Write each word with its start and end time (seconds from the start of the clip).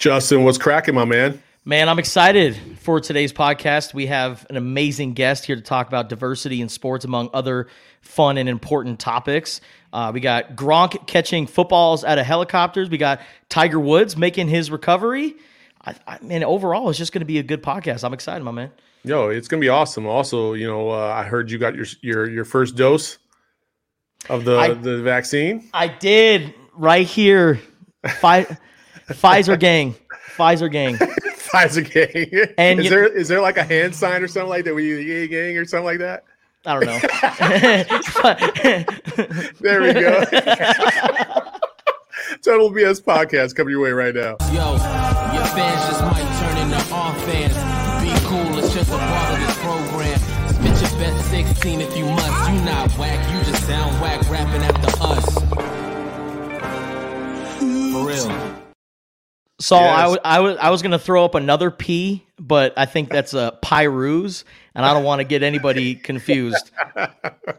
Justin, 0.00 0.44
what's 0.44 0.56
cracking, 0.56 0.94
my 0.94 1.04
man? 1.04 1.42
Man, 1.66 1.86
I'm 1.90 1.98
excited 1.98 2.56
for 2.78 3.00
today's 3.00 3.34
podcast. 3.34 3.92
We 3.92 4.06
have 4.06 4.46
an 4.48 4.56
amazing 4.56 5.12
guest 5.12 5.44
here 5.44 5.56
to 5.56 5.60
talk 5.60 5.88
about 5.88 6.08
diversity 6.08 6.62
in 6.62 6.70
sports, 6.70 7.04
among 7.04 7.28
other 7.34 7.68
fun 8.00 8.38
and 8.38 8.48
important 8.48 8.98
topics. 8.98 9.60
Uh, 9.92 10.10
we 10.14 10.20
got 10.20 10.56
Gronk 10.56 11.06
catching 11.06 11.46
footballs 11.46 12.02
out 12.02 12.18
of 12.18 12.24
helicopters. 12.24 12.88
We 12.88 12.96
got 12.96 13.20
Tiger 13.50 13.78
Woods 13.78 14.16
making 14.16 14.48
his 14.48 14.70
recovery. 14.70 15.34
I, 15.84 15.94
I 16.06 16.18
mean, 16.22 16.44
overall, 16.44 16.88
it's 16.88 16.98
just 16.98 17.12
going 17.12 17.20
to 17.20 17.26
be 17.26 17.38
a 17.38 17.42
good 17.42 17.62
podcast. 17.62 18.02
I'm 18.02 18.14
excited, 18.14 18.42
my 18.42 18.52
man. 18.52 18.70
Yo, 19.04 19.28
it's 19.28 19.48
gonna 19.48 19.60
be 19.60 19.68
awesome. 19.68 20.06
Also, 20.06 20.54
you 20.54 20.66
know, 20.66 20.90
uh, 20.90 21.12
I 21.14 21.24
heard 21.24 21.50
you 21.50 21.58
got 21.58 21.74
your 21.74 21.86
your 22.02 22.28
your 22.28 22.44
first 22.46 22.74
dose 22.76 23.16
of 24.30 24.44
the 24.44 24.56
I- 24.56 24.74
the 24.74 25.02
vaccine. 25.02 25.68
I 25.72 25.88
did 25.88 26.54
right 26.74 27.06
here. 27.06 27.60
Fi- 28.20 28.46
Pfizer 29.10 29.58
gang, 29.58 29.94
Pfizer 30.36 30.70
gang. 30.70 30.96
Pfizer 30.96 31.84
gang. 31.90 32.28
And 32.58 32.78
is 32.80 32.84
you- 32.84 32.90
there 32.90 33.06
is 33.06 33.28
there 33.28 33.40
like 33.40 33.56
a 33.56 33.64
hand 33.64 33.94
sign 33.94 34.22
or 34.22 34.28
something 34.28 34.48
like 34.48 34.64
that? 34.64 34.74
We 34.74 35.02
yay 35.04 35.26
gang 35.28 35.56
or 35.58 35.64
something 35.64 35.84
like 35.84 35.98
that? 35.98 36.24
I 36.66 36.74
don't 36.78 36.86
know. 36.86 37.00
There 39.60 39.80
we 39.82 39.92
go. 39.94 40.20
Total 42.42 42.70
BS 42.70 43.02
podcast 43.02 43.54
coming 43.54 43.72
your 43.72 43.80
way 43.82 43.90
right 43.90 44.14
now. 44.14 44.36
Yo, 44.52 44.72
your 45.34 45.44
fans 45.46 45.88
just 45.88 46.02
might 46.02 46.28
turn 46.40 46.56
into 46.58 46.76
our 46.94 47.14
fans. 47.20 47.54
Be 48.02 48.10
cool, 48.28 48.58
it's 48.58 48.72
just 48.74 48.90
a 48.90 48.98
part 48.98 49.32
of 49.34 49.40
this 49.46 49.56
program. 49.58 50.18
Spit 50.50 50.80
your 50.90 51.00
best 51.00 51.30
16 51.30 51.80
if 51.80 51.96
you 51.96 52.04
must. 52.04 52.50
You 52.52 52.60
not 52.64 52.90
whack, 52.98 53.20
you 53.32 53.40
just 53.50 53.64
sound 53.66 53.98
whack 54.00 54.20
rapping 54.30 54.62
after 54.62 54.90
us. 55.02 55.26
For 57.92 58.02
real. 58.06 58.28
So 59.60 59.76
I 59.76 59.80
Yes. 59.80 60.00
w- 60.02 60.20
I 60.24 60.40
was 60.40 60.56
I 60.58 60.70
was 60.70 60.82
gonna 60.82 60.98
throw 60.98 61.24
up 61.24 61.34
another 61.34 61.70
P, 61.70 62.24
but 62.38 62.72
I 62.78 62.86
think 62.86 63.10
that's 63.10 63.34
a 63.34 63.58
Pirus, 63.62 64.44
and 64.74 64.86
I 64.86 64.94
don't 64.94 65.04
want 65.04 65.20
to 65.20 65.24
get 65.24 65.42
anybody 65.42 65.94
confused. 66.10 66.70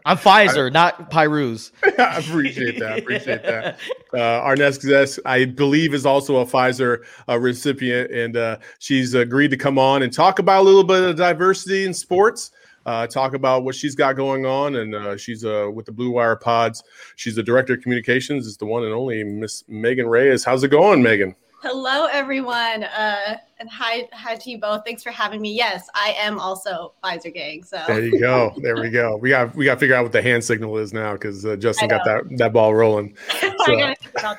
I'm 0.06 0.18
Pfizer, 0.18 0.74
not 0.74 1.12
Pirus. 1.12 1.72
I 2.00 2.18
appreciate 2.18 2.80
that. 2.80 2.94
I 2.94 2.96
Appreciate 2.98 3.44
that. 3.44 3.78
Uh, 4.14 4.18
our 4.20 4.56
next 4.56 4.80
guest, 4.84 5.20
I 5.26 5.46
believe, 5.46 5.94
is 5.94 6.06
also 6.06 6.38
a 6.38 6.46
Pfizer 6.46 7.04
uh, 7.30 7.38
recipient, 7.40 8.12
and 8.12 8.36
uh, 8.36 8.58
she's 8.80 9.14
agreed 9.14 9.52
to 9.52 9.58
come 9.58 9.78
on 9.78 10.02
and 10.02 10.12
talk 10.12 10.40
about 10.40 10.62
a 10.62 10.64
little 10.64 10.84
bit 10.84 11.04
of 11.04 11.16
diversity 11.16 11.86
in 11.86 11.94
sports. 11.94 12.50
Uh, 12.84 13.06
talk 13.06 13.36
about 13.36 13.64
what 13.64 13.76
she's 13.76 13.94
got 13.94 14.14
going 14.16 14.44
on, 14.48 14.78
and 14.78 14.96
uh, 14.96 15.16
she's 15.16 15.46
uh, 15.46 15.70
with 15.72 15.86
the 15.86 15.92
Blue 15.92 16.10
Wire 16.10 16.36
Pods. 16.36 16.84
She's 17.16 17.36
the 17.36 17.44
director 17.44 17.76
of 17.76 17.82
communications. 17.84 18.48
Is 18.48 18.58
the 18.58 18.66
one 18.66 18.84
and 18.86 18.92
only 18.92 19.24
Miss 19.24 19.64
Megan 19.68 20.08
Reyes. 20.08 20.44
How's 20.44 20.64
it 20.64 20.70
going, 20.70 21.04
Megan? 21.04 21.36
Hello, 21.64 22.08
everyone, 22.12 22.86
uh, 22.86 23.38
and 23.60 23.70
hi, 23.70 24.10
hi 24.14 24.36
to 24.36 24.50
you 24.50 24.58
both. 24.58 24.84
Thanks 24.84 25.04
for 25.04 25.12
having 25.12 25.40
me. 25.42 25.54
Yes, 25.54 25.88
I 25.94 26.16
am 26.18 26.40
also 26.40 26.94
Pfizer 27.04 27.32
gang. 27.32 27.64
So 27.64 27.80
There 27.88 28.04
you 28.04 28.20
go. 28.20 28.52
There 28.58 28.82
we 28.82 28.90
go. 28.90 29.16
We 29.18 29.30
got 29.30 29.56
we 29.56 29.66
got 29.66 29.76
to 29.76 29.80
figure 29.80 29.96
out 29.96 30.02
what 30.02 30.12
the 30.12 30.24
hand 30.24 30.44
signal 30.44 30.76
is 30.80 30.92
now 30.92 31.14
because 31.14 31.46
uh, 31.46 31.56
Justin 31.58 31.90
got 31.90 32.04
that 32.06 32.24
that 32.38 32.52
ball 32.52 32.74
rolling. 32.74 33.16
I 33.30 33.54
gotta 33.68 33.96
think 33.96 34.16
about. 34.16 34.38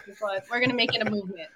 We're 0.50 0.58
gonna 0.58 0.74
make 0.74 0.96
it 0.96 1.06
a 1.06 1.08
movement. 1.08 1.48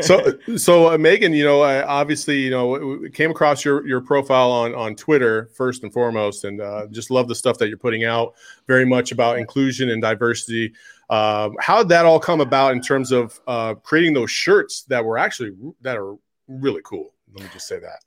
So 0.00 0.38
so 0.56 0.92
uh, 0.92 0.98
megan 0.98 1.32
you 1.34 1.44
know 1.44 1.60
uh, 1.60 1.84
obviously 1.86 2.40
you 2.40 2.50
know 2.50 2.98
came 3.12 3.30
across 3.30 3.62
your 3.62 3.86
your 3.86 4.00
profile 4.00 4.50
on 4.50 4.74
on 4.74 4.96
twitter 4.96 5.50
first 5.54 5.82
and 5.82 5.92
foremost 5.92 6.44
and 6.44 6.60
uh, 6.60 6.86
just 6.90 7.10
love 7.10 7.28
the 7.28 7.34
stuff 7.34 7.58
that 7.58 7.68
you're 7.68 7.76
putting 7.76 8.04
out 8.04 8.34
very 8.66 8.84
much 8.86 9.12
about 9.12 9.38
inclusion 9.38 9.90
and 9.90 10.02
diversity. 10.02 10.72
Um, 11.08 11.54
how 11.60 11.78
did 11.78 11.88
that 11.90 12.04
all 12.04 12.18
come 12.18 12.40
about 12.40 12.72
in 12.72 12.80
terms 12.80 13.12
of 13.12 13.38
uh, 13.46 13.74
creating 13.74 14.14
those 14.14 14.30
shirts 14.30 14.82
that 14.84 15.04
were 15.04 15.18
actually 15.18 15.52
that 15.82 15.96
are 15.96 16.14
really 16.48 16.80
cool? 16.84 17.12
Let 17.34 17.44
me 17.44 17.50
just 17.52 17.68
say 17.68 17.78
that. 17.78 18.00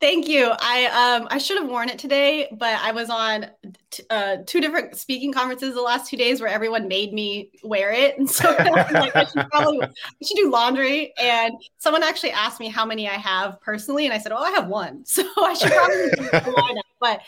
Thank 0.00 0.26
you. 0.26 0.52
I 0.58 0.86
um 0.86 1.28
I 1.30 1.38
should 1.38 1.58
have 1.60 1.68
worn 1.68 1.88
it 1.88 1.98
today, 1.98 2.48
but 2.52 2.74
I 2.80 2.90
was 2.92 3.08
on 3.08 3.46
t- 3.94 4.04
uh, 4.10 4.38
two 4.46 4.60
different 4.60 4.96
speaking 4.96 5.32
conferences 5.32 5.74
the 5.74 5.80
last 5.82 6.08
two 6.10 6.16
days 6.16 6.40
where 6.40 6.50
everyone 6.50 6.88
made 6.88 7.12
me 7.12 7.50
wear 7.62 7.92
it, 7.92 8.18
and 8.18 8.28
so 8.30 8.48
I 8.58 8.90
like 8.90 9.16
I 9.16 9.24
should 9.24 9.48
probably 9.50 9.80
I 9.82 9.88
should 10.24 10.36
do 10.36 10.50
laundry. 10.50 11.12
And 11.18 11.54
someone 11.78 12.02
actually 12.02 12.32
asked 12.32 12.60
me 12.60 12.68
how 12.68 12.84
many 12.84 13.08
I 13.08 13.14
have 13.14 13.60
personally, 13.60 14.04
and 14.04 14.12
I 14.12 14.18
said, 14.18 14.32
"Oh, 14.32 14.36
I 14.42 14.50
have 14.50 14.68
one." 14.68 15.04
So 15.14 15.22
I 15.38 15.54
should 15.54 15.70
probably 15.72 16.10
do 16.10 16.52
lineup. 16.52 16.80
But 17.00 17.20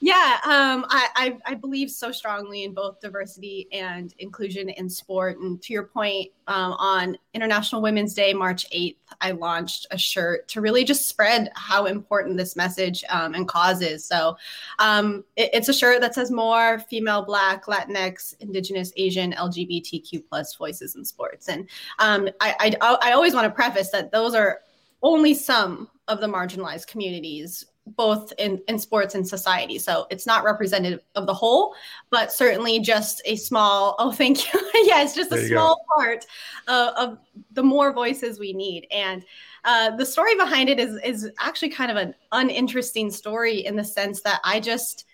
yeah, 0.00 0.38
um, 0.44 0.86
I, 0.88 1.08
I 1.16 1.38
I 1.46 1.54
believe 1.54 1.90
so 1.90 2.10
strongly 2.12 2.64
in 2.64 2.72
both 2.72 2.98
diversity 3.00 3.68
and 3.72 4.14
inclusion 4.18 4.70
in 4.70 4.88
sport. 4.88 5.38
And 5.38 5.60
to 5.62 5.72
your 5.72 5.82
point, 5.84 6.30
um, 6.46 6.72
on 6.74 7.18
International 7.34 7.82
Women's 7.82 8.14
Day, 8.14 8.32
March 8.32 8.64
eighth, 8.72 9.00
I 9.20 9.32
launched 9.32 9.86
a 9.90 9.98
shirt 9.98 10.48
to 10.48 10.60
really 10.62 10.82
just 10.82 11.06
spread 11.08 11.50
how 11.54 11.84
important 11.86 12.38
this 12.38 12.56
message 12.56 13.04
um, 13.10 13.34
and 13.34 13.46
cause 13.46 13.82
is. 13.82 14.04
So 14.04 14.36
um, 14.78 15.24
it- 15.36 15.50
it's 15.52 15.68
a 15.68 15.74
shirt 15.74 16.00
that 16.00 16.07
says 16.14 16.30
more 16.30 16.78
female, 16.90 17.22
Black, 17.22 17.64
Latinx, 17.66 18.34
Indigenous, 18.40 18.92
Asian, 18.96 19.32
LGBTQ 19.32 20.24
plus 20.28 20.54
voices 20.54 20.94
in 20.96 21.04
sports. 21.04 21.48
And 21.48 21.68
um, 21.98 22.28
I, 22.40 22.76
I 22.80 22.98
I 23.02 23.12
always 23.12 23.34
want 23.34 23.44
to 23.46 23.50
preface 23.50 23.90
that 23.90 24.12
those 24.12 24.34
are 24.34 24.60
only 25.02 25.34
some 25.34 25.88
of 26.08 26.20
the 26.20 26.26
marginalized 26.26 26.86
communities 26.86 27.64
both 27.96 28.32
in, 28.38 28.60
in 28.68 28.78
sports 28.78 29.14
and 29.14 29.26
society. 29.26 29.78
So 29.78 30.06
it's 30.10 30.26
not 30.26 30.44
representative 30.44 31.00
of 31.14 31.26
the 31.26 31.34
whole, 31.34 31.74
but 32.10 32.32
certainly 32.32 32.80
just 32.80 33.22
a 33.24 33.36
small, 33.36 33.94
oh, 33.98 34.12
thank 34.12 34.52
you. 34.52 34.60
yeah, 34.84 35.02
it's 35.02 35.14
just 35.14 35.30
There 35.30 35.38
a 35.38 35.42
you 35.42 35.48
go. 35.48 35.54
small 35.54 35.84
part 35.96 36.26
uh, 36.66 36.92
of 36.96 37.18
the 37.52 37.62
more 37.62 37.92
voices 37.92 38.38
we 38.38 38.52
need. 38.52 38.86
And 38.90 39.24
uh, 39.64 39.96
the 39.96 40.06
story 40.06 40.34
behind 40.36 40.68
it 40.68 40.78
is, 40.78 41.00
is 41.02 41.30
actually 41.40 41.70
kind 41.70 41.90
of 41.90 41.96
an 41.96 42.14
uninteresting 42.32 43.10
story 43.10 43.64
in 43.64 43.76
the 43.76 43.84
sense 43.84 44.20
that 44.22 44.40
I 44.44 44.60
just, 44.60 45.04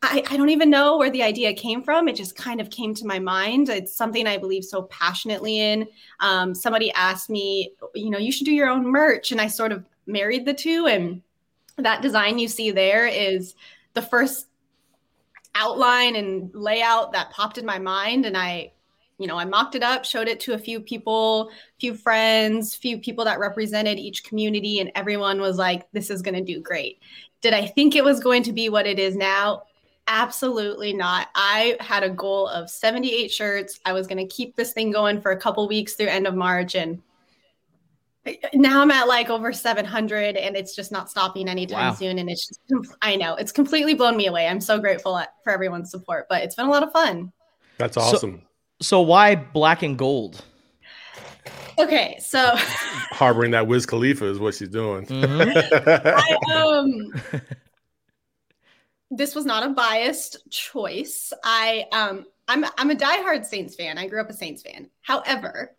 I, 0.00 0.22
I 0.30 0.36
don't 0.36 0.50
even 0.50 0.70
know 0.70 0.96
where 0.96 1.10
the 1.10 1.24
idea 1.24 1.52
came 1.52 1.82
from. 1.82 2.08
It 2.08 2.14
just 2.14 2.36
kind 2.36 2.60
of 2.60 2.70
came 2.70 2.94
to 2.94 3.06
my 3.06 3.18
mind. 3.18 3.68
It's 3.68 3.96
something 3.96 4.26
I 4.26 4.36
believe 4.36 4.64
so 4.64 4.82
passionately 4.82 5.58
in. 5.58 5.88
Um, 6.20 6.54
somebody 6.54 6.92
asked 6.92 7.28
me, 7.28 7.72
you 7.94 8.10
know, 8.10 8.18
you 8.18 8.30
should 8.30 8.44
do 8.44 8.54
your 8.54 8.68
own 8.68 8.86
merch. 8.86 9.32
And 9.32 9.40
I 9.40 9.48
sort 9.48 9.72
of 9.72 9.84
married 10.06 10.46
the 10.46 10.54
two. 10.54 10.86
And 10.86 11.22
that 11.78 12.00
design 12.00 12.38
you 12.38 12.46
see 12.46 12.70
there 12.70 13.08
is 13.08 13.56
the 13.94 14.02
first 14.02 14.46
outline 15.56 16.14
and 16.14 16.54
layout 16.54 17.12
that 17.12 17.30
popped 17.30 17.58
in 17.58 17.66
my 17.66 17.80
mind. 17.80 18.24
And 18.24 18.36
I, 18.36 18.70
you 19.18 19.26
know, 19.26 19.36
I 19.36 19.44
mocked 19.44 19.74
it 19.74 19.82
up, 19.82 20.04
showed 20.04 20.28
it 20.28 20.38
to 20.40 20.54
a 20.54 20.58
few 20.58 20.78
people, 20.78 21.50
few 21.80 21.94
friends, 21.94 22.76
few 22.76 22.98
people 22.98 23.24
that 23.24 23.40
represented 23.40 23.98
each 23.98 24.22
community. 24.22 24.78
And 24.78 24.92
everyone 24.94 25.40
was 25.40 25.56
like, 25.56 25.90
this 25.90 26.08
is 26.08 26.22
going 26.22 26.36
to 26.36 26.52
do 26.52 26.60
great. 26.60 27.00
Did 27.40 27.52
I 27.52 27.66
think 27.66 27.96
it 27.96 28.04
was 28.04 28.20
going 28.20 28.44
to 28.44 28.52
be 28.52 28.68
what 28.68 28.86
it 28.86 29.00
is 29.00 29.16
now? 29.16 29.64
Absolutely 30.08 30.92
not. 30.94 31.28
I 31.34 31.76
had 31.80 32.02
a 32.02 32.08
goal 32.10 32.48
of 32.48 32.70
78 32.70 33.30
shirts. 33.30 33.78
I 33.84 33.92
was 33.92 34.06
going 34.06 34.18
to 34.18 34.26
keep 34.34 34.56
this 34.56 34.72
thing 34.72 34.90
going 34.90 35.20
for 35.20 35.32
a 35.32 35.36
couple 35.36 35.68
weeks 35.68 35.94
through 35.94 36.06
end 36.08 36.26
of 36.26 36.34
March 36.34 36.74
and 36.74 37.00
now 38.52 38.82
I'm 38.82 38.90
at 38.90 39.08
like 39.08 39.30
over 39.30 39.52
700 39.54 40.36
and 40.36 40.54
it's 40.56 40.74
just 40.76 40.92
not 40.92 41.08
stopping 41.08 41.48
anytime 41.48 41.88
Wow. 41.88 41.94
soon 41.94 42.18
and 42.18 42.28
it's 42.28 42.46
just 42.46 42.60
I 43.00 43.16
know 43.16 43.36
it's 43.36 43.52
completely 43.52 43.94
blown 43.94 44.16
me 44.18 44.26
away. 44.26 44.46
I'm 44.46 44.60
so 44.60 44.78
grateful 44.78 45.22
for 45.44 45.52
everyone's 45.52 45.90
support, 45.90 46.26
but 46.28 46.42
it's 46.42 46.54
been 46.54 46.66
a 46.66 46.70
lot 46.70 46.82
of 46.82 46.92
fun. 46.92 47.32
that's 47.78 47.96
awesome 47.96 48.42
So 48.82 49.00
why 49.00 49.34
black 49.34 49.82
and 49.82 49.96
gold? 49.96 50.44
Okay, 51.78 52.18
so 52.20 52.50
harboring 53.12 53.52
that 53.52 53.66
wiz 53.66 53.86
khalifa 53.86 54.26
is 54.26 54.38
what 54.38 54.54
she's 54.54 54.68
doing 54.68 55.06
I, 55.10 56.36
um 56.54 57.12
this 59.10 59.34
was 59.34 59.44
not 59.46 59.64
a 59.64 59.70
biased 59.70 60.50
choice. 60.50 61.32
I 61.44 61.86
um 61.92 62.26
I'm 62.46 62.64
I'm 62.76 62.90
a 62.90 62.96
diehard 62.96 63.44
Saints 63.44 63.74
fan. 63.74 63.98
I 63.98 64.06
grew 64.06 64.20
up 64.20 64.30
a 64.30 64.34
Saints 64.34 64.62
fan. 64.62 64.90
However, 65.02 65.76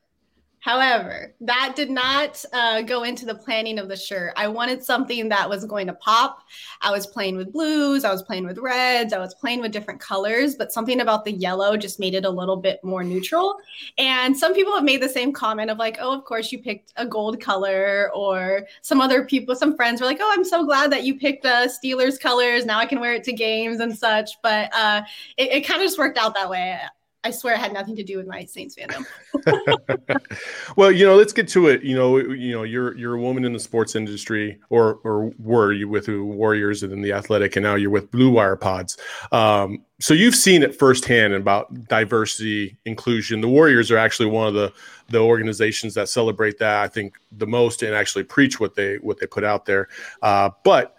however, 0.59 1.33
that 1.41 1.73
did 1.75 1.89
not 1.89 2.43
uh, 2.53 2.81
go 2.81 3.03
into 3.03 3.25
the 3.25 3.35
planning 3.35 3.79
of 3.79 3.87
the 3.87 3.95
shirt. 3.95 4.33
I 4.35 4.47
wanted 4.47 4.83
something 4.83 5.29
that 5.29 5.49
was 5.49 5.65
going 5.65 5.87
to 5.87 5.93
pop. 5.93 6.43
I 6.81 6.91
was 6.91 7.07
playing 7.07 7.37
with 7.37 7.53
blues, 7.53 8.03
I 8.03 8.11
was 8.11 8.23
playing 8.23 8.45
with 8.45 8.57
reds, 8.57 9.13
I 9.13 9.19
was 9.19 9.33
playing 9.33 9.61
with 9.61 9.71
different 9.71 9.99
colors, 9.99 10.55
but 10.55 10.71
something 10.71 11.01
about 11.01 11.25
the 11.25 11.31
yellow 11.31 11.77
just 11.77 11.99
made 11.99 12.13
it 12.13 12.25
a 12.25 12.29
little 12.29 12.57
bit 12.57 12.83
more 12.83 13.03
neutral. 13.03 13.57
And 13.97 14.37
some 14.37 14.53
people 14.53 14.73
have 14.73 14.83
made 14.83 15.01
the 15.01 15.09
same 15.09 15.33
comment 15.33 15.69
of 15.69 15.77
like, 15.77 15.97
oh, 15.99 16.17
of 16.17 16.25
course 16.25 16.51
you 16.51 16.59
picked 16.59 16.93
a 16.97 17.05
gold 17.05 17.41
color, 17.41 18.11
or 18.13 18.65
some 18.81 19.01
other 19.01 19.25
people, 19.25 19.55
some 19.55 19.75
friends 19.75 20.01
were 20.01 20.07
like, 20.07 20.19
oh, 20.21 20.33
I'm 20.35 20.43
so 20.43 20.65
glad 20.65 20.91
that 20.91 21.03
you 21.03 21.17
picked 21.17 21.45
uh, 21.45 21.67
Steelers 21.67 22.19
colors. 22.19 22.65
Now 22.65 22.79
I 22.79 22.85
can 22.85 22.99
wear 22.99 23.13
it 23.13 23.23
to 23.25 23.33
games 23.33 23.79
and 23.79 23.97
such. 23.97 24.31
But 24.41 24.69
uh, 24.73 25.01
it, 25.37 25.51
it 25.51 25.67
kind 25.67 25.81
of 25.81 25.85
just 25.85 25.97
worked 25.97 26.17
out 26.17 26.33
that 26.35 26.49
way. 26.49 26.79
I 27.23 27.31
swear 27.31 27.55
it 27.55 27.59
had 27.59 27.73
nothing 27.73 27.97
to 27.97 28.03
do 28.03 28.15
with 28.15 28.27
my 28.27 28.45
Saints 28.45 28.75
fandom. 28.75 29.05
well, 30.77 30.89
you 30.89 31.05
know, 31.05 31.17
let's 31.17 31.33
get 31.33 31.49
to 31.49 31.67
it. 31.67 31.83
You 31.83 31.95
know, 31.95 32.17
you 32.17 32.53
know, 32.53 32.63
you're 32.63 32.95
you're 32.97 33.15
a 33.15 33.21
woman 33.21 33.43
in 33.43 33.51
the 33.51 33.59
sports 33.59 33.95
industry, 33.95 34.57
or 34.69 34.99
or 35.03 35.33
were 35.37 35.73
you 35.73 35.89
with 35.89 36.05
the 36.05 36.23
Warriors 36.23 36.81
and 36.81 36.93
then 36.93 37.01
the 37.01 37.11
Athletic, 37.11 37.57
and 37.57 37.63
now 37.63 37.75
you're 37.75 37.89
with 37.89 38.09
Blue 38.09 38.29
Wire 38.29 38.55
Pods. 38.55 38.97
Um, 39.33 39.83
so 39.99 40.13
you've 40.13 40.35
seen 40.35 40.63
it 40.63 40.79
firsthand 40.79 41.33
about 41.33 41.87
diversity, 41.89 42.77
inclusion. 42.85 43.41
The 43.41 43.49
Warriors 43.49 43.91
are 43.91 43.97
actually 43.97 44.29
one 44.29 44.47
of 44.47 44.53
the 44.53 44.71
the 45.09 45.19
organizations 45.19 45.93
that 45.95 46.07
celebrate 46.07 46.57
that 46.59 46.83
I 46.83 46.87
think 46.87 47.17
the 47.33 47.47
most 47.47 47.83
and 47.83 47.93
actually 47.93 48.23
preach 48.23 48.61
what 48.61 48.75
they 48.75 48.95
what 48.97 49.19
they 49.19 49.27
put 49.27 49.43
out 49.43 49.65
there. 49.65 49.89
Uh, 50.21 50.51
but 50.63 50.95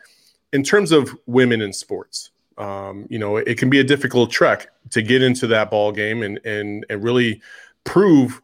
in 0.53 0.63
terms 0.63 0.93
of 0.93 1.17
women 1.27 1.63
in 1.63 1.73
sports, 1.73 2.31
um, 2.61 3.07
you 3.09 3.19
know, 3.19 3.39
it 3.39 3.57
can 3.57 3.71
be 3.71 3.81
a 3.81 3.85
difficult 3.85 4.31
trek 4.31 4.69
to 4.91 5.01
get 5.03 5.23
into 5.23 5.47
that 5.49 5.71
ball 5.71 5.93
game 5.93 6.23
and 6.23 6.39
and 6.45 6.85
and 6.91 7.03
really 7.03 7.41
prove, 7.85 8.43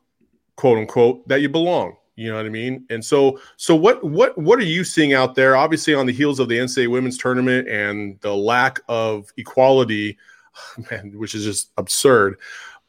quote 0.57 0.79
unquote, 0.79 1.29
that 1.29 1.43
you 1.43 1.49
belong. 1.49 1.97
You 2.17 2.31
know 2.31 2.37
what 2.37 2.47
I 2.47 2.49
mean? 2.49 2.87
And 2.89 3.05
so, 3.05 3.39
so 3.59 3.77
what 3.77 4.03
what 4.03 4.37
what 4.39 4.59
are 4.59 4.65
you 4.65 4.85
seeing 4.85 5.13
out 5.13 5.35
there? 5.35 5.55
Obviously, 5.55 5.93
on 5.93 6.07
the 6.07 6.15
heels 6.15 6.41
of 6.41 6.49
the 6.49 6.57
NCAA 6.57 6.89
women's 6.89 7.19
tournament 7.19 7.69
and 7.69 8.19
the 8.23 8.35
lack 8.35 8.81
of 8.89 9.31
equality, 9.37 10.17
man, 10.91 11.13
which 11.19 11.35
is 11.35 11.45
just 11.45 11.73
absurd. 11.77 12.39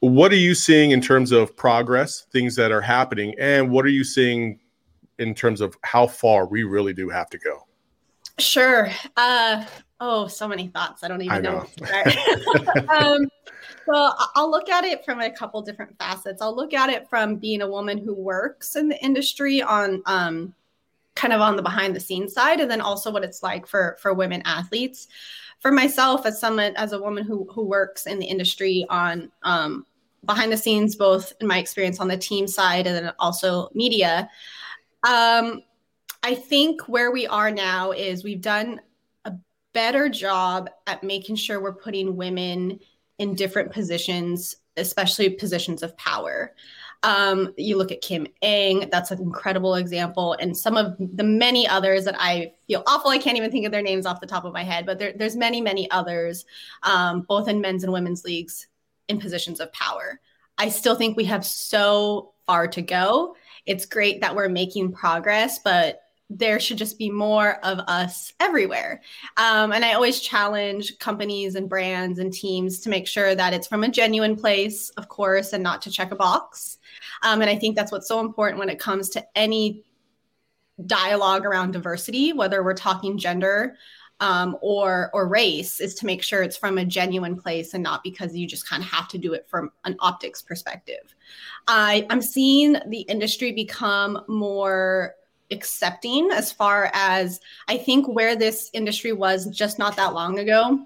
What 0.00 0.32
are 0.32 0.36
you 0.36 0.54
seeing 0.54 0.92
in 0.92 1.00
terms 1.02 1.30
of 1.32 1.54
progress, 1.56 2.26
things 2.32 2.56
that 2.56 2.72
are 2.72 2.80
happening, 2.80 3.34
and 3.38 3.70
what 3.70 3.84
are 3.84 3.90
you 3.90 4.04
seeing 4.04 4.60
in 5.18 5.34
terms 5.34 5.60
of 5.60 5.76
how 5.82 6.06
far 6.06 6.46
we 6.46 6.62
really 6.62 6.94
do 6.94 7.10
have 7.10 7.28
to 7.30 7.38
go? 7.38 7.66
Sure. 8.38 8.88
Uh, 9.16 9.64
oh, 10.00 10.26
so 10.26 10.48
many 10.48 10.68
thoughts. 10.68 11.02
I 11.02 11.08
don't 11.08 11.22
even 11.22 11.36
I 11.36 11.40
know. 11.40 11.66
know. 11.80 12.82
um, 12.88 13.28
well, 13.86 14.16
I'll 14.34 14.50
look 14.50 14.68
at 14.68 14.84
it 14.84 15.04
from 15.04 15.20
a 15.20 15.30
couple 15.30 15.62
different 15.62 15.96
facets. 15.98 16.42
I'll 16.42 16.54
look 16.54 16.74
at 16.74 16.90
it 16.90 17.08
from 17.08 17.36
being 17.36 17.62
a 17.62 17.68
woman 17.68 17.98
who 17.98 18.14
works 18.14 18.76
in 18.76 18.88
the 18.88 19.02
industry 19.02 19.62
on 19.62 20.02
um, 20.06 20.54
kind 21.14 21.32
of 21.32 21.40
on 21.40 21.56
the 21.56 21.62
behind 21.62 21.96
the 21.96 22.00
scenes 22.00 22.34
side, 22.34 22.60
and 22.60 22.70
then 22.70 22.80
also 22.80 23.10
what 23.10 23.24
it's 23.24 23.42
like 23.42 23.66
for 23.66 23.96
for 24.00 24.14
women 24.14 24.42
athletes. 24.44 25.08
For 25.60 25.72
myself, 25.72 26.24
as 26.26 26.38
someone 26.38 26.76
as 26.76 26.92
a 26.92 27.00
woman 27.00 27.24
who 27.24 27.48
who 27.50 27.64
works 27.64 28.06
in 28.06 28.18
the 28.18 28.26
industry 28.26 28.86
on 28.88 29.32
um, 29.42 29.86
behind 30.24 30.52
the 30.52 30.56
scenes, 30.56 30.94
both 30.94 31.32
in 31.40 31.46
my 31.46 31.58
experience 31.58 32.00
on 32.00 32.08
the 32.08 32.16
team 32.16 32.46
side 32.46 32.86
and 32.86 32.94
then 32.94 33.12
also 33.18 33.68
media. 33.74 34.28
Um, 35.04 35.62
I 36.22 36.34
think 36.34 36.82
where 36.88 37.10
we 37.10 37.26
are 37.26 37.50
now 37.50 37.92
is 37.92 38.24
we've 38.24 38.40
done 38.40 38.80
better 39.78 40.08
job 40.08 40.68
at 40.88 41.04
making 41.04 41.36
sure 41.36 41.60
we're 41.60 41.72
putting 41.72 42.16
women 42.16 42.80
in 43.20 43.36
different 43.36 43.70
positions, 43.70 44.56
especially 44.76 45.30
positions 45.30 45.84
of 45.84 45.96
power. 45.96 46.52
Um, 47.04 47.54
you 47.56 47.76
look 47.76 47.92
at 47.92 48.00
Kim 48.00 48.26
Ng, 48.42 48.88
that's 48.90 49.12
an 49.12 49.20
incredible 49.20 49.76
example, 49.76 50.32
and 50.40 50.56
some 50.56 50.76
of 50.76 50.96
the 50.98 51.22
many 51.22 51.68
others 51.68 52.04
that 52.06 52.16
I 52.18 52.54
feel 52.66 52.82
awful. 52.88 53.12
I 53.12 53.18
can't 53.18 53.36
even 53.36 53.52
think 53.52 53.66
of 53.66 53.70
their 53.70 53.80
names 53.80 54.04
off 54.04 54.20
the 54.20 54.26
top 54.26 54.44
of 54.44 54.52
my 54.52 54.64
head, 54.64 54.84
but 54.84 54.98
there, 54.98 55.12
there's 55.14 55.36
many, 55.36 55.60
many 55.60 55.88
others, 55.92 56.44
um, 56.82 57.20
both 57.28 57.46
in 57.46 57.60
men's 57.60 57.84
and 57.84 57.92
women's 57.92 58.24
leagues, 58.24 58.66
in 59.06 59.20
positions 59.20 59.60
of 59.60 59.72
power. 59.72 60.20
I 60.58 60.70
still 60.70 60.96
think 60.96 61.16
we 61.16 61.24
have 61.26 61.46
so 61.46 62.32
far 62.46 62.66
to 62.66 62.82
go. 62.82 63.36
It's 63.64 63.86
great 63.86 64.22
that 64.22 64.34
we're 64.34 64.48
making 64.48 64.90
progress, 64.90 65.60
but 65.60 66.00
there 66.30 66.60
should 66.60 66.76
just 66.76 66.98
be 66.98 67.10
more 67.10 67.64
of 67.64 67.78
us 67.80 68.32
everywhere. 68.38 69.00
Um, 69.36 69.72
and 69.72 69.84
I 69.84 69.94
always 69.94 70.20
challenge 70.20 70.98
companies 70.98 71.54
and 71.54 71.68
brands 71.68 72.18
and 72.18 72.32
teams 72.32 72.80
to 72.80 72.90
make 72.90 73.06
sure 73.06 73.34
that 73.34 73.54
it's 73.54 73.66
from 73.66 73.82
a 73.82 73.88
genuine 73.88 74.36
place, 74.36 74.90
of 74.90 75.08
course, 75.08 75.54
and 75.54 75.62
not 75.62 75.80
to 75.82 75.90
check 75.90 76.12
a 76.12 76.16
box. 76.16 76.78
Um, 77.22 77.40
and 77.40 77.48
I 77.48 77.56
think 77.56 77.76
that's 77.76 77.92
what's 77.92 78.08
so 78.08 78.20
important 78.20 78.58
when 78.58 78.68
it 78.68 78.78
comes 78.78 79.08
to 79.10 79.24
any 79.34 79.84
dialogue 80.86 81.44
around 81.44 81.72
diversity, 81.72 82.32
whether 82.32 82.62
we're 82.62 82.74
talking 82.74 83.18
gender 83.18 83.76
um, 84.20 84.56
or 84.60 85.10
or 85.14 85.28
race, 85.28 85.80
is 85.80 85.94
to 85.94 86.06
make 86.06 86.22
sure 86.22 86.42
it's 86.42 86.56
from 86.56 86.76
a 86.76 86.84
genuine 86.84 87.36
place 87.36 87.74
and 87.74 87.82
not 87.82 88.02
because 88.02 88.36
you 88.36 88.46
just 88.46 88.68
kind 88.68 88.82
of 88.82 88.88
have 88.88 89.08
to 89.08 89.18
do 89.18 89.32
it 89.32 89.46
from 89.48 89.70
an 89.84 89.96
optics 90.00 90.42
perspective. 90.42 91.14
I, 91.66 92.06
I'm 92.10 92.22
seeing 92.22 92.76
the 92.88 93.00
industry 93.02 93.52
become 93.52 94.24
more 94.28 95.14
accepting 95.50 96.30
as 96.32 96.52
far 96.52 96.90
as 96.92 97.40
I 97.68 97.78
think 97.78 98.06
where 98.08 98.36
this 98.36 98.70
industry 98.72 99.12
was 99.12 99.46
just 99.46 99.78
not 99.78 99.96
that 99.96 100.14
long 100.14 100.38
ago. 100.38 100.84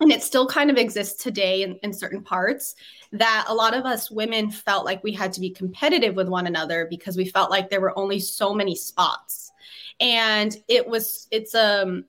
And 0.00 0.10
it 0.10 0.22
still 0.22 0.48
kind 0.48 0.70
of 0.70 0.76
exists 0.76 1.22
today 1.22 1.62
in, 1.62 1.76
in 1.82 1.92
certain 1.92 2.22
parts 2.22 2.74
that 3.12 3.44
a 3.48 3.54
lot 3.54 3.74
of 3.74 3.84
us 3.84 4.10
women 4.10 4.50
felt 4.50 4.84
like 4.84 5.04
we 5.04 5.12
had 5.12 5.32
to 5.34 5.40
be 5.40 5.50
competitive 5.50 6.16
with 6.16 6.28
one 6.28 6.46
another 6.46 6.86
because 6.90 7.16
we 7.16 7.26
felt 7.26 7.50
like 7.50 7.70
there 7.70 7.80
were 7.80 7.96
only 7.96 8.18
so 8.18 8.52
many 8.52 8.74
spots. 8.74 9.52
And 10.00 10.56
it 10.66 10.88
was, 10.88 11.28
it's, 11.30 11.54
um, 11.54 12.04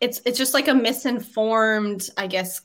it's, 0.00 0.20
it's 0.26 0.36
just 0.36 0.52
like 0.52 0.68
a 0.68 0.74
misinformed, 0.74 2.10
I 2.18 2.26
guess, 2.26 2.60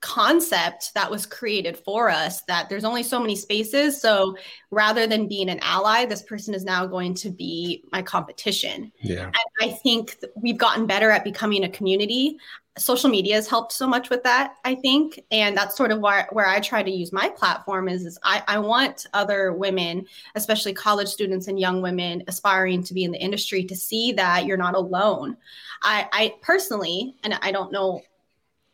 concept 0.00 0.94
that 0.94 1.10
was 1.10 1.26
created 1.26 1.76
for 1.76 2.08
us 2.08 2.42
that 2.42 2.68
there's 2.68 2.84
only 2.84 3.02
so 3.02 3.18
many 3.18 3.34
spaces. 3.34 4.00
So 4.00 4.36
rather 4.70 5.06
than 5.08 5.26
being 5.26 5.48
an 5.48 5.58
ally 5.60 6.04
this 6.04 6.22
person 6.22 6.54
is 6.54 6.64
now 6.64 6.86
going 6.86 7.14
to 7.14 7.30
be 7.30 7.82
my 7.90 8.02
competition. 8.02 8.92
Yeah. 9.00 9.24
And 9.24 9.34
i 9.60 9.70
think 9.70 10.16
we've 10.36 10.58
gotten 10.58 10.86
better 10.86 11.10
at 11.10 11.24
becoming 11.24 11.64
a 11.64 11.68
community. 11.68 12.38
Social 12.76 13.10
media 13.10 13.34
has 13.34 13.48
helped 13.48 13.72
so 13.72 13.88
much 13.88 14.08
with 14.08 14.22
that 14.22 14.54
i 14.64 14.76
think. 14.76 15.20
And 15.32 15.56
that's 15.56 15.76
sort 15.76 15.90
of 15.90 15.98
where, 15.98 16.28
where 16.30 16.46
i 16.46 16.60
try 16.60 16.84
to 16.84 16.90
use 16.90 17.12
my 17.12 17.28
platform 17.28 17.88
is, 17.88 18.06
is 18.06 18.18
I, 18.22 18.44
I 18.46 18.58
want 18.60 19.06
other 19.14 19.52
women 19.52 20.06
especially 20.36 20.74
college 20.74 21.08
students 21.08 21.48
and 21.48 21.58
young 21.58 21.82
women 21.82 22.22
aspiring 22.28 22.84
to 22.84 22.94
be 22.94 23.02
in 23.02 23.10
the 23.10 23.18
industry 23.18 23.64
to 23.64 23.74
see 23.74 24.12
that 24.12 24.46
you're 24.46 24.56
not 24.56 24.74
alone. 24.74 25.36
I, 25.82 26.08
I 26.12 26.34
personally 26.40 27.16
and 27.24 27.34
i 27.42 27.50
don't 27.50 27.72
know 27.72 28.02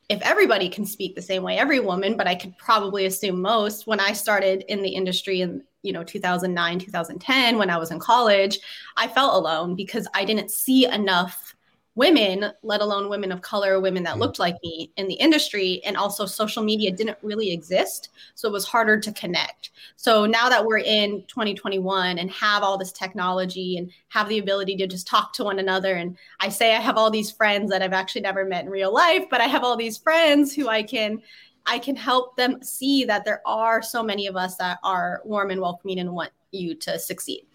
if 0.08 0.20
everybody 0.22 0.68
can 0.68 0.84
speak 0.84 1.14
the 1.14 1.22
same 1.22 1.42
way, 1.42 1.56
every 1.56 1.80
woman, 1.80 2.16
but 2.16 2.26
I 2.26 2.34
could 2.34 2.56
probably 2.58 3.06
assume 3.06 3.40
most. 3.40 3.86
When 3.86 4.00
I 4.00 4.12
started 4.12 4.64
in 4.68 4.82
the 4.82 4.90
industry 4.90 5.40
in 5.40 5.62
you 5.82 5.92
know 5.92 6.04
2009, 6.04 6.78
2010, 6.78 7.58
when 7.58 7.70
I 7.70 7.78
was 7.78 7.90
in 7.90 7.98
college, 7.98 8.58
I 8.96 9.08
felt 9.08 9.34
alone 9.34 9.76
because 9.76 10.06
I 10.14 10.24
didn't 10.24 10.50
see 10.50 10.86
enough 10.86 11.53
women, 11.96 12.50
let 12.62 12.80
alone 12.80 13.08
women 13.08 13.30
of 13.30 13.40
color, 13.40 13.80
women 13.80 14.02
that 14.02 14.12
mm-hmm. 14.12 14.20
looked 14.20 14.38
like 14.38 14.56
me 14.62 14.90
in 14.96 15.06
the 15.06 15.14
industry. 15.14 15.80
And 15.84 15.96
also, 15.96 16.26
social 16.26 16.62
media 16.62 16.90
didn't 16.90 17.18
really 17.22 17.52
exist. 17.52 18.10
So 18.34 18.48
it 18.48 18.52
was 18.52 18.66
harder 18.66 18.98
to 18.98 19.12
connect. 19.12 19.70
So 19.96 20.26
now 20.26 20.48
that 20.48 20.64
we're 20.64 20.78
in 20.78 21.24
2021 21.28 22.18
and 22.18 22.30
have 22.30 22.62
all 22.62 22.76
this 22.76 22.92
technology 22.92 23.76
and 23.78 23.90
have 24.08 24.28
the 24.28 24.38
ability 24.38 24.76
to 24.76 24.86
just 24.86 25.06
talk 25.06 25.32
to 25.34 25.44
one 25.44 25.58
another, 25.58 25.94
and 25.94 26.16
I 26.40 26.48
say 26.48 26.74
I 26.74 26.80
have 26.80 26.96
all 26.96 27.10
these 27.10 27.30
friends 27.30 27.70
that 27.70 27.82
I've 27.82 27.92
actually 27.92 28.22
never 28.22 28.44
met 28.44 28.64
in 28.64 28.70
real 28.70 28.92
life, 28.92 29.26
but 29.30 29.40
I 29.40 29.46
have 29.46 29.64
all 29.64 29.76
these 29.76 29.98
friends 29.98 30.54
who 30.54 30.68
I 30.68 30.82
can. 30.82 31.22
I 31.66 31.78
can 31.78 31.96
help 31.96 32.36
them 32.36 32.62
see 32.62 33.06
that 33.06 33.24
there 33.24 33.40
are 33.46 33.80
so 33.80 34.02
many 34.02 34.26
of 34.26 34.36
us 34.36 34.56
that 34.56 34.78
are 34.84 35.22
warm 35.24 35.50
and 35.50 35.62
welcoming 35.62 35.98
and 35.98 36.12
want 36.12 36.30
you 36.50 36.74
to 36.74 36.98
succeed. 36.98 37.46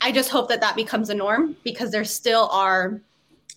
I 0.00 0.10
just 0.10 0.30
hope 0.30 0.48
that 0.48 0.62
that 0.62 0.74
becomes 0.74 1.10
a 1.10 1.14
norm 1.14 1.54
because 1.62 1.90
there 1.90 2.04
still 2.04 2.48
are 2.50 3.02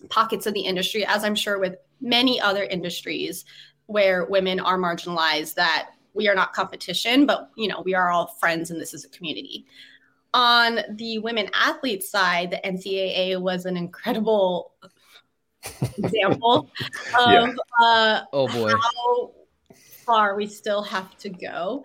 pockets 0.08 0.46
of 0.46 0.54
the 0.54 0.60
industry, 0.60 1.04
as 1.04 1.24
I'm 1.24 1.34
sure 1.34 1.58
with 1.58 1.76
many 2.00 2.40
other 2.40 2.64
industries 2.64 3.44
where 3.86 4.24
women 4.24 4.60
are 4.60 4.78
marginalized, 4.78 5.54
that 5.54 5.90
we 6.14 6.28
are 6.28 6.34
not 6.34 6.52
competition, 6.52 7.26
but 7.26 7.50
you 7.56 7.68
know, 7.68 7.82
we 7.82 7.94
are 7.94 8.10
all 8.10 8.26
friends 8.26 8.70
and 8.70 8.80
this 8.80 8.94
is 8.94 9.04
a 9.04 9.08
community. 9.08 9.66
On 10.34 10.80
the 10.96 11.18
women 11.18 11.48
athletes 11.54 12.10
side, 12.10 12.50
the 12.50 12.60
NCAA 12.64 13.40
was 13.40 13.64
an 13.64 13.76
incredible 13.76 14.72
example 15.98 16.70
of 17.18 17.32
yeah. 17.32 17.54
uh, 17.82 18.20
oh 18.32 18.48
boy. 18.48 18.70
how 18.70 19.32
far 20.04 20.36
we 20.36 20.46
still 20.46 20.82
have 20.82 21.16
to 21.18 21.28
go. 21.28 21.84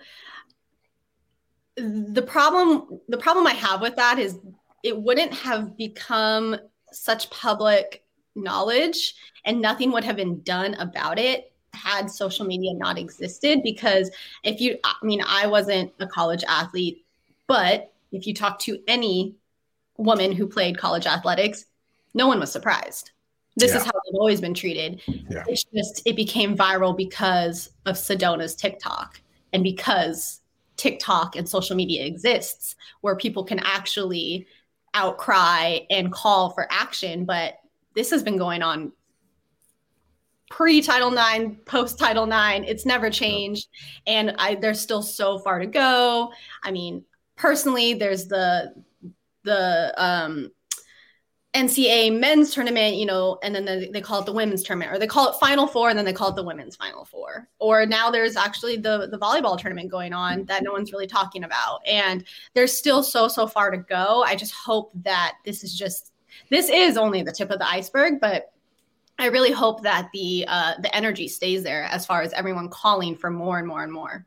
The 1.78 2.22
problem, 2.22 3.00
the 3.08 3.18
problem 3.18 3.48
I 3.48 3.54
have 3.54 3.82
with 3.82 3.96
that 3.96 4.20
is 4.20 4.38
it 4.84 4.98
wouldn't 4.98 5.34
have 5.34 5.78
become 5.78 6.58
such 6.92 7.30
public 7.30 8.01
knowledge 8.36 9.16
and 9.46 9.62
nothing 9.62 9.92
would 9.92 10.04
have 10.04 10.16
been 10.16 10.42
done 10.42 10.74
about 10.76 11.20
it 11.20 11.52
had 11.74 12.10
social 12.10 12.46
media 12.46 12.74
not 12.74 12.98
existed 12.98 13.62
because 13.64 14.12
if 14.44 14.60
you 14.60 14.78
i 14.84 14.94
mean 15.04 15.22
i 15.26 15.48
wasn't 15.48 15.92
a 16.00 16.08
college 16.08 16.44
athlete 16.48 17.06
but 17.48 17.94
if 18.12 18.28
you 18.28 18.34
talk 18.34 18.60
to 18.60 18.80
any 18.88 19.36
woman 19.98 20.32
who 20.32 20.48
played 20.48 20.78
college 20.78 21.06
athletics 21.06 21.66
no 22.14 22.28
one 22.28 22.40
was 22.40 22.52
surprised 22.52 23.12
this 23.56 23.72
yeah. 23.72 23.78
is 23.78 23.86
how 23.86 23.92
they've 23.92 24.20
always 24.20 24.42
been 24.42 24.54
treated 24.54 25.02
yeah. 25.08 25.44
it's 25.48 25.64
just 25.64 26.02
it 26.06 26.16
became 26.16 26.58
viral 26.58 26.96
because 26.96 27.70
of 27.86 27.98
sedona's 27.98 28.56
tiktok 28.56 29.22
and 29.54 29.64
because 29.64 30.42
tiktok 30.76 31.36
and 31.36 31.48
social 31.48 31.76
media 31.76 32.06
exists 32.06 32.76
where 33.02 33.16
people 33.16 33.44
can 33.44 33.60
actually 33.60 34.46
outcry 34.94 35.80
and 35.90 36.12
call 36.12 36.50
for 36.50 36.68
action 36.70 37.24
but 37.24 37.61
this 37.96 38.10
has 38.12 38.24
been 38.24 38.38
going 38.38 38.62
on 38.62 38.92
pre 40.50 40.82
Title 40.82 41.12
IX, 41.14 41.56
post 41.66 41.98
Title 41.98 42.26
IX. 42.26 42.66
It's 42.68 42.86
never 42.86 43.10
changed, 43.10 43.70
and 44.06 44.36
I 44.38 44.56
there's 44.56 44.80
still 44.80 45.02
so 45.02 45.40
far 45.40 45.60
to 45.60 45.66
go. 45.66 46.32
I 46.64 46.72
mean, 46.72 47.04
personally, 47.36 47.94
there's 47.94 48.28
the 48.28 48.74
the 49.44 49.94
um, 49.98 50.52
NCAA 51.54 52.18
men's 52.18 52.54
tournament, 52.54 52.96
you 52.96 53.06
know, 53.06 53.38
and 53.44 53.54
then 53.54 53.66
they, 53.66 53.90
they 53.92 54.02
call 54.02 54.22
it 54.22 54.26
the 54.26 54.32
women's 54.32 54.64
tournament, 54.64 54.92
or 54.92 55.00
they 55.00 55.08
call 55.08 55.30
it 55.30 55.40
Final 55.40 55.68
Four, 55.68 55.90
and 55.90 55.98
then 55.98 56.06
they 56.06 56.14
call 56.14 56.30
it 56.30 56.36
the 56.36 56.44
women's 56.44 56.76
Final 56.76 57.06
Four. 57.06 57.50
Or 57.60 57.86
now 57.86 58.12
there's 58.12 58.36
actually 58.36 58.78
the 58.78 59.08
the 59.12 59.18
volleyball 59.18 59.58
tournament 59.58 59.90
going 59.90 60.14
on 60.14 60.46
that 60.46 60.64
no 60.64 60.72
one's 60.72 60.92
really 60.92 61.08
talking 61.08 61.44
about, 61.44 61.82
and 61.86 62.24
there's 62.54 62.78
still 62.78 63.04
so 63.04 63.28
so 63.28 63.48
far 63.48 63.72
to 63.72 63.78
go. 63.78 64.24
I 64.26 64.36
just 64.36 64.54
hope 64.54 64.92
that 65.04 65.36
this 65.44 65.64
is 65.64 65.78
just 65.78 66.12
this 66.50 66.70
is 66.70 66.98
only 66.98 67.24
the 67.24 67.32
tip 67.32 67.50
of 67.52 67.60
the 67.60 67.70
iceberg, 67.70 68.20
but 68.20 68.52
I 69.20 69.28
really 69.28 69.52
hope 69.52 69.84
that 69.84 70.10
the 70.14 70.46
uh, 70.48 70.74
the 70.80 70.94
energy 70.96 71.28
stays 71.28 71.64
there 71.64 71.84
as 71.84 72.06
far 72.06 72.22
as 72.22 72.34
everyone 72.34 72.70
calling 72.70 73.16
for 73.16 73.30
more 73.30 73.60
and 73.60 73.68
more 73.68 73.84
and 73.84 73.92
more. 73.92 74.26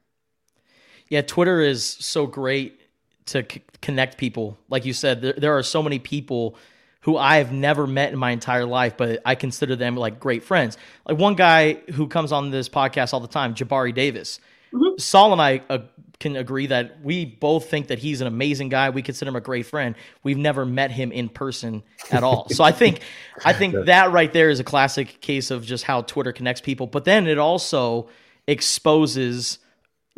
Yeah, 1.08 1.22
Twitter 1.22 1.60
is 1.60 1.84
so 1.84 2.26
great 2.26 2.80
to 3.26 3.44
c- 3.50 3.62
connect 3.82 4.18
people. 4.18 4.58
Like 4.68 4.84
you 4.84 4.92
said, 4.92 5.20
there, 5.20 5.32
there 5.32 5.56
are 5.56 5.62
so 5.62 5.82
many 5.82 5.98
people 5.98 6.56
who 7.00 7.18
I 7.18 7.36
have 7.36 7.52
never 7.52 7.86
met 7.86 8.12
in 8.12 8.18
my 8.18 8.30
entire 8.30 8.64
life, 8.64 8.96
but 8.96 9.20
I 9.26 9.34
consider 9.34 9.76
them 9.76 9.96
like 9.96 10.18
great 10.18 10.42
friends. 10.42 10.78
Like 11.06 11.18
one 11.18 11.34
guy 11.34 11.74
who 11.92 12.08
comes 12.08 12.32
on 12.32 12.50
this 12.50 12.68
podcast 12.68 13.12
all 13.12 13.20
the 13.20 13.28
time, 13.28 13.54
Jabari 13.54 13.94
Davis. 13.94 14.40
Mm-hmm. 14.72 14.98
Saul 14.98 15.32
and 15.32 15.42
I 15.42 15.62
uh, 15.68 15.78
can 16.20 16.36
agree 16.36 16.66
that 16.68 17.02
we 17.02 17.24
both 17.24 17.68
think 17.68 17.88
that 17.88 17.98
he's 17.98 18.20
an 18.20 18.26
amazing 18.26 18.68
guy. 18.68 18.90
We 18.90 19.02
consider 19.02 19.28
him 19.28 19.36
a 19.36 19.40
great 19.40 19.66
friend. 19.66 19.94
We've 20.22 20.38
never 20.38 20.64
met 20.64 20.90
him 20.90 21.12
in 21.12 21.28
person 21.28 21.82
at 22.10 22.22
all. 22.22 22.48
so 22.50 22.64
I 22.64 22.72
think 22.72 23.00
I 23.44 23.52
think 23.52 23.74
that 23.86 24.12
right 24.12 24.32
there 24.32 24.50
is 24.50 24.60
a 24.60 24.64
classic 24.64 25.20
case 25.20 25.50
of 25.50 25.64
just 25.64 25.84
how 25.84 26.02
Twitter 26.02 26.32
connects 26.32 26.60
people. 26.60 26.86
But 26.86 27.04
then 27.04 27.26
it 27.26 27.38
also 27.38 28.08
exposes 28.46 29.58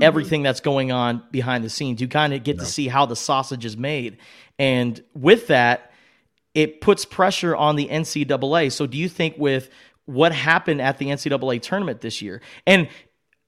everything 0.00 0.42
that's 0.42 0.60
going 0.60 0.92
on 0.92 1.22
behind 1.30 1.64
the 1.64 1.70
scenes. 1.70 2.00
You 2.00 2.08
kind 2.08 2.34
of 2.34 2.44
get 2.44 2.56
yeah. 2.56 2.62
to 2.62 2.66
see 2.66 2.88
how 2.88 3.06
the 3.06 3.16
sausage 3.16 3.64
is 3.64 3.76
made. 3.76 4.18
And 4.58 5.02
with 5.14 5.46
that, 5.48 5.92
it 6.54 6.80
puts 6.80 7.04
pressure 7.04 7.54
on 7.56 7.76
the 7.76 7.88
NCAA. 7.88 8.72
So 8.72 8.86
do 8.86 8.98
you 8.98 9.08
think 9.08 9.36
with 9.38 9.70
what 10.06 10.32
happened 10.32 10.80
at 10.80 10.98
the 10.98 11.06
NCAA 11.06 11.60
tournament 11.60 12.00
this 12.00 12.22
year, 12.22 12.40
and 12.66 12.88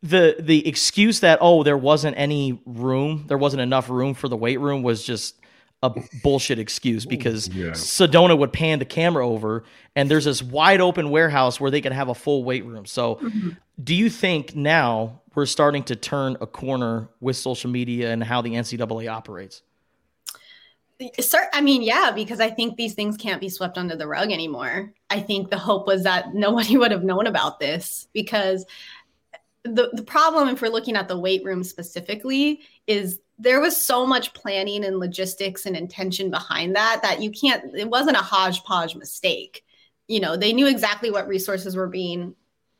the 0.02 0.36
the 0.38 0.66
excuse 0.66 1.20
that 1.20 1.38
oh 1.40 1.62
there 1.62 1.76
wasn't 1.76 2.16
any 2.18 2.60
room, 2.66 3.24
there 3.28 3.38
wasn't 3.38 3.62
enough 3.62 3.90
room 3.90 4.14
for 4.14 4.28
the 4.28 4.36
weight 4.36 4.60
room 4.60 4.82
was 4.82 5.02
just 5.02 5.34
a 5.82 5.92
bullshit 6.22 6.58
excuse 6.58 7.06
because 7.06 7.48
yeah. 7.48 7.70
Sedona 7.70 8.36
would 8.36 8.52
pan 8.52 8.80
the 8.80 8.84
camera 8.84 9.26
over 9.26 9.64
and 9.94 10.10
there's 10.10 10.24
this 10.24 10.42
wide 10.42 10.80
open 10.80 11.10
warehouse 11.10 11.60
where 11.60 11.70
they 11.70 11.80
could 11.80 11.92
have 11.92 12.08
a 12.08 12.14
full 12.14 12.42
weight 12.42 12.64
room. 12.64 12.84
So 12.84 13.16
mm-hmm. 13.16 13.50
do 13.82 13.94
you 13.94 14.10
think 14.10 14.56
now 14.56 15.20
we're 15.36 15.46
starting 15.46 15.84
to 15.84 15.94
turn 15.94 16.36
a 16.40 16.46
corner 16.48 17.08
with 17.20 17.36
social 17.36 17.70
media 17.70 18.10
and 18.10 18.24
how 18.24 18.42
the 18.42 18.50
NCAA 18.50 19.08
operates? 19.08 19.62
Sir, 21.20 21.48
I 21.52 21.60
mean, 21.60 21.82
yeah, 21.82 22.10
because 22.12 22.40
I 22.40 22.50
think 22.50 22.76
these 22.76 22.94
things 22.94 23.16
can't 23.16 23.40
be 23.40 23.48
swept 23.48 23.78
under 23.78 23.94
the 23.94 24.08
rug 24.08 24.32
anymore. 24.32 24.92
I 25.10 25.20
think 25.20 25.48
the 25.48 25.58
hope 25.58 25.86
was 25.86 26.02
that 26.02 26.34
nobody 26.34 26.76
would 26.76 26.90
have 26.90 27.04
known 27.04 27.28
about 27.28 27.60
this 27.60 28.08
because 28.12 28.66
the, 29.64 29.90
the 29.92 30.02
problem, 30.02 30.48
if 30.48 30.62
we're 30.62 30.68
looking 30.68 30.96
at 30.96 31.08
the 31.08 31.18
weight 31.18 31.44
room 31.44 31.62
specifically, 31.62 32.60
is 32.86 33.20
there 33.38 33.60
was 33.60 33.76
so 33.76 34.06
much 34.06 34.34
planning 34.34 34.84
and 34.84 34.98
logistics 34.98 35.66
and 35.66 35.76
intention 35.76 36.30
behind 36.30 36.74
that 36.74 37.00
that 37.02 37.22
you 37.22 37.30
can't, 37.30 37.74
it 37.76 37.88
wasn't 37.88 38.16
a 38.16 38.20
hodgepodge 38.20 38.96
mistake. 38.96 39.64
You 40.08 40.20
know, 40.20 40.36
they 40.36 40.52
knew 40.52 40.66
exactly 40.66 41.10
what 41.10 41.28
resources 41.28 41.76
were 41.76 41.88
being 41.88 42.34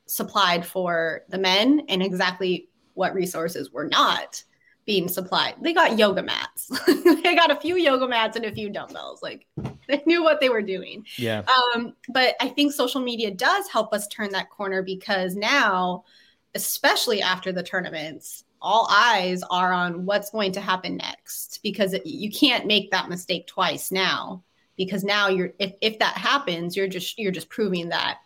supplied 0.06 0.66
for 0.66 1.22
the 1.28 1.38
men 1.38 1.82
and 1.88 2.02
exactly 2.02 2.68
what 2.94 3.14
resources 3.14 3.70
were 3.70 3.86
not 3.86 4.42
being 4.88 5.06
supplied. 5.06 5.54
They 5.60 5.74
got 5.74 5.98
yoga 5.98 6.22
mats. 6.22 6.70
they 7.22 7.34
got 7.34 7.50
a 7.50 7.56
few 7.56 7.76
yoga 7.76 8.08
mats 8.08 8.36
and 8.36 8.46
a 8.46 8.52
few 8.52 8.70
dumbbells. 8.70 9.22
Like 9.22 9.46
they 9.86 10.02
knew 10.06 10.24
what 10.24 10.40
they 10.40 10.48
were 10.48 10.62
doing. 10.62 11.04
Yeah. 11.16 11.42
Um, 11.74 11.94
but 12.08 12.36
I 12.40 12.48
think 12.48 12.72
social 12.72 13.02
media 13.02 13.30
does 13.30 13.68
help 13.68 13.92
us 13.92 14.08
turn 14.08 14.30
that 14.30 14.48
corner 14.48 14.82
because 14.82 15.36
now, 15.36 16.04
especially 16.54 17.22
after 17.22 17.52
the 17.52 17.62
tournaments, 17.62 18.44
all 18.60 18.88
eyes 18.90 19.42
are 19.50 19.72
on 19.72 20.04
what's 20.04 20.30
going 20.30 20.52
to 20.52 20.60
happen 20.60 20.96
next 20.96 21.60
because 21.62 21.94
it, 21.94 22.04
you 22.04 22.30
can't 22.30 22.66
make 22.66 22.90
that 22.90 23.08
mistake 23.08 23.46
twice 23.46 23.92
now 23.92 24.42
because 24.76 25.04
now 25.04 25.28
you're 25.28 25.52
if, 25.58 25.72
if 25.80 25.98
that 26.00 26.16
happens 26.16 26.76
you're 26.76 26.88
just 26.88 27.18
you're 27.18 27.30
just 27.30 27.48
proving 27.48 27.88
that 27.88 28.18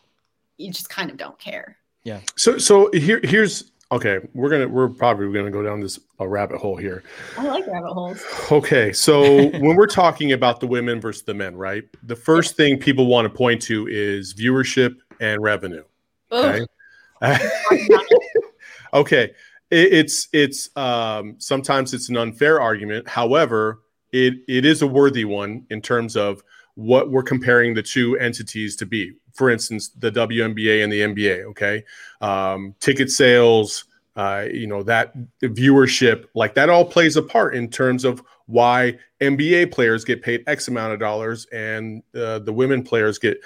you 0.57 0.73
just 0.73 0.89
kind 0.89 1.11
of 1.11 1.19
don't 1.19 1.39
care 1.39 1.77
yeah 2.05 2.21
so 2.37 2.57
so 2.57 2.91
here 2.93 3.21
here's 3.23 3.73
Okay, 3.93 4.21
we're 4.33 4.49
gonna 4.49 4.67
we're 4.67 4.89
probably 4.89 5.31
gonna 5.35 5.51
go 5.51 5.63
down 5.63 5.81
this 5.81 6.01
a 6.19 6.27
rabbit 6.27 6.57
hole 6.57 6.79
here. 6.79 7.03
I 7.37 7.45
like 7.45 7.67
rabbit 7.67 7.93
holes. 7.93 8.25
Okay, 8.51 8.91
so 8.91 9.51
when 9.59 9.77
we're 9.77 9.87
talking 9.87 10.33
about 10.33 10.61
the 10.61 10.67
women 10.67 10.99
versus 10.99 11.25
the 11.25 11.35
men, 11.35 11.55
right? 11.55 11.85
The 12.05 12.17
first 12.17 12.57
thing 12.57 12.79
people 12.79 13.05
want 13.05 13.27
to 13.27 13.29
point 13.29 13.61
to 13.63 13.87
is 13.89 14.33
viewership 14.33 14.97
and 15.21 15.43
revenue. 15.43 15.85
Okay. 16.33 16.65
okay. 18.95 19.33
It, 19.71 19.93
it's 19.93 20.29
it's 20.33 20.75
um, 20.77 21.37
sometimes 21.39 21.95
it's 21.95 22.09
an 22.09 22.17
unfair 22.17 22.61
argument. 22.61 23.09
However, 23.09 23.81
it 24.13 24.35
it 24.49 24.65
is 24.65 24.83
a 24.83 24.87
worthy 24.87 25.25
one 25.25 25.67
in 25.71 25.81
terms 25.81 26.17
of 26.17 26.43
what 26.75 27.11
we're 27.11 27.23
comparing 27.23 27.75
the 27.75 27.83
two 27.83 28.17
entities 28.19 28.77
to 28.77 28.87
be. 28.87 29.13
For 29.35 29.51
instance, 29.51 29.89
the 29.91 30.11
WNBA 30.11 30.83
and 30.83 30.93
the 30.93 31.01
NBA. 31.01 31.45
Okay, 31.51 31.85
um, 32.21 32.75
ticket 32.81 33.11
sales, 33.11 33.85
uh, 34.17 34.47
you 34.53 34.67
know 34.67 34.83
that 34.83 35.15
viewership, 35.43 36.27
like 36.35 36.55
that, 36.55 36.69
all 36.69 36.85
plays 36.85 37.17
a 37.17 37.23
part 37.23 37.55
in 37.55 37.69
terms 37.69 38.05
of 38.05 38.23
why 38.47 38.99
NBA 39.21 39.73
players 39.73 40.05
get 40.05 40.23
paid 40.23 40.45
X 40.47 40.69
amount 40.69 40.93
of 40.93 40.99
dollars 40.99 41.47
and 41.53 42.03
uh, 42.15 42.41
the 42.41 42.53
women 42.53 42.83
players 42.83 43.19
get 43.19 43.39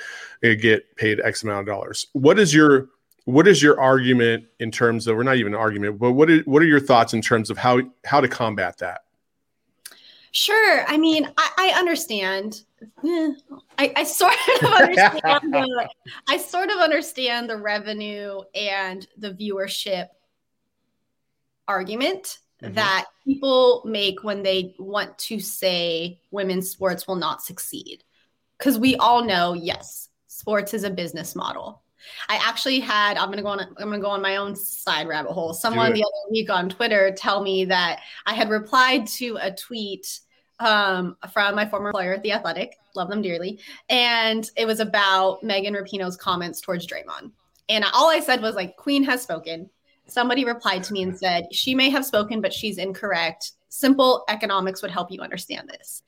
get 0.43 0.97
paid 0.97 1.21
X 1.21 1.45
amount 1.45 1.61
of 1.61 1.67
dollars. 1.67 2.09
What 2.13 2.39
is 2.41 2.53
your 2.53 2.89
what 3.27 3.49
is 3.49 3.61
your 3.61 3.79
argument 3.81 4.47
in 4.61 4.71
terms 4.71 5.09
of, 5.09 5.19
or 5.19 5.25
not 5.25 5.37
even 5.37 5.53
an 5.53 5.59
argument, 5.59 5.99
but 5.99 6.13
what 6.13 6.31
is, 6.31 6.47
what 6.47 6.63
are 6.63 6.67
your 6.67 6.81
thoughts 6.81 7.13
in 7.13 7.21
terms 7.21 7.51
of 7.51 7.59
how 7.59 7.81
how 8.05 8.21
to 8.21 8.29
combat 8.29 8.79
that? 8.79 9.03
Sure. 10.31 10.85
I 10.87 10.97
mean, 10.97 11.29
I, 11.37 11.51
I 11.59 11.79
understand. 11.79 12.63
Eh, 13.05 13.33
I, 13.79 13.93
I, 13.97 14.05
sort 14.05 14.35
of 14.63 14.71
understand 14.71 15.53
the, 15.53 15.89
I 16.29 16.37
sort 16.37 16.71
of 16.71 16.77
understand 16.77 17.51
the 17.51 17.57
revenue 17.57 18.43
and 18.55 19.07
the 19.17 19.33
viewership 19.33 20.09
argument 21.67 22.39
mm-hmm. 22.63 22.75
that 22.75 23.07
people 23.25 23.83
make 23.87 24.23
when 24.23 24.43
they 24.43 24.75
want 24.79 25.17
to 25.19 25.41
say 25.41 26.21
women's 26.31 26.71
sports 26.71 27.09
will 27.09 27.17
not 27.17 27.43
succeed. 27.43 28.05
Because 28.59 28.79
we 28.79 28.95
all 28.97 29.25
know, 29.25 29.55
yes, 29.55 30.11
sports 30.29 30.75
is 30.75 30.85
a 30.85 30.91
business 30.91 31.35
model. 31.35 31.83
I 32.29 32.37
actually 32.37 32.81
had 32.81 33.17
I'm 33.17 33.31
gonna 33.31 33.43
go 33.43 33.49
on 33.49 33.61
I'm 33.61 33.75
gonna 33.77 33.99
go 33.99 34.11
on 34.11 34.23
my 34.23 34.37
own 34.37 34.55
side 34.55 35.09
rabbit 35.09 35.33
hole. 35.33 35.55
Someone 35.55 35.93
the 35.93 36.03
other 36.03 36.31
week 36.31 36.51
on 36.51 36.69
Twitter 36.69 37.13
tell 37.17 37.43
me 37.43 37.65
that 37.67 38.01
I 38.27 38.35
had 38.35 38.51
replied 38.51 39.07
to 39.09 39.39
a 39.41 39.55
tweet 39.55 40.21
um, 40.59 41.17
from 41.33 41.55
my 41.55 41.67
former 41.67 41.89
employer, 41.89 42.15
at 42.15 42.23
The 42.23 42.33
Athletic. 42.33 42.77
Love 42.95 43.09
them 43.09 43.23
dearly. 43.23 43.61
And 43.89 44.51
it 44.57 44.67
was 44.67 44.81
about 44.81 45.43
Megan 45.43 45.75
Rapinoe's 45.75 46.17
comments 46.17 46.61
towards 46.61 46.87
Draymond. 46.87 47.31
And 47.69 47.85
all 47.93 48.09
I 48.09 48.21
said 48.21 48.41
was 48.41 48.55
like, 48.55 48.77
Queen 48.77 49.05
has 49.05 49.23
spoken. 49.23 49.69
Somebody 50.07 50.45
replied 50.45 50.85
to 50.85 50.93
me 50.93 51.03
and 51.03 51.19
said, 51.19 51.49
she 51.53 51.75
may 51.75 51.91
have 51.91 52.07
spoken, 52.07 52.41
but 52.41 52.53
she's 52.53 52.79
incorrect. 52.79 53.53
Simple 53.69 54.25
economics 54.29 54.81
would 54.81 54.91
help 54.91 55.11
you 55.11 55.21
understand 55.21 55.69
this 55.69 56.03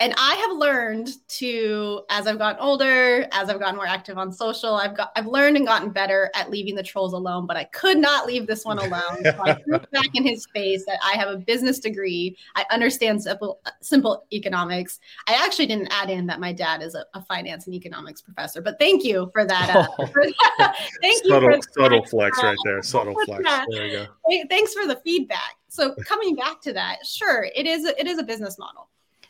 and 0.00 0.14
I 0.16 0.34
have 0.34 0.56
learned 0.56 1.10
to, 1.28 2.00
as 2.08 2.26
I've 2.26 2.38
gotten 2.38 2.58
older, 2.58 3.28
as 3.32 3.50
I've 3.50 3.60
gotten 3.60 3.76
more 3.76 3.86
active 3.86 4.16
on 4.16 4.32
social, 4.32 4.74
I've 4.74 4.96
got, 4.96 5.12
I've 5.14 5.26
learned 5.26 5.58
and 5.58 5.66
gotten 5.66 5.90
better 5.90 6.30
at 6.34 6.50
leaving 6.50 6.74
the 6.74 6.82
trolls 6.82 7.12
alone. 7.12 7.46
But 7.46 7.58
I 7.58 7.64
could 7.64 7.98
not 7.98 8.26
leave 8.26 8.46
this 8.46 8.64
one 8.64 8.78
alone. 8.78 9.22
So 9.22 9.36
I 9.44 9.54
threw 9.64 9.78
back 9.78 10.08
in 10.14 10.24
his 10.24 10.46
face 10.54 10.86
that 10.86 10.98
I 11.04 11.18
have 11.18 11.28
a 11.28 11.36
business 11.36 11.80
degree. 11.80 12.34
I 12.56 12.64
understand 12.70 13.22
simple, 13.22 13.60
simple 13.82 14.24
economics. 14.32 15.00
I 15.28 15.34
actually 15.34 15.66
didn't 15.66 15.88
add 15.90 16.08
in 16.08 16.26
that 16.28 16.40
my 16.40 16.54
dad 16.54 16.80
is 16.80 16.94
a, 16.94 17.04
a 17.12 17.22
finance 17.22 17.66
and 17.66 17.74
economics 17.74 18.22
professor. 18.22 18.62
But 18.62 18.78
thank 18.78 19.04
you 19.04 19.30
for 19.34 19.44
that. 19.44 19.76
Uh, 19.76 19.86
oh. 19.98 20.06
for 20.06 20.24
that. 20.58 20.76
thank 21.02 21.26
subtle, 21.26 21.50
you. 21.50 21.56
For 21.56 21.82
subtle 21.82 22.06
flex 22.06 22.42
right 22.42 22.56
there. 22.64 22.82
Subtle 22.82 23.14
flex. 23.26 23.44
There 23.70 23.86
you 23.86 23.98
go. 23.98 24.44
Thanks 24.48 24.72
for 24.72 24.86
the 24.86 24.96
feedback. 25.04 25.56
So 25.68 25.94
coming 26.06 26.36
back 26.36 26.62
to 26.62 26.72
that, 26.72 27.04
sure, 27.04 27.48
it 27.54 27.66
is. 27.66 27.84
It 27.84 28.06
is 28.06 28.18
a 28.18 28.22
business 28.22 28.58
model 28.58 28.88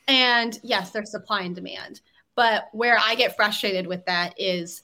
and 0.08 0.58
yes, 0.62 0.90
there's 0.90 1.10
supply 1.10 1.42
and 1.42 1.54
demand. 1.54 2.00
But 2.36 2.68
where 2.72 2.98
I 2.98 3.14
get 3.14 3.36
frustrated 3.36 3.86
with 3.86 4.04
that 4.06 4.34
is 4.38 4.82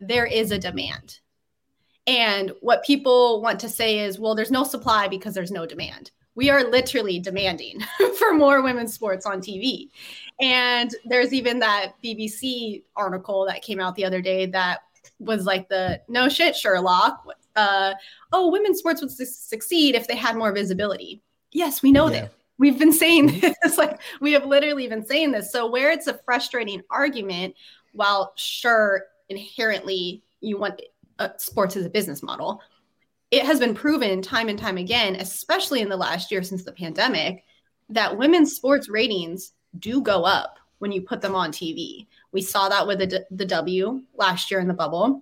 there 0.00 0.26
is 0.26 0.50
a 0.50 0.58
demand. 0.58 1.20
And 2.06 2.52
what 2.60 2.84
people 2.84 3.42
want 3.42 3.60
to 3.60 3.68
say 3.68 4.00
is, 4.00 4.18
well, 4.18 4.34
there's 4.34 4.50
no 4.50 4.64
supply 4.64 5.08
because 5.08 5.34
there's 5.34 5.50
no 5.50 5.66
demand. 5.66 6.10
We 6.34 6.50
are 6.50 6.64
literally 6.64 7.18
demanding 7.18 7.80
for 8.18 8.32
more 8.32 8.62
women's 8.62 8.94
sports 8.94 9.26
on 9.26 9.40
TV. 9.40 9.88
And 10.40 10.90
there's 11.04 11.32
even 11.32 11.58
that 11.58 11.92
BBC 12.02 12.82
article 12.96 13.44
that 13.46 13.62
came 13.62 13.80
out 13.80 13.94
the 13.96 14.04
other 14.04 14.22
day 14.22 14.46
that 14.46 14.80
was 15.18 15.44
like 15.46 15.68
the 15.68 16.00
no 16.08 16.28
shit 16.28 16.54
Sherlock. 16.54 17.26
Uh, 17.56 17.92
oh, 18.32 18.50
women's 18.50 18.78
sports 18.78 19.00
would 19.00 19.10
su- 19.10 19.24
succeed 19.24 19.94
if 19.96 20.06
they 20.06 20.14
had 20.14 20.36
more 20.36 20.52
visibility. 20.52 21.20
Yes, 21.52 21.82
we 21.82 21.90
know 21.90 22.06
Yeah. 22.08 22.20
that. 22.22 22.32
We've 22.58 22.78
been 22.78 22.92
saying 22.92 23.40
this, 23.62 23.78
like 23.78 24.00
we 24.20 24.32
have 24.32 24.44
literally 24.44 24.88
been 24.88 25.06
saying 25.06 25.32
this. 25.32 25.52
So 25.52 25.70
where 25.70 25.90
it's 25.90 26.06
a 26.06 26.20
frustrating 26.24 26.82
argument, 26.90 27.54
while 27.92 28.32
sure 28.36 29.04
inherently 29.28 30.22
you 30.40 30.58
want 30.58 30.80
uh, 31.18 31.30
sports 31.36 31.76
as 31.76 31.84
a 31.86 31.90
business 31.90 32.22
model, 32.22 32.60
it 33.30 33.44
has 33.44 33.58
been 33.58 33.74
proven 33.74 34.22
time 34.22 34.48
and 34.48 34.58
time 34.58 34.78
again, 34.78 35.16
especially 35.16 35.80
in 35.80 35.88
the 35.88 35.96
last 35.96 36.30
year 36.30 36.42
since 36.42 36.64
the 36.64 36.72
pandemic, 36.72 37.44
that 37.90 38.16
women's 38.16 38.54
sports 38.54 38.88
ratings 38.88 39.52
do 39.78 40.00
go 40.00 40.24
up 40.24 40.58
when 40.78 40.92
you 40.92 41.02
put 41.02 41.20
them 41.20 41.34
on 41.34 41.52
TV. 41.52 42.06
We 42.32 42.40
saw 42.40 42.68
that 42.68 42.86
with 42.86 42.98
the, 43.00 43.26
the 43.30 43.44
W 43.44 44.02
last 44.14 44.50
year 44.50 44.60
in 44.60 44.68
the 44.68 44.74
bubble. 44.74 45.20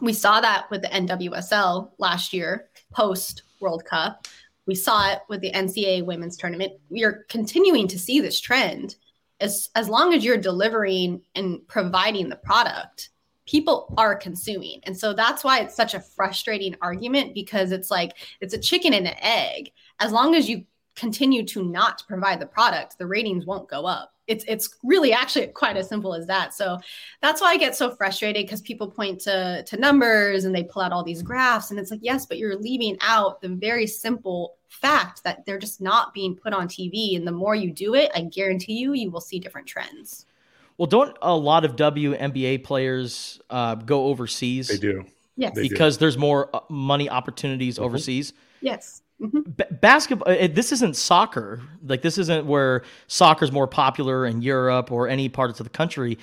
We 0.00 0.12
saw 0.12 0.40
that 0.40 0.70
with 0.70 0.82
the 0.82 0.88
NWSL 0.88 1.90
last 1.98 2.32
year 2.32 2.68
post 2.92 3.42
World 3.60 3.84
Cup. 3.84 4.26
We 4.66 4.74
saw 4.74 5.10
it 5.12 5.20
with 5.28 5.40
the 5.40 5.52
NCAA 5.52 6.04
women's 6.04 6.36
tournament. 6.36 6.72
We 6.90 7.04
are 7.04 7.24
continuing 7.28 7.88
to 7.88 7.98
see 7.98 8.20
this 8.20 8.40
trend. 8.40 8.96
As, 9.40 9.68
as 9.74 9.88
long 9.88 10.14
as 10.14 10.24
you're 10.24 10.38
delivering 10.38 11.22
and 11.34 11.66
providing 11.68 12.28
the 12.28 12.36
product, 12.36 13.10
people 13.46 13.94
are 13.96 14.16
consuming. 14.16 14.80
And 14.84 14.96
so 14.96 15.12
that's 15.12 15.44
why 15.44 15.60
it's 15.60 15.76
such 15.76 15.94
a 15.94 16.00
frustrating 16.00 16.74
argument 16.82 17.34
because 17.34 17.70
it's 17.70 17.90
like 17.90 18.12
it's 18.40 18.54
a 18.54 18.58
chicken 18.58 18.92
and 18.92 19.06
an 19.06 19.16
egg. 19.20 19.70
As 20.00 20.10
long 20.10 20.34
as 20.34 20.48
you 20.48 20.64
continue 20.96 21.44
to 21.44 21.62
not 21.62 22.02
provide 22.08 22.40
the 22.40 22.46
product, 22.46 22.98
the 22.98 23.06
ratings 23.06 23.46
won't 23.46 23.68
go 23.68 23.86
up. 23.86 24.15
It's 24.26 24.44
it's 24.48 24.68
really 24.82 25.12
actually 25.12 25.46
quite 25.48 25.76
as 25.76 25.88
simple 25.88 26.14
as 26.14 26.26
that. 26.26 26.54
So 26.54 26.78
that's 27.22 27.40
why 27.40 27.48
I 27.48 27.56
get 27.56 27.76
so 27.76 27.94
frustrated 27.94 28.44
because 28.44 28.60
people 28.60 28.90
point 28.90 29.20
to 29.22 29.62
to 29.64 29.76
numbers 29.76 30.44
and 30.44 30.54
they 30.54 30.64
pull 30.64 30.82
out 30.82 30.92
all 30.92 31.04
these 31.04 31.22
graphs 31.22 31.70
and 31.70 31.78
it's 31.78 31.90
like 31.90 32.00
yes, 32.02 32.26
but 32.26 32.38
you're 32.38 32.56
leaving 32.56 32.96
out 33.00 33.40
the 33.40 33.48
very 33.48 33.86
simple 33.86 34.54
fact 34.68 35.22
that 35.24 35.44
they're 35.46 35.58
just 35.58 35.80
not 35.80 36.12
being 36.12 36.34
put 36.34 36.52
on 36.52 36.68
TV 36.68 37.16
and 37.16 37.26
the 37.26 37.32
more 37.32 37.54
you 37.54 37.70
do 37.70 37.94
it, 37.94 38.10
I 38.14 38.22
guarantee 38.22 38.74
you 38.74 38.94
you 38.94 39.10
will 39.10 39.20
see 39.20 39.38
different 39.38 39.66
trends. 39.66 40.26
Well, 40.78 40.86
don't 40.86 41.16
a 41.22 41.34
lot 41.34 41.64
of 41.64 41.76
WNBA 41.76 42.64
players 42.64 43.40
uh, 43.48 43.76
go 43.76 44.06
overseas? 44.06 44.68
They 44.68 44.76
do. 44.76 45.04
Yes. 45.36 45.54
They 45.54 45.64
do. 45.64 45.68
because 45.70 45.98
there's 45.98 46.18
more 46.18 46.54
uh, 46.54 46.60
money 46.68 47.08
opportunities 47.08 47.78
overseas. 47.78 48.32
Yes. 48.60 49.02
Mhm. 49.20 49.56
B- 49.56 49.64
basketball 49.80 50.30
it, 50.32 50.54
this 50.54 50.72
isn't 50.72 50.94
soccer. 50.96 51.62
Like 51.86 52.02
this 52.02 52.18
isn't 52.18 52.46
where 52.46 52.82
soccer's 53.06 53.50
more 53.50 53.66
popular 53.66 54.26
in 54.26 54.42
europe 54.42 54.92
or 54.92 55.08
any 55.08 55.28
parts 55.28 55.58
of 55.58 55.64
the 55.64 55.70
country. 55.70 56.18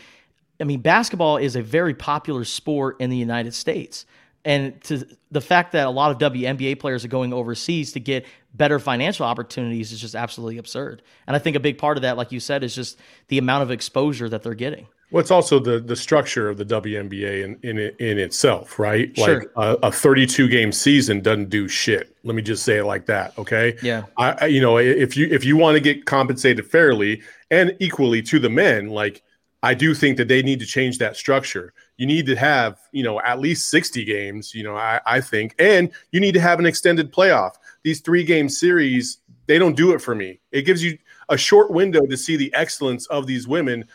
I 0.60 0.64
mean 0.66 0.82
basketball 0.82 1.38
is 1.38 1.56
a 1.56 1.62
very 1.64 1.96
popular 1.96 2.44
sport 2.46 2.98
in 3.00 3.10
the 3.10 3.18
united 3.18 3.54
states 3.56 4.06
and 4.46 4.82
to 4.84 5.08
the 5.32 5.42
fact 5.42 5.72
that 5.72 5.88
a 5.88 5.90
lot 5.90 6.12
of 6.12 6.34
WNBA 6.34 6.80
players 6.80 7.06
are 7.06 7.10
going 7.10 7.34
overseas 7.34 7.94
to 7.94 8.00
get 8.00 8.26
better 8.54 8.78
financial 8.78 9.26
opportunities 9.26 9.92
is 9.92 10.00
just 10.00 10.16
absolutely 10.16 10.58
absurd. 10.58 11.02
And 11.28 11.36
I 11.36 11.40
think 11.40 11.56
a 11.56 11.60
big 11.60 11.78
part 11.78 11.98
of 11.98 12.04
that, 12.04 12.18
like 12.18 12.32
you 12.32 12.40
said, 12.40 12.64
is 12.64 12.76
just 12.76 13.00
the 13.30 13.38
amount 13.38 13.64
of 13.64 13.72
exposure 13.72 14.30
that 14.30 14.44
they're 14.44 14.54
getting. 14.54 14.88
Well, 15.12 15.22
it's 15.22 15.32
also 15.32 15.60
the 15.60 15.80
the 15.80 15.96
structure 15.96 16.50
of 16.50 16.58
the 16.58 16.66
WNBA 16.66 17.44
in 17.44 17.60
in, 17.62 17.78
in 18.00 18.18
itself, 18.18 18.80
right? 18.80 19.16
Sure. 19.16 19.42
Like 19.56 19.78
a, 19.84 19.88
a 19.88 19.92
32 19.92 20.50
game 20.50 20.72
season 20.72 21.22
doesn't 21.22 21.50
do 21.50 21.68
shit. 21.68 22.18
Let 22.24 22.36
me 22.36 22.42
just 22.42 22.64
say 22.64 22.80
it 22.80 22.86
like 22.86 23.06
that, 23.06 23.38
okay? 23.38 23.78
Yeah. 23.84 24.06
I, 24.18 24.32
I 24.42 24.46
you 24.48 24.60
know 24.60 24.78
if 24.78 25.16
you 25.16 25.28
if 25.30 25.46
you 25.46 25.56
want 25.56 25.76
to 25.76 25.82
get 25.82 26.06
compensated 26.06 26.66
fairly 26.66 27.22
and 27.52 27.76
equally 27.80 28.24
to 28.24 28.40
the 28.40 28.50
men, 28.50 28.90
like 28.90 29.22
I 29.62 29.76
do 29.76 29.94
think 29.94 30.18
that 30.18 30.28
they 30.28 30.42
need 30.42 30.60
to 30.62 30.66
change 30.66 30.98
that 30.98 31.16
structure. 31.16 31.74
You 31.98 32.06
need 32.06 32.26
to 32.26 32.36
have 32.36 32.80
you 32.92 33.04
know 33.04 33.20
at 33.22 33.40
least 33.40 33.70
60 33.70 34.04
games, 34.06 34.54
you 34.54 34.64
know 34.64 34.76
I, 34.76 35.00
I 35.06 35.22
think, 35.22 35.56
and 35.60 35.92
you 36.12 36.20
need 36.20 36.34
to 36.34 36.42
have 36.42 36.60
an 36.60 36.66
extended 36.66 37.14
playoff. 37.14 37.54
These 37.84 38.02
three 38.02 38.24
game 38.24 38.50
series 38.50 39.20
they 39.46 39.60
don't 39.60 39.76
do 39.76 39.92
it 39.92 40.02
for 40.02 40.16
me. 40.16 40.40
It 40.52 40.62
gives 40.62 40.82
you 40.82 40.98
a 41.28 41.38
short 41.38 41.70
window 41.70 42.06
to 42.06 42.16
see 42.16 42.38
the 42.38 42.54
excellence 42.54 43.06
of 43.08 43.28
these 43.28 43.48
women 43.48 43.86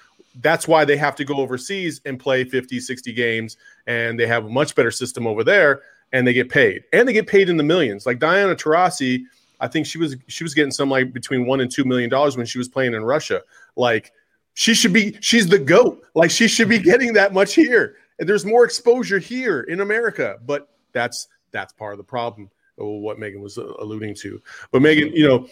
that's 0.40 0.68
why 0.68 0.84
they 0.84 0.96
have 0.96 1.16
to 1.16 1.24
go 1.24 1.36
overseas 1.36 2.00
and 2.04 2.18
play 2.18 2.44
50 2.44 2.80
60 2.80 3.12
games 3.12 3.56
and 3.86 4.18
they 4.18 4.26
have 4.26 4.44
a 4.44 4.48
much 4.48 4.74
better 4.74 4.90
system 4.90 5.26
over 5.26 5.42
there 5.42 5.82
and 6.12 6.26
they 6.26 6.32
get 6.32 6.48
paid 6.48 6.84
and 6.92 7.08
they 7.08 7.12
get 7.12 7.26
paid 7.26 7.48
in 7.48 7.56
the 7.56 7.62
millions 7.62 8.06
like 8.06 8.18
diana 8.18 8.54
Taurasi, 8.54 9.24
i 9.60 9.68
think 9.68 9.86
she 9.86 9.98
was 9.98 10.16
she 10.28 10.44
was 10.44 10.54
getting 10.54 10.70
some 10.70 10.90
like 10.90 11.12
between 11.12 11.46
one 11.46 11.60
and 11.60 11.70
two 11.70 11.84
million 11.84 12.08
dollars 12.08 12.36
when 12.36 12.46
she 12.46 12.58
was 12.58 12.68
playing 12.68 12.94
in 12.94 13.04
russia 13.04 13.42
like 13.76 14.12
she 14.58 14.74
should 14.74 14.92
be 14.92 15.16
she's 15.20 15.46
the 15.46 15.58
goat. 15.58 16.04
Like 16.14 16.32
she 16.32 16.48
should 16.48 16.68
be 16.68 16.80
getting 16.80 17.12
that 17.12 17.32
much 17.32 17.54
here. 17.54 17.94
And 18.18 18.28
there's 18.28 18.44
more 18.44 18.64
exposure 18.64 19.20
here 19.20 19.60
in 19.60 19.80
america. 19.80 20.38
But 20.44 20.68
that's 20.92 21.28
that's 21.52 21.72
part 21.72 21.92
of 21.92 21.98
the 21.98 22.04
problem 22.04 22.50
what 22.74 23.20
megan 23.20 23.40
was 23.40 23.56
uh, 23.56 23.72
alluding 23.78 24.16
to. 24.16 24.42
But 24.72 24.82
megan 24.82 25.12
you 25.12 25.28
know 25.28 25.46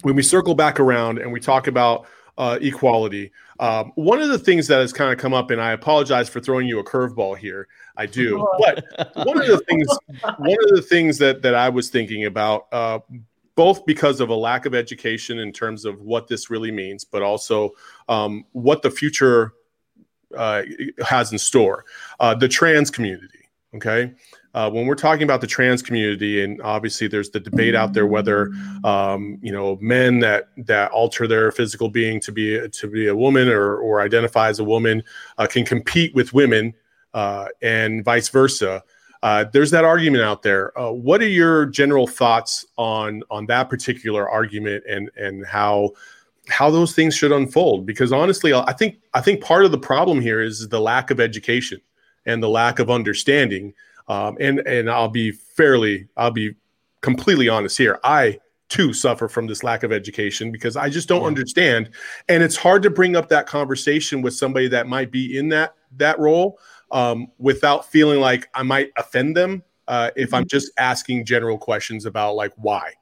when 0.00 0.16
we 0.16 0.22
circle 0.22 0.54
back 0.54 0.80
around 0.80 1.18
and 1.18 1.30
we 1.30 1.40
talk 1.40 1.66
about 1.66 2.06
uh, 2.38 2.58
equality, 2.62 3.30
um, 3.60 3.92
one 3.96 4.18
of 4.18 4.30
the 4.30 4.38
things 4.38 4.66
that 4.68 4.80
has 4.80 4.94
kind 4.94 5.12
of 5.12 5.18
come 5.18 5.34
up, 5.34 5.50
and 5.50 5.60
I 5.60 5.72
apologize 5.72 6.30
for 6.30 6.40
throwing 6.40 6.66
you 6.66 6.78
a 6.78 6.84
curveball 6.84 7.36
here, 7.36 7.68
I 7.98 8.06
do, 8.06 8.48
but 8.58 8.82
one 9.26 9.38
of 9.38 9.46
the 9.46 9.62
things, 9.68 9.86
one 10.38 10.56
of 10.64 10.70
the 10.74 10.84
things 10.88 11.18
that 11.18 11.42
that 11.42 11.54
I 11.54 11.68
was 11.68 11.90
thinking 11.90 12.24
about, 12.24 12.68
uh, 12.72 13.00
both 13.54 13.84
because 13.86 14.20
of 14.20 14.30
a 14.30 14.34
lack 14.34 14.66
of 14.66 14.74
education 14.74 15.38
in 15.38 15.52
terms 15.52 15.84
of 15.84 16.00
what 16.00 16.28
this 16.28 16.50
really 16.50 16.70
means, 16.70 17.04
but 17.04 17.22
also 17.22 17.70
um, 18.08 18.44
what 18.52 18.82
the 18.82 18.90
future 18.90 19.52
uh, 20.36 20.62
has 21.04 21.32
in 21.32 21.38
store, 21.38 21.84
uh, 22.20 22.34
the 22.34 22.48
trans 22.48 22.90
community. 22.90 23.38
Okay, 23.74 24.12
uh, 24.54 24.70
when 24.70 24.86
we're 24.86 24.94
talking 24.94 25.22
about 25.22 25.40
the 25.40 25.46
trans 25.46 25.80
community, 25.80 26.44
and 26.44 26.60
obviously 26.60 27.08
there's 27.08 27.30
the 27.30 27.40
debate 27.40 27.74
out 27.74 27.94
there 27.94 28.06
whether 28.06 28.52
um, 28.84 29.38
you 29.40 29.50
know 29.50 29.78
men 29.80 30.18
that 30.18 30.48
that 30.58 30.90
alter 30.90 31.26
their 31.26 31.50
physical 31.50 31.88
being 31.88 32.20
to 32.20 32.32
be 32.32 32.68
to 32.68 32.86
be 32.86 33.06
a 33.06 33.16
woman 33.16 33.48
or 33.48 33.76
or 33.76 34.02
identify 34.02 34.48
as 34.48 34.58
a 34.58 34.64
woman 34.64 35.02
uh, 35.38 35.46
can 35.46 35.64
compete 35.64 36.14
with 36.14 36.34
women, 36.34 36.74
uh, 37.14 37.48
and 37.62 38.04
vice 38.04 38.28
versa. 38.28 38.82
Uh, 39.22 39.44
there's 39.52 39.70
that 39.70 39.84
argument 39.84 40.24
out 40.24 40.42
there. 40.42 40.76
Uh, 40.78 40.90
what 40.90 41.22
are 41.22 41.28
your 41.28 41.66
general 41.66 42.06
thoughts 42.06 42.66
on 42.76 43.22
on 43.30 43.46
that 43.46 43.70
particular 43.70 44.28
argument 44.28 44.82
and 44.88 45.10
and 45.16 45.46
how 45.46 45.90
how 46.48 46.70
those 46.70 46.94
things 46.94 47.14
should 47.14 47.32
unfold? 47.32 47.86
Because 47.86 48.12
honestly, 48.12 48.52
I 48.52 48.72
think 48.72 49.00
I 49.14 49.20
think 49.20 49.40
part 49.40 49.64
of 49.64 49.70
the 49.70 49.78
problem 49.78 50.20
here 50.20 50.40
is 50.40 50.68
the 50.68 50.80
lack 50.80 51.10
of 51.10 51.20
education 51.20 51.80
and 52.26 52.42
the 52.42 52.48
lack 52.48 52.78
of 52.78 52.90
understanding. 52.90 53.74
Um, 54.08 54.36
and 54.40 54.58
and 54.60 54.90
I'll 54.90 55.08
be 55.08 55.30
fairly, 55.30 56.08
I'll 56.16 56.32
be 56.32 56.56
completely 57.00 57.48
honest 57.48 57.78
here. 57.78 58.00
I 58.02 58.40
too 58.68 58.92
suffer 58.92 59.28
from 59.28 59.46
this 59.46 59.62
lack 59.62 59.82
of 59.82 59.92
education 59.92 60.50
because 60.50 60.76
I 60.76 60.88
just 60.88 61.08
don't 61.08 61.24
understand, 61.24 61.90
and 62.28 62.42
it's 62.42 62.56
hard 62.56 62.82
to 62.82 62.90
bring 62.90 63.14
up 63.14 63.28
that 63.28 63.46
conversation 63.46 64.20
with 64.20 64.34
somebody 64.34 64.66
that 64.68 64.88
might 64.88 65.12
be 65.12 65.38
in 65.38 65.48
that 65.50 65.74
that 65.98 66.18
role 66.18 66.58
um, 66.92 67.28
without 67.38 67.90
feeling 67.90 68.20
like 68.20 68.48
I 68.54 68.62
might 68.62 68.90
offend 68.96 69.36
them 69.36 69.62
uh, 69.88 70.10
if 70.14 70.32
I'm 70.32 70.46
just 70.46 70.70
asking 70.78 71.24
general 71.24 71.58
questions 71.58 72.06
about 72.06 72.36
like 72.36 72.52
why. 72.56 72.92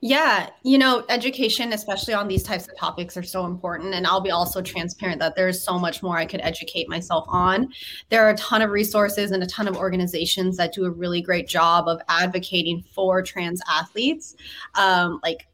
Yeah, 0.00 0.48
you 0.62 0.78
know, 0.78 1.04
education, 1.08 1.72
especially 1.72 2.14
on 2.14 2.28
these 2.28 2.42
types 2.42 2.66
of 2.66 2.76
topics, 2.76 3.16
are 3.16 3.22
so 3.22 3.44
important. 3.44 3.94
And 3.94 4.06
I'll 4.06 4.20
be 4.20 4.30
also 4.30 4.62
transparent 4.62 5.20
that 5.20 5.36
there's 5.36 5.62
so 5.62 5.78
much 5.78 6.02
more 6.02 6.16
I 6.16 6.24
could 6.24 6.40
educate 6.40 6.88
myself 6.88 7.24
on. 7.28 7.68
There 8.08 8.24
are 8.24 8.30
a 8.30 8.36
ton 8.36 8.62
of 8.62 8.70
resources 8.70 9.30
and 9.30 9.42
a 9.42 9.46
ton 9.46 9.68
of 9.68 9.76
organizations 9.76 10.56
that 10.56 10.72
do 10.72 10.84
a 10.84 10.90
really 10.90 11.20
great 11.20 11.48
job 11.48 11.88
of 11.88 12.00
advocating 12.08 12.82
for 12.94 13.22
trans 13.22 13.60
athletes. 13.68 14.36
Um, 14.74 15.20
like, 15.22 15.48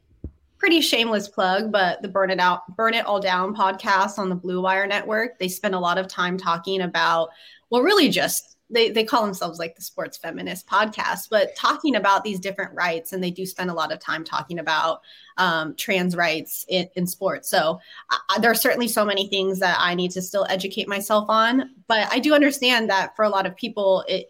pretty 0.57 0.81
shameless 0.81 1.27
plug, 1.27 1.71
but 1.71 2.01
the 2.01 2.07
Burn 2.07 2.29
It 2.29 2.39
Out, 2.39 2.75
Burn 2.75 2.93
It 2.93 3.05
All 3.05 3.19
Down 3.19 3.55
podcast 3.55 4.17
on 4.17 4.29
the 4.29 4.35
Blue 4.35 4.61
Wire 4.61 4.87
Network, 4.87 5.37
they 5.39 5.47
spend 5.47 5.75
a 5.75 5.79
lot 5.79 5.97
of 5.97 6.07
time 6.07 6.37
talking 6.37 6.81
about, 6.81 7.29
well, 7.69 7.81
really 7.81 8.09
just 8.09 8.55
they, 8.69 8.89
they 8.89 9.03
call 9.03 9.23
themselves 9.23 9.59
like 9.59 9.75
the 9.75 9.81
sports 9.81 10.17
feminist 10.17 10.67
podcast, 10.67 11.29
but 11.29 11.55
talking 11.55 11.95
about 11.95 12.23
these 12.23 12.39
different 12.39 12.73
rights. 12.73 13.13
And 13.13 13.23
they 13.23 13.29
do 13.29 13.45
spend 13.45 13.69
a 13.69 13.73
lot 13.73 13.91
of 13.91 13.99
time 13.99 14.23
talking 14.23 14.59
about 14.59 15.01
um, 15.37 15.75
trans 15.75 16.15
rights 16.15 16.65
in, 16.67 16.89
in 16.95 17.05
sports. 17.05 17.47
So 17.47 17.79
I, 18.09 18.39
there 18.39 18.49
are 18.49 18.55
certainly 18.55 18.87
so 18.87 19.05
many 19.05 19.27
things 19.27 19.59
that 19.59 19.77
I 19.79 19.93
need 19.93 20.11
to 20.11 20.21
still 20.21 20.47
educate 20.49 20.87
myself 20.87 21.25
on. 21.29 21.75
But 21.87 22.07
I 22.11 22.19
do 22.19 22.33
understand 22.33 22.89
that 22.89 23.15
for 23.15 23.23
a 23.23 23.29
lot 23.29 23.45
of 23.45 23.55
people, 23.55 24.03
it, 24.07 24.29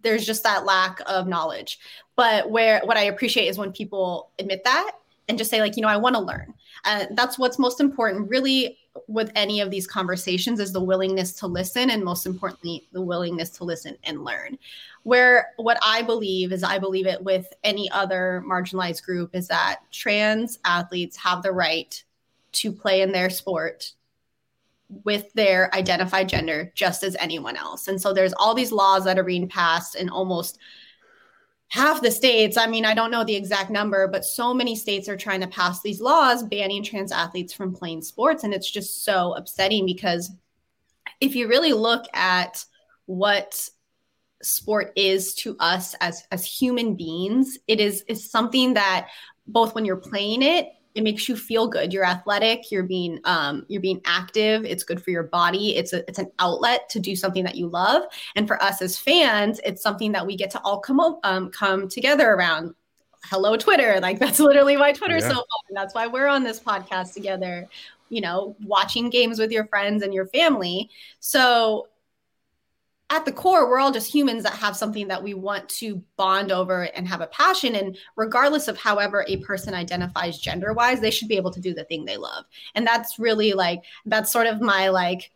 there's 0.00 0.24
just 0.24 0.44
that 0.44 0.64
lack 0.64 1.00
of 1.06 1.28
knowledge. 1.28 1.78
But 2.16 2.50
where 2.50 2.80
what 2.84 2.96
I 2.96 3.04
appreciate 3.04 3.48
is 3.48 3.58
when 3.58 3.72
people 3.72 4.30
admit 4.38 4.64
that 4.64 4.92
and 5.28 5.38
just 5.38 5.50
say, 5.50 5.60
like, 5.60 5.76
you 5.76 5.82
know, 5.82 5.88
I 5.88 5.96
want 5.96 6.16
to 6.16 6.20
learn. 6.20 6.52
Uh, 6.84 7.06
that's 7.12 7.38
what's 7.38 7.58
most 7.58 7.80
important, 7.80 8.28
really, 8.28 8.78
with 9.08 9.32
any 9.34 9.60
of 9.60 9.70
these 9.70 9.86
conversations 9.86 10.60
is 10.60 10.72
the 10.72 10.82
willingness 10.82 11.32
to 11.32 11.46
listen 11.46 11.90
and 11.90 12.04
most 12.04 12.26
importantly 12.26 12.86
the 12.92 13.02
willingness 13.02 13.50
to 13.50 13.64
listen 13.64 13.96
and 14.04 14.22
learn 14.22 14.56
where 15.02 15.48
what 15.56 15.76
i 15.82 16.00
believe 16.00 16.52
is 16.52 16.62
i 16.62 16.78
believe 16.78 17.04
it 17.04 17.20
with 17.20 17.52
any 17.64 17.90
other 17.90 18.40
marginalized 18.46 19.02
group 19.02 19.34
is 19.34 19.48
that 19.48 19.80
trans 19.90 20.60
athletes 20.64 21.16
have 21.16 21.42
the 21.42 21.50
right 21.50 22.04
to 22.52 22.70
play 22.70 23.02
in 23.02 23.10
their 23.10 23.28
sport 23.28 23.94
with 25.02 25.32
their 25.32 25.74
identified 25.74 26.28
gender 26.28 26.70
just 26.74 27.02
as 27.02 27.16
anyone 27.18 27.56
else. 27.56 27.88
And 27.88 28.00
so 28.00 28.12
there's 28.12 28.34
all 28.34 28.54
these 28.54 28.72
laws 28.72 29.04
that 29.04 29.18
are 29.18 29.24
being 29.24 29.48
passed 29.48 29.94
and 29.94 30.10
almost 30.10 30.58
half 31.74 32.00
the 32.00 32.10
states. 32.10 32.56
I 32.56 32.68
mean, 32.68 32.84
I 32.84 32.94
don't 32.94 33.10
know 33.10 33.24
the 33.24 33.34
exact 33.34 33.68
number, 33.68 34.06
but 34.06 34.24
so 34.24 34.54
many 34.54 34.76
states 34.76 35.08
are 35.08 35.16
trying 35.16 35.40
to 35.40 35.48
pass 35.48 35.82
these 35.82 36.00
laws 36.00 36.44
banning 36.44 36.84
trans 36.84 37.10
athletes 37.10 37.52
from 37.52 37.74
playing 37.74 38.02
sports. 38.02 38.44
And 38.44 38.54
it's 38.54 38.70
just 38.70 39.04
so 39.04 39.34
upsetting 39.34 39.84
because 39.84 40.30
if 41.20 41.34
you 41.34 41.48
really 41.48 41.72
look 41.72 42.04
at 42.14 42.64
what 43.06 43.68
sport 44.40 44.92
is 44.94 45.34
to 45.34 45.56
us 45.58 45.96
as 46.00 46.22
as 46.30 46.44
human 46.44 46.94
beings 46.96 47.58
it 47.66 47.80
is 47.80 48.04
is 48.08 48.30
something 48.30 48.74
that 48.74 49.08
both 49.46 49.74
when 49.74 49.86
you're 49.86 49.96
playing 49.96 50.42
it 50.42 50.68
it 50.94 51.02
makes 51.02 51.28
you 51.28 51.36
feel 51.36 51.66
good. 51.66 51.92
You're 51.92 52.04
athletic 52.04 52.70
you're 52.70 52.84
being 52.84 53.20
um, 53.24 53.64
you're 53.68 53.80
being 53.80 54.00
active 54.04 54.64
it's 54.64 54.84
good 54.84 55.02
for 55.02 55.10
your 55.10 55.24
body 55.24 55.76
it's 55.76 55.92
a, 55.92 56.06
it's 56.08 56.18
an 56.18 56.30
outlet 56.38 56.88
to 56.90 57.00
do 57.00 57.16
something 57.16 57.44
that 57.44 57.56
you 57.56 57.68
love. 57.68 58.04
And 58.36 58.46
for 58.46 58.62
us 58.62 58.82
as 58.82 58.98
fans 58.98 59.60
it's 59.64 59.82
something 59.82 60.12
that 60.12 60.26
we 60.26 60.36
get 60.36 60.50
to 60.50 60.60
all 60.62 60.80
come 60.80 61.00
um, 61.24 61.50
come 61.50 61.88
together 61.88 62.30
around. 62.32 62.74
Hello 63.24 63.56
twitter 63.56 64.00
like 64.00 64.18
that's 64.18 64.38
literally 64.38 64.76
why 64.76 64.92
twitter's 64.92 65.22
yeah. 65.22 65.30
so 65.30 65.34
fun 65.36 65.72
that's 65.72 65.94
why 65.94 66.06
we're 66.06 66.26
on 66.26 66.44
this 66.44 66.60
podcast 66.60 67.14
together 67.14 67.66
you 68.10 68.20
know 68.20 68.54
watching 68.64 69.10
games 69.10 69.38
with 69.38 69.50
your 69.50 69.66
friends 69.66 70.02
and 70.02 70.14
your 70.14 70.26
family. 70.26 70.90
So 71.20 71.88
at 73.14 73.24
the 73.24 73.32
core, 73.32 73.68
we're 73.68 73.78
all 73.78 73.92
just 73.92 74.12
humans 74.12 74.42
that 74.42 74.54
have 74.54 74.76
something 74.76 75.08
that 75.08 75.22
we 75.22 75.34
want 75.34 75.68
to 75.68 76.02
bond 76.16 76.50
over 76.50 76.82
and 76.82 77.06
have 77.06 77.20
a 77.20 77.28
passion. 77.28 77.76
And 77.76 77.96
regardless 78.16 78.66
of 78.66 78.76
however 78.76 79.24
a 79.28 79.36
person 79.38 79.72
identifies 79.72 80.38
gender 80.38 80.72
wise, 80.72 81.00
they 81.00 81.10
should 81.10 81.28
be 81.28 81.36
able 81.36 81.52
to 81.52 81.60
do 81.60 81.74
the 81.74 81.84
thing 81.84 82.04
they 82.04 82.16
love. 82.16 82.44
And 82.74 82.86
that's 82.86 83.18
really 83.18 83.52
like, 83.52 83.82
that's 84.04 84.32
sort 84.32 84.48
of 84.48 84.60
my 84.60 84.88
like, 84.88 85.30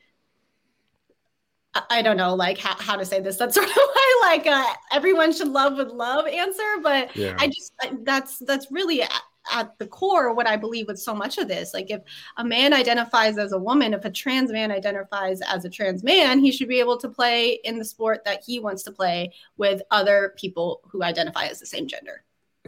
I 1.91 2.03
don't 2.03 2.17
know, 2.17 2.35
like 2.35 2.59
how, 2.59 2.75
how 2.75 2.97
to 2.97 3.05
say 3.05 3.21
this. 3.21 3.37
That's 3.37 3.55
sort 3.55 3.69
of 3.69 3.77
my 3.77 4.21
like 4.23 4.47
uh, 4.47 4.75
everyone 4.91 5.33
should 5.33 5.49
love 5.49 5.77
with 5.77 5.88
love 5.88 6.27
answer. 6.27 6.77
But 6.83 7.14
yeah. 7.17 7.37
I 7.38 7.47
just 7.47 7.73
that's 8.03 8.38
that's 8.38 8.73
really 8.73 9.03
at 9.50 9.78
the 9.78 9.87
core 9.87 10.32
what 10.34 10.46
I 10.46 10.56
believe 10.56 10.87
with 10.87 10.98
so 10.98 11.14
much 11.14 11.38
of 11.38 11.48
this. 11.48 11.74
Like 11.74 11.90
if 11.90 12.02
a 12.37 12.44
man 12.44 12.72
identifies 12.72 13.38
as 13.38 13.52
a 13.52 13.58
woman, 13.58 13.94
if 13.94 14.04
a 14.04 14.11
trans 14.11 14.50
man 14.50 14.70
identifies 14.70 15.40
as 15.42 15.64
a 15.64 15.70
trans 15.70 16.02
man, 16.02 16.38
he 16.38 16.52
should 16.52 16.68
be 16.68 16.80
able 16.80 16.98
to 16.98 17.08
play 17.08 17.61
in 17.64 17.78
the 17.78 17.84
sport 17.84 18.24
that 18.24 18.42
he 18.44 18.61
wants 18.61 18.82
to 18.84 18.92
play 18.92 19.32
with 19.56 19.82
other 19.90 20.34
people 20.37 20.80
who 20.88 21.02
identify 21.02 21.46
as 21.46 21.61
the 21.61 21.66
same 21.66 21.87
gender. 21.87 22.24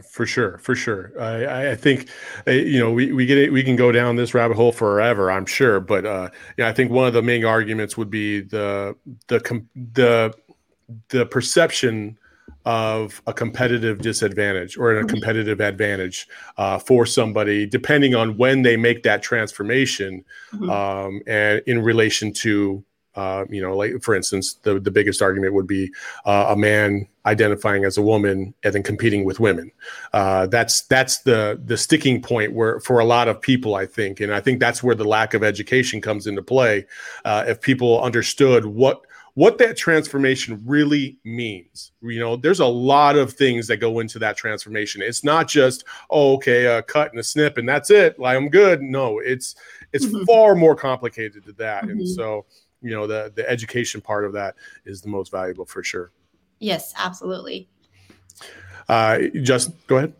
For 0.09 0.25
sure, 0.25 0.57
for 0.57 0.73
sure. 0.73 1.11
I, 1.19 1.71
I 1.71 1.75
think, 1.75 2.09
uh, 2.47 2.51
you 2.51 2.79
know, 2.79 2.91
we, 2.91 3.11
we 3.11 3.25
get 3.25 3.37
it, 3.37 3.51
we 3.51 3.61
can 3.61 3.75
go 3.75 3.91
down 3.91 4.15
this 4.15 4.33
rabbit 4.33 4.55
hole 4.55 4.71
forever, 4.71 5.29
I'm 5.29 5.45
sure. 5.45 5.79
But 5.79 6.05
uh, 6.05 6.29
yeah, 6.57 6.69
I 6.69 6.73
think 6.73 6.91
one 6.91 7.07
of 7.07 7.13
the 7.13 7.21
main 7.21 7.45
arguments 7.45 7.97
would 7.97 8.09
be 8.09 8.41
the 8.41 8.95
the 9.27 9.65
the 9.93 10.33
the 11.09 11.25
perception 11.25 12.17
of 12.65 13.21
a 13.25 13.33
competitive 13.33 13.99
disadvantage 13.99 14.77
or 14.77 14.91
a 14.91 14.99
mm-hmm. 14.99 15.07
competitive 15.07 15.59
advantage 15.59 16.27
uh, 16.57 16.77
for 16.77 17.05
somebody, 17.05 17.65
depending 17.65 18.15
on 18.15 18.37
when 18.37 18.61
they 18.61 18.77
make 18.77 19.03
that 19.03 19.23
transformation, 19.23 20.23
mm-hmm. 20.53 20.69
um, 20.69 21.21
and 21.27 21.61
in 21.65 21.81
relation 21.81 22.31
to, 22.31 22.83
uh, 23.15 23.45
you 23.49 23.61
know, 23.61 23.75
like 23.75 24.01
for 24.01 24.15
instance, 24.15 24.53
the 24.63 24.79
the 24.79 24.91
biggest 24.91 25.21
argument 25.21 25.53
would 25.53 25.67
be 25.67 25.91
uh, 26.25 26.47
a 26.49 26.55
man 26.55 27.07
identifying 27.25 27.83
as 27.83 27.97
a 27.97 28.01
woman 28.01 28.53
and 28.63 28.73
then 28.73 28.83
competing 28.83 29.25
with 29.25 29.39
women. 29.39 29.71
Uh, 30.13 30.47
that's 30.47 30.83
that's 30.83 31.19
the 31.19 31.59
the 31.65 31.77
sticking 31.77 32.21
point 32.21 32.53
where 32.53 32.79
for 32.79 32.99
a 32.99 33.05
lot 33.05 33.27
of 33.27 33.41
people, 33.41 33.75
I 33.75 33.85
think, 33.85 34.19
and 34.19 34.33
I 34.33 34.39
think 34.39 34.59
that's 34.59 34.83
where 34.83 34.95
the 34.95 35.03
lack 35.03 35.33
of 35.33 35.43
education 35.43 35.99
comes 35.99 36.27
into 36.27 36.41
play. 36.41 36.85
Uh, 37.25 37.43
if 37.47 37.59
people 37.59 38.01
understood 38.01 38.65
what 38.65 39.01
what 39.35 39.57
that 39.59 39.77
transformation 39.77 40.61
really 40.65 41.17
means. 41.23 41.91
You 42.01 42.19
know, 42.19 42.35
there's 42.35 42.59
a 42.59 42.65
lot 42.65 43.15
of 43.15 43.33
things 43.33 43.67
that 43.67 43.77
go 43.77 43.99
into 43.99 44.19
that 44.19 44.35
transformation. 44.35 45.01
It's 45.01 45.23
not 45.23 45.47
just, 45.47 45.85
oh, 46.09 46.33
okay, 46.33 46.65
a 46.65 46.81
cut 46.81 47.11
and 47.11 47.19
a 47.19 47.23
snip 47.23 47.57
and 47.57 47.67
that's 47.67 47.89
it. 47.89 48.19
Like 48.19 48.35
I'm 48.35 48.49
good. 48.49 48.81
No, 48.81 49.19
it's 49.19 49.55
it's 49.93 50.05
mm-hmm. 50.05 50.23
far 50.25 50.55
more 50.55 50.75
complicated 50.75 51.45
than 51.45 51.55
that. 51.57 51.83
Mm-hmm. 51.83 51.91
And 51.91 52.09
so, 52.09 52.45
you 52.81 52.91
know, 52.91 53.07
the 53.07 53.31
the 53.35 53.49
education 53.49 54.01
part 54.01 54.25
of 54.25 54.33
that 54.33 54.55
is 54.85 55.01
the 55.01 55.09
most 55.09 55.31
valuable 55.31 55.65
for 55.65 55.83
sure. 55.83 56.11
Yes, 56.59 56.93
absolutely. 56.97 57.69
Uh, 58.89 59.19
just 59.41 59.71
go 59.87 59.97
ahead. 59.97 60.13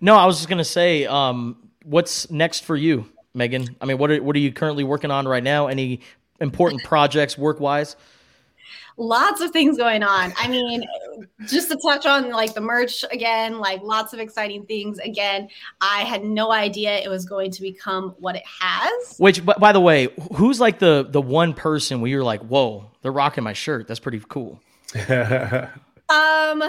No, 0.00 0.16
I 0.16 0.24
was 0.26 0.36
just 0.36 0.48
gonna 0.48 0.64
say, 0.64 1.04
um, 1.04 1.68
what's 1.84 2.30
next 2.30 2.64
for 2.64 2.76
you, 2.76 3.06
Megan? 3.34 3.76
I 3.80 3.84
mean, 3.84 3.98
what 3.98 4.10
are, 4.10 4.22
what 4.22 4.34
are 4.36 4.40
you 4.40 4.52
currently 4.52 4.84
working 4.84 5.10
on 5.10 5.28
right 5.28 5.42
now? 5.42 5.66
Any 5.66 6.00
important 6.40 6.82
projects 6.84 7.36
work 7.36 7.60
wise? 7.60 7.96
Lots 8.96 9.40
of 9.40 9.50
things 9.50 9.76
going 9.76 10.02
on. 10.02 10.32
I 10.36 10.48
mean, 10.48 10.84
just 11.46 11.70
to 11.70 11.78
touch 11.86 12.06
on 12.06 12.30
like 12.30 12.54
the 12.54 12.60
merch 12.60 13.04
again, 13.10 13.58
like 13.58 13.82
lots 13.82 14.12
of 14.12 14.20
exciting 14.20 14.66
things. 14.66 14.98
Again, 14.98 15.48
I 15.80 16.00
had 16.00 16.24
no 16.24 16.52
idea 16.52 16.98
it 16.98 17.08
was 17.08 17.24
going 17.24 17.50
to 17.52 17.62
become 17.62 18.14
what 18.18 18.36
it 18.36 18.44
has. 18.60 19.16
Which, 19.18 19.44
by 19.44 19.72
the 19.72 19.80
way, 19.80 20.08
who's 20.34 20.60
like 20.60 20.78
the 20.78 21.06
the 21.08 21.22
one 21.22 21.54
person 21.54 22.00
where 22.00 22.10
you're 22.10 22.24
like, 22.24 22.42
whoa, 22.42 22.90
they're 23.02 23.12
rocking 23.12 23.44
my 23.44 23.52
shirt. 23.52 23.88
That's 23.88 24.00
pretty 24.00 24.22
cool. 24.28 24.60
um. 25.08 26.62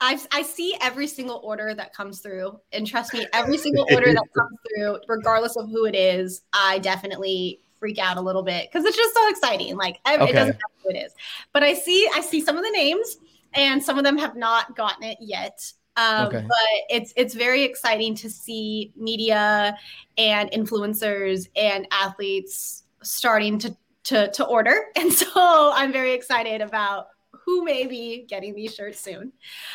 I, 0.00 0.16
I 0.30 0.42
see 0.42 0.76
every 0.80 1.08
single 1.08 1.40
order 1.42 1.74
that 1.74 1.92
comes 1.92 2.20
through, 2.20 2.60
and 2.72 2.86
trust 2.86 3.12
me, 3.14 3.26
every 3.32 3.58
single 3.58 3.84
order 3.92 4.12
that 4.12 4.22
comes 4.32 4.56
through, 4.68 5.00
regardless 5.08 5.56
of 5.56 5.68
who 5.68 5.86
it 5.86 5.96
is, 5.96 6.42
I 6.52 6.78
definitely 6.78 7.58
freak 7.78 7.98
out 7.98 8.16
a 8.16 8.20
little 8.20 8.42
bit 8.42 8.68
because 8.70 8.84
it's 8.84 8.96
just 8.96 9.14
so 9.14 9.28
exciting. 9.28 9.76
Like 9.76 9.98
okay. 10.06 10.30
it 10.30 10.32
doesn't 10.32 10.54
matter 10.54 10.62
who 10.82 10.90
it 10.90 10.96
is, 10.96 11.12
but 11.52 11.62
I 11.62 11.74
see 11.74 12.08
I 12.14 12.20
see 12.20 12.40
some 12.40 12.56
of 12.56 12.64
the 12.64 12.70
names, 12.70 13.18
and 13.54 13.82
some 13.82 13.98
of 13.98 14.04
them 14.04 14.18
have 14.18 14.36
not 14.36 14.76
gotten 14.76 15.04
it 15.04 15.18
yet. 15.20 15.72
Um, 15.96 16.28
okay. 16.28 16.44
But 16.46 16.94
it's 16.94 17.12
it's 17.16 17.34
very 17.34 17.64
exciting 17.64 18.14
to 18.16 18.30
see 18.30 18.92
media 18.96 19.76
and 20.16 20.50
influencers 20.52 21.48
and 21.56 21.86
athletes 21.90 22.84
starting 23.02 23.58
to 23.58 23.76
to 24.04 24.30
to 24.30 24.44
order, 24.44 24.86
and 24.96 25.12
so 25.12 25.72
I'm 25.74 25.92
very 25.92 26.12
excited 26.12 26.60
about 26.60 27.08
who 27.32 27.64
may 27.64 27.86
be 27.86 28.24
getting 28.28 28.54
these 28.54 28.74
shirts 28.74 29.00
soon. 29.00 29.32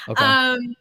Okay. 0.08 0.24
Um, 0.24 0.76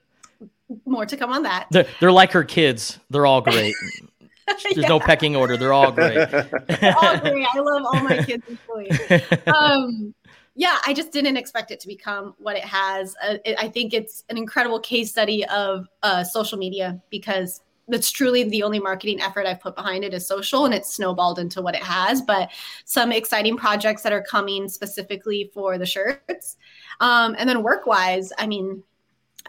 more 0.87 1.07
to 1.07 1.17
come 1.17 1.33
on 1.33 1.43
that. 1.43 1.67
They're, 1.71 1.87
they're 2.01 2.13
like 2.13 2.33
her 2.33 2.45
kids. 2.45 2.99
They're 3.11 3.27
all 3.27 3.41
great. 3.41 3.75
There's 4.63 4.77
yeah. 4.77 4.89
no 4.89 5.01
pecking 5.01 5.37
order. 5.37 5.57
They're 5.57 5.73
all 5.73 5.93
great. 5.93 6.15
They're 6.15 6.95
all 7.01 7.19
great. 7.19 7.47
I 7.55 7.59
love 7.59 7.83
all 7.85 8.01
my 8.03 8.23
kids 8.23 8.45
equally. 8.49 8.91
Um, 9.47 10.15
yeah, 10.55 10.79
I 10.87 10.93
just 10.93 11.13
didn't 11.13 11.37
expect 11.37 11.71
it 11.71 11.81
to 11.81 11.89
become 11.89 12.35
what 12.39 12.57
it 12.57 12.65
has. 12.65 13.15
Uh, 13.27 13.37
it, 13.45 13.57
I 13.59 13.69
think 13.69 13.95
it's 13.95 14.25
an 14.29 14.37
incredible 14.37 14.81
case 14.81 15.11
study 15.11 15.47
of 15.47 15.89
uh, 16.03 16.25
social 16.25 16.59
media 16.59 17.01
because 17.11 17.63
that's 17.89 18.11
truly 18.11 18.45
the 18.45 18.63
only 18.63 18.79
marketing 18.79 19.21
effort 19.21 19.47
I've 19.47 19.61
put 19.61 19.75
behind 19.75 20.05
it 20.05 20.15
is 20.15 20.27
social 20.27 20.65
and 20.65 20.75
it's 20.75 20.95
snowballed 20.95 21.39
into 21.39 21.63
what 21.63 21.75
it 21.75 21.83
has. 21.83 22.21
But 22.23 22.51
some 22.85 23.13
exciting 23.13 23.57
projects 23.57 24.03
that 24.03 24.13
are 24.13 24.23
coming 24.23 24.69
specifically 24.69 25.51
for 25.55 25.79
the 25.79 25.87
shirts. 25.87 26.57
Um, 27.01 27.35
and 27.39 27.49
then 27.49 27.63
work 27.63 27.87
wise, 27.87 28.33
I 28.39 28.47
mean, 28.47 28.83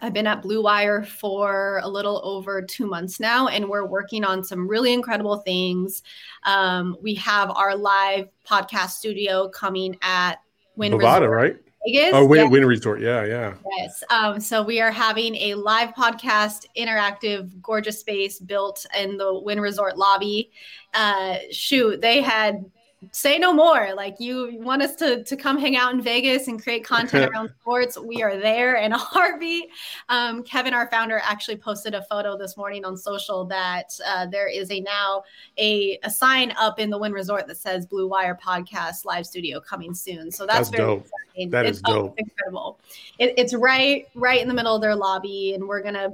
I've 0.01 0.13
been 0.13 0.27
at 0.27 0.41
Blue 0.41 0.61
Wire 0.61 1.03
for 1.03 1.79
a 1.83 1.87
little 1.87 2.21
over 2.23 2.61
two 2.61 2.87
months 2.87 3.19
now, 3.19 3.47
and 3.47 3.69
we're 3.69 3.85
working 3.85 4.23
on 4.23 4.43
some 4.43 4.67
really 4.67 4.93
incredible 4.93 5.37
things. 5.37 6.03
Um, 6.43 6.97
we 7.01 7.15
have 7.15 7.51
our 7.51 7.75
live 7.75 8.27
podcast 8.47 8.91
studio 8.91 9.49
coming 9.49 9.97
at 10.01 10.39
Wynn 10.75 10.93
Bovada, 10.93 11.21
Resort, 11.21 11.29
right? 11.31 11.57
Vegas. 11.85 12.11
Oh, 12.13 12.25
Wynn, 12.25 12.51
yes. 12.51 12.63
Resort. 12.65 13.01
Yeah, 13.01 13.25
yeah. 13.25 13.53
Yes. 13.77 14.03
Um, 14.09 14.39
so 14.39 14.63
we 14.63 14.79
are 14.81 14.91
having 14.91 15.35
a 15.35 15.55
live 15.55 15.89
podcast, 15.89 16.65
interactive, 16.77 17.61
gorgeous 17.61 17.99
space 17.99 18.39
built 18.39 18.85
in 18.97 19.17
the 19.17 19.39
Wynn 19.39 19.59
Resort 19.59 19.97
lobby. 19.97 20.51
Uh, 20.93 21.37
shoot, 21.51 22.01
they 22.01 22.21
had 22.21 22.63
say 23.11 23.37
no 23.37 23.53
more. 23.53 23.93
Like 23.95 24.15
you 24.19 24.59
want 24.59 24.81
us 24.81 24.95
to 24.95 25.23
to 25.23 25.35
come 25.35 25.57
hang 25.57 25.75
out 25.75 25.93
in 25.93 26.01
Vegas 26.01 26.47
and 26.47 26.61
create 26.61 26.83
content 26.83 27.31
around 27.33 27.51
sports, 27.61 27.97
we 27.97 28.21
are 28.23 28.37
there 28.37 28.75
in 28.75 28.93
a 28.93 28.97
heartbeat. 28.97 29.69
Um, 30.09 30.43
Kevin, 30.43 30.73
our 30.73 30.89
founder, 30.89 31.21
actually 31.23 31.57
posted 31.57 31.93
a 31.93 32.03
photo 32.03 32.37
this 32.37 32.57
morning 32.57 32.85
on 32.85 32.97
social 32.97 33.45
that 33.45 33.97
uh, 34.05 34.25
there 34.27 34.47
is 34.47 34.71
a 34.71 34.81
now 34.81 35.23
a, 35.57 35.99
a 36.03 36.09
sign 36.09 36.53
up 36.57 36.79
in 36.79 36.89
the 36.89 36.97
Wynn 36.97 37.13
Resort 37.13 37.47
that 37.47 37.57
says 37.57 37.85
Blue 37.85 38.07
Wire 38.07 38.37
Podcast 38.41 39.05
Live 39.05 39.25
Studio 39.25 39.59
coming 39.59 39.93
soon. 39.93 40.31
So 40.31 40.45
that's, 40.45 40.69
that's 40.69 40.69
very 40.69 40.83
dope. 40.83 41.05
exciting. 41.05 41.49
That 41.49 41.65
it's, 41.65 41.77
is 41.77 41.81
dope. 41.83 42.11
Oh, 42.11 42.15
incredible. 42.17 42.79
It, 43.19 43.33
it's 43.37 43.53
right 43.53 44.07
right 44.15 44.41
in 44.41 44.47
the 44.47 44.53
middle 44.53 44.75
of 44.75 44.81
their 44.81 44.95
lobby, 44.95 45.53
and 45.53 45.67
we're 45.67 45.81
gonna 45.81 46.09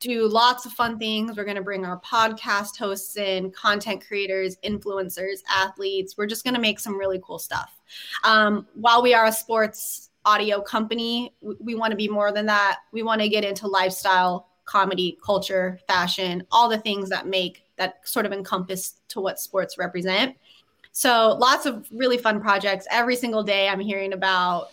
do 0.00 0.26
lots 0.26 0.66
of 0.66 0.72
fun 0.72 0.98
things. 0.98 1.36
We're 1.36 1.44
going 1.44 1.56
to 1.56 1.62
bring 1.62 1.84
our 1.84 2.00
podcast 2.00 2.76
hosts 2.78 3.16
in, 3.16 3.50
content 3.50 4.06
creators, 4.06 4.56
influencers, 4.64 5.40
athletes. 5.48 6.16
We're 6.16 6.26
just 6.26 6.44
going 6.44 6.54
to 6.54 6.60
make 6.60 6.80
some 6.80 6.98
really 6.98 7.20
cool 7.22 7.38
stuff. 7.38 7.72
Um, 8.24 8.66
while 8.74 9.02
we 9.02 9.14
are 9.14 9.26
a 9.26 9.32
sports 9.32 10.10
audio 10.24 10.60
company, 10.60 11.34
we, 11.40 11.56
we 11.60 11.74
want 11.74 11.90
to 11.90 11.96
be 11.96 12.08
more 12.08 12.32
than 12.32 12.46
that. 12.46 12.80
We 12.92 13.02
want 13.02 13.20
to 13.20 13.28
get 13.28 13.44
into 13.44 13.66
lifestyle, 13.66 14.48
comedy, 14.64 15.18
culture, 15.24 15.78
fashion, 15.86 16.44
all 16.50 16.68
the 16.68 16.78
things 16.78 17.08
that 17.08 17.26
make 17.26 17.64
that 17.76 18.06
sort 18.06 18.26
of 18.26 18.32
encompass 18.32 19.00
to 19.08 19.20
what 19.20 19.40
sports 19.40 19.78
represent. 19.78 20.36
So 20.92 21.36
lots 21.40 21.66
of 21.66 21.86
really 21.90 22.18
fun 22.18 22.40
projects. 22.40 22.86
Every 22.90 23.16
single 23.16 23.42
day 23.42 23.68
I'm 23.68 23.80
hearing 23.80 24.12
about 24.12 24.70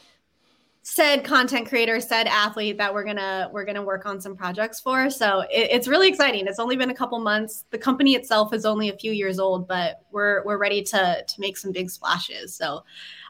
said 0.82 1.24
content 1.24 1.68
creator, 1.68 2.00
said 2.00 2.28
athlete 2.28 2.78
that 2.78 2.94
we're 2.94 3.04
gonna 3.04 3.50
we're 3.52 3.66
gonna 3.66 3.84
work 3.84 4.06
on 4.06 4.20
some 4.20 4.36
projects 4.36 4.80
for. 4.80 5.10
So 5.10 5.42
it, 5.42 5.70
it's 5.72 5.88
really 5.88 6.08
exciting. 6.08 6.48
It's 6.48 6.60
only 6.60 6.76
been 6.76 6.90
a 6.90 6.96
couple 6.96 7.20
months. 7.20 7.66
The 7.70 7.78
company 7.78 8.16
itself 8.16 8.54
is 8.54 8.66
only 8.66 8.90
a 8.90 8.98
few 8.98 9.12
years 9.12 9.40
old, 9.40 9.68
but 9.68 10.02
we're 10.12 10.44
we're 10.46 10.58
ready 10.58 10.82
to 10.84 11.24
to 11.26 11.42
make 11.42 11.58
some 11.58 11.72
big 11.72 11.90
splashes. 11.90 12.56
So 12.56 12.84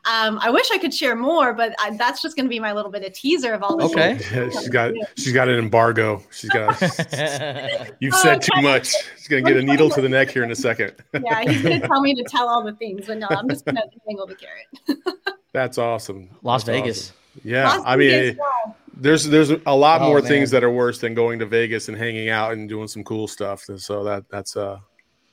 um, 0.05 0.39
I 0.41 0.49
wish 0.49 0.65
I 0.71 0.77
could 0.77 0.93
share 0.93 1.15
more, 1.15 1.53
but 1.53 1.75
I, 1.79 1.95
that's 1.97 2.21
just 2.21 2.35
going 2.35 2.45
to 2.45 2.49
be 2.49 2.59
my 2.59 2.71
little 2.71 2.91
bit 2.91 3.03
of 3.03 3.11
teaser 3.13 3.53
of 3.53 3.63
all 3.63 3.75
the 3.75 3.83
Okay. 3.85 4.17
Yeah, 4.31 4.49
she's 4.49 4.69
got 4.69 4.93
she's 5.17 5.33
got 5.33 5.49
an 5.49 5.59
embargo. 5.59 6.23
She's 6.31 6.49
got. 6.51 6.79
You've 7.99 8.15
said 8.15 8.41
too 8.41 8.61
much. 8.61 8.93
She's 9.17 9.27
gonna 9.27 9.41
get 9.41 9.57
a 9.57 9.61
needle 9.61 9.89
to 9.89 10.01
the 10.01 10.09
neck 10.09 10.29
here 10.31 10.43
in 10.43 10.51
a 10.51 10.55
second. 10.55 10.93
yeah, 11.13 11.41
he's 11.41 11.61
going 11.61 11.81
to 11.81 11.87
tell 11.87 12.01
me 12.01 12.15
to 12.15 12.23
tell 12.23 12.47
all 12.47 12.63
the 12.63 12.73
things, 12.73 13.07
but 13.07 13.17
no, 13.17 13.27
I'm 13.29 13.49
just 13.49 13.65
going 13.65 13.75
to 13.75 13.83
dangle 14.07 14.27
the 14.27 14.35
carrot. 14.35 14.99
That's 15.53 15.77
awesome. 15.77 16.29
Las 16.43 16.63
That's 16.63 16.79
Vegas. 16.79 16.99
awesome. 17.09 17.15
Yeah, 17.43 17.67
Las 17.75 17.83
I 17.85 17.95
mean, 17.95 18.09
Vegas, 18.09 18.29
it- 18.35 18.37
wow. 18.39 18.75
there's 18.97 19.23
there's 19.25 19.49
a 19.51 19.75
lot 19.75 20.01
Oh, 20.01 20.05
more 20.07 20.19
man. 20.21 20.27
things 20.27 20.51
that 20.51 20.63
are 20.63 20.71
worse 20.71 20.99
than 20.99 21.13
going 21.13 21.39
to 21.39 21.45
Vegas 21.45 21.87
and 21.89 21.97
hanging 21.97 22.29
out 22.29 22.53
and 22.53 22.67
doing 22.67 22.87
some 22.87 23.03
cool 23.03 23.27
stuff. 23.27 23.69
And 23.69 23.79
so 23.81 24.03
that 24.03 24.25
that's 24.29 24.55
uh 24.57 24.79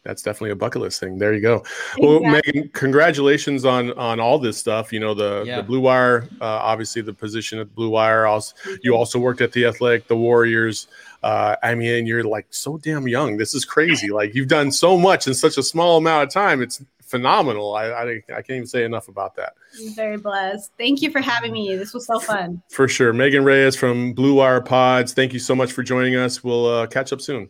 that's 0.04 0.22
definitely 0.22 0.50
a 0.50 0.54
bucket 0.56 0.82
list 0.82 1.00
thing. 1.00 1.18
There 1.18 1.34
you 1.34 1.40
go. 1.40 1.64
Well, 1.98 2.18
Exactly. 2.18 2.52
Megan, 2.62 2.70
congratulations 2.74 3.64
on 3.64 3.92
on 3.98 4.20
all 4.20 4.38
this 4.38 4.56
stuff. 4.56 4.92
You 4.92 5.00
know 5.00 5.14
the 5.14 5.42
Yeah. 5.44 5.56
the 5.56 5.62
Blue 5.64 5.80
Wire, 5.80 6.28
uh, 6.40 6.44
obviously 6.44 7.02
the 7.02 7.12
position 7.12 7.58
at 7.58 7.74
Blue 7.74 7.88
Wire. 7.88 8.24
Also, 8.26 8.54
you 8.82 8.94
also 8.94 9.18
worked 9.18 9.40
at 9.40 9.50
the 9.50 9.64
Athletic, 9.66 10.06
the 10.06 10.16
Warriors. 10.16 10.86
Uh, 11.24 11.56
I 11.60 11.74
mean, 11.74 12.06
you're 12.06 12.22
like 12.22 12.46
so 12.50 12.78
damn 12.78 13.08
young. 13.08 13.36
This 13.36 13.52
is 13.52 13.64
crazy. 13.64 14.08
Like 14.16 14.32
you've 14.32 14.46
done 14.46 14.70
so 14.70 14.96
much 14.96 15.26
in 15.26 15.34
such 15.34 15.58
a 15.58 15.62
small 15.62 15.96
amount 15.98 16.22
of 16.28 16.30
time. 16.32 16.62
It's 16.62 16.80
phenomenal. 17.06 17.74
I 17.74 17.86
I, 17.86 18.02
I 18.12 18.42
can't 18.42 18.50
even 18.50 18.66
say 18.66 18.84
enough 18.84 19.08
about 19.08 19.34
that. 19.36 19.54
I'm 19.80 19.94
very 19.94 20.16
blessed. 20.16 20.72
Thank 20.78 21.02
you 21.02 21.10
for 21.10 21.20
having 21.20 21.52
me. 21.52 21.76
This 21.76 21.94
was 21.94 22.06
so 22.06 22.18
fun. 22.18 22.62
For 22.70 22.88
sure. 22.88 23.12
Megan 23.12 23.44
Reyes 23.44 23.76
from 23.76 24.12
Blue 24.12 24.34
Wire 24.34 24.60
Pods. 24.60 25.12
Thank 25.14 25.32
you 25.32 25.38
so 25.38 25.54
much 25.54 25.72
for 25.72 25.82
joining 25.82 26.16
us. 26.16 26.42
We'll 26.44 26.66
uh, 26.66 26.86
catch 26.86 27.12
up 27.12 27.20
soon. 27.20 27.48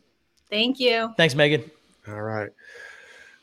Thank 0.51 0.79
you. 0.79 1.13
Thanks, 1.17 1.35
Megan. 1.35 1.69
All 2.09 2.23
right. 2.23 2.51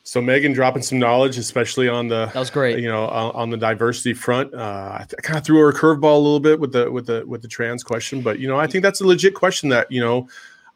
So 0.06 0.20
Megan 0.20 0.52
dropping 0.52 0.82
some 0.82 0.98
knowledge, 0.98 1.38
especially 1.38 1.88
on 1.88 2.08
the 2.08 2.26
That 2.26 2.38
was 2.38 2.50
great. 2.50 2.78
you 2.78 2.88
know 2.88 3.06
on, 3.06 3.34
on 3.34 3.50
the 3.50 3.56
diversity 3.56 4.12
front. 4.12 4.52
Uh, 4.54 4.98
I, 5.00 5.04
th- 5.08 5.14
I 5.18 5.22
kind 5.22 5.38
of 5.38 5.44
threw 5.44 5.58
her 5.60 5.70
a 5.70 5.74
curveball 5.74 6.14
a 6.14 6.18
little 6.18 6.40
bit 6.40 6.60
with 6.60 6.72
the 6.72 6.90
with 6.90 7.06
the 7.06 7.24
with 7.26 7.40
the 7.40 7.48
trans 7.48 7.82
question, 7.82 8.20
but 8.20 8.38
you 8.38 8.46
know 8.46 8.58
I 8.58 8.66
think 8.66 8.82
that's 8.82 9.00
a 9.00 9.06
legit 9.06 9.34
question 9.34 9.70
that 9.70 9.90
you 9.90 10.00
know 10.00 10.28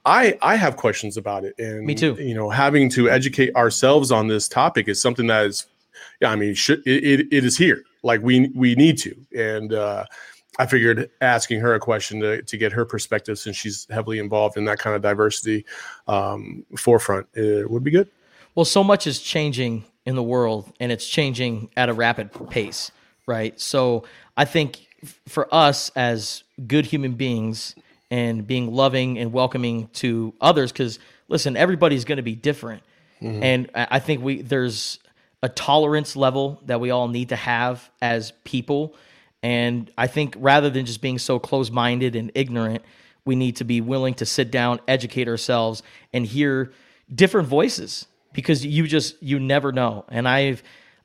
I 0.08 0.38
I 0.40 0.56
have 0.56 0.76
questions 0.76 1.16
about 1.16 1.44
it, 1.44 1.54
and 1.58 1.84
Me 1.84 1.94
too. 1.94 2.14
You 2.14 2.34
know, 2.34 2.48
having 2.48 2.88
to 2.90 3.10
educate 3.10 3.54
ourselves 3.54 4.10
on 4.10 4.28
this 4.28 4.48
topic 4.48 4.88
is 4.88 5.00
something 5.00 5.26
that 5.26 5.46
is, 5.46 5.66
yeah, 6.20 6.30
I 6.30 6.36
mean, 6.36 6.54
should, 6.54 6.80
it, 6.86 7.04
it, 7.04 7.26
it 7.30 7.44
is 7.44 7.58
here. 7.58 7.84
Like 8.02 8.22
we 8.22 8.50
we 8.54 8.74
need 8.74 8.96
to, 8.98 9.14
and 9.36 9.74
uh, 9.74 10.04
I 10.58 10.66
figured 10.66 11.10
asking 11.20 11.60
her 11.60 11.74
a 11.74 11.80
question 11.80 12.20
to, 12.20 12.42
to 12.42 12.56
get 12.56 12.72
her 12.72 12.84
perspective 12.84 13.38
since 13.38 13.56
she's 13.56 13.86
heavily 13.90 14.18
involved 14.18 14.56
in 14.56 14.64
that 14.64 14.78
kind 14.78 14.96
of 14.96 15.02
diversity 15.02 15.66
um, 16.08 16.64
forefront 16.76 17.26
uh, 17.36 17.68
would 17.68 17.84
be 17.84 17.90
good. 17.90 18.08
Well, 18.54 18.64
so 18.64 18.82
much 18.82 19.06
is 19.06 19.20
changing 19.20 19.84
in 20.04 20.16
the 20.16 20.22
world 20.22 20.72
and 20.80 20.90
it's 20.90 21.06
changing 21.06 21.70
at 21.76 21.88
a 21.88 21.92
rapid 21.92 22.30
pace, 22.50 22.90
right? 23.26 23.58
So 23.60 24.04
I 24.36 24.46
think 24.46 24.86
f- 25.02 25.20
for 25.28 25.52
us 25.54 25.90
as 25.94 26.42
good 26.66 26.86
human 26.86 27.12
beings 27.12 27.76
and 28.10 28.46
being 28.46 28.72
loving 28.72 29.18
and 29.18 29.32
welcoming 29.32 29.88
to 29.94 30.34
others, 30.40 30.72
because 30.72 30.98
listen, 31.28 31.56
everybody's 31.56 32.04
going 32.04 32.16
to 32.16 32.22
be 32.22 32.34
different. 32.34 32.82
And 33.42 33.70
I 33.74 33.98
think 33.98 34.22
we 34.22 34.42
there's 34.42 35.00
a 35.42 35.48
tolerance 35.48 36.16
level 36.16 36.60
that 36.66 36.80
we 36.80 36.90
all 36.90 37.08
need 37.08 37.30
to 37.30 37.36
have 37.36 37.90
as 38.00 38.32
people. 38.44 38.94
And 39.42 39.90
I 39.96 40.06
think 40.06 40.36
rather 40.38 40.70
than 40.70 40.86
just 40.86 41.00
being 41.00 41.18
so 41.18 41.38
close 41.38 41.70
minded 41.70 42.16
and 42.16 42.30
ignorant, 42.34 42.82
we 43.24 43.36
need 43.36 43.56
to 43.56 43.64
be 43.64 43.80
willing 43.80 44.14
to 44.14 44.26
sit 44.26 44.50
down, 44.50 44.80
educate 44.88 45.28
ourselves, 45.28 45.82
and 46.12 46.24
hear 46.24 46.72
different 47.12 47.48
voices 47.48 48.06
because 48.32 48.64
you 48.64 48.86
just 48.86 49.22
you 49.22 49.38
never 49.38 49.72
know. 49.72 50.04
And 50.08 50.28
I've 50.28 50.62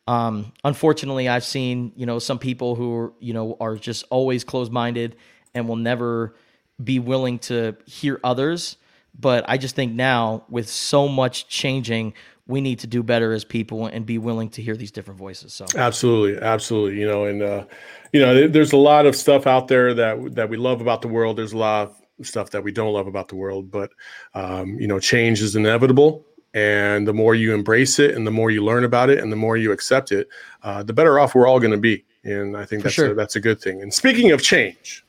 um, 0.07 0.51
unfortunately 0.63 1.27
I've 1.27 1.43
seen 1.43 1.93
you 1.95 2.05
know 2.05 2.19
some 2.19 2.39
people 2.39 2.75
who 2.75 2.95
are, 2.95 3.13
you 3.19 3.33
know 3.33 3.57
are 3.59 3.75
just 3.75 4.05
always 4.09 4.43
closed 4.43 4.71
minded 4.71 5.15
and 5.53 5.67
will 5.67 5.75
never 5.75 6.35
be 6.83 6.99
willing 6.99 7.39
to 7.39 7.75
hear 7.85 8.19
others. 8.23 8.77
But 9.19 9.45
I 9.47 9.57
just 9.57 9.75
think 9.75 9.93
now 9.93 10.43
with 10.49 10.67
so 10.67 11.07
much 11.07 11.47
changing, 11.47 12.13
we 12.47 12.61
need 12.61 12.79
to 12.79 12.87
do 12.87 13.03
better 13.03 13.33
as 13.33 13.43
people 13.45 13.85
and 13.87 14.05
be 14.05 14.17
willing 14.17 14.49
to 14.49 14.61
hear 14.61 14.75
these 14.75 14.91
different 14.91 15.19
voices. 15.19 15.53
So 15.53 15.65
Absolutely, 15.75 16.41
absolutely. 16.41 16.99
You 16.99 17.07
know, 17.07 17.25
and 17.25 17.41
uh, 17.41 17.65
you 18.11 18.19
know, 18.19 18.47
there's 18.47 18.73
a 18.73 18.77
lot 18.77 19.05
of 19.05 19.15
stuff 19.15 19.47
out 19.47 19.67
there 19.67 19.93
that 19.93 20.35
that 20.35 20.49
we 20.49 20.57
love 20.57 20.81
about 20.81 21.01
the 21.01 21.07
world. 21.07 21.37
There's 21.37 21.53
a 21.53 21.57
lot 21.57 21.95
of 22.19 22.27
stuff 22.27 22.49
that 22.51 22.63
we 22.63 22.71
don't 22.71 22.93
love 22.93 23.07
about 23.07 23.27
the 23.27 23.35
world, 23.35 23.71
but 23.71 23.91
um, 24.33 24.77
you 24.79 24.87
know, 24.87 24.99
change 24.99 25.41
is 25.41 25.55
inevitable. 25.55 26.25
And 26.55 27.07
the 27.07 27.13
more 27.13 27.33
you 27.33 27.53
embrace 27.53 27.97
it, 27.97 28.13
and 28.13 28.27
the 28.27 28.31
more 28.31 28.51
you 28.51 28.63
learn 28.63 28.83
about 28.83 29.09
it, 29.09 29.17
and 29.17 29.31
the 29.31 29.35
more 29.35 29.57
you 29.57 29.71
accept 29.71 30.11
it, 30.11 30.27
uh, 30.61 30.83
the 30.83 30.93
better 30.93 31.17
off 31.19 31.33
we're 31.33 31.47
all 31.47 31.59
going 31.59 31.71
to 31.71 31.79
be. 31.79 32.05
And 32.23 32.55
I 32.55 32.65
think 32.65 32.83
that's 32.83 32.93
sure. 32.93 33.11
a, 33.11 33.15
that's 33.15 33.35
a 33.35 33.39
good 33.39 33.59
thing. 33.59 33.81
And 33.81 33.91
speaking 33.91 34.31
of 34.31 34.43
change, 34.43 35.03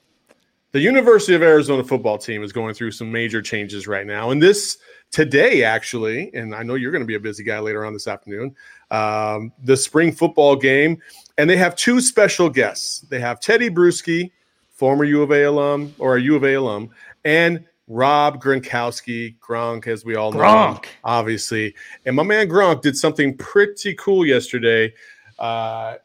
the 0.74 0.80
University 0.80 1.34
of 1.34 1.42
Arizona 1.42 1.84
football 1.84 2.18
team 2.18 2.42
is 2.42 2.52
going 2.52 2.74
through 2.74 2.90
some 2.90 3.10
major 3.10 3.40
changes 3.40 3.86
right 3.86 4.04
now. 4.04 4.32
And 4.32 4.42
this 4.42 4.78
today, 5.12 5.62
actually, 5.62 6.34
and 6.34 6.52
I 6.52 6.64
know 6.64 6.74
you're 6.74 6.90
going 6.90 7.00
to 7.00 7.06
be 7.06 7.14
a 7.14 7.20
busy 7.20 7.44
guy 7.44 7.60
later 7.60 7.84
on 7.86 7.92
this 7.92 8.08
afternoon, 8.08 8.56
um, 8.90 9.52
the 9.62 9.76
spring 9.76 10.10
football 10.10 10.56
game. 10.56 11.00
And 11.38 11.48
they 11.48 11.56
have 11.58 11.76
two 11.76 12.00
special 12.00 12.50
guests. 12.50 13.02
They 13.02 13.20
have 13.20 13.38
Tedy 13.38 13.70
Bruschi, 13.70 14.32
former 14.72 15.04
U 15.04 15.22
of 15.22 15.30
A 15.30 15.44
alum 15.44 15.94
or 16.00 16.16
a 16.16 16.20
U 16.20 16.34
of 16.34 16.42
A 16.42 16.54
alum, 16.54 16.90
and 17.24 17.64
Rob 17.86 18.42
Gronkowski, 18.42 19.38
Gronk, 19.38 19.86
as 19.86 20.04
we 20.04 20.16
all 20.16 20.32
know, 20.32 20.40
Gronk. 20.40 20.86
obviously. 21.04 21.72
And 22.04 22.16
my 22.16 22.24
man 22.24 22.48
Gronk 22.48 22.82
did 22.82 22.96
something 22.96 23.36
pretty 23.36 23.94
cool 23.94 24.26
yesterday, 24.26 24.92
uh, 25.38 25.98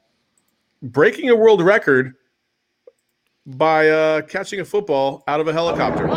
breaking 0.84 1.32
a 1.32 1.36
world 1.36 1.64
record 1.64 2.14
by 3.58 3.90
uh, 3.90 4.22
catching 4.22 4.60
a 4.60 4.66
football 4.66 5.24
out 5.28 5.40
of 5.40 5.48
a 5.48 5.54
helicopter. 5.54 6.08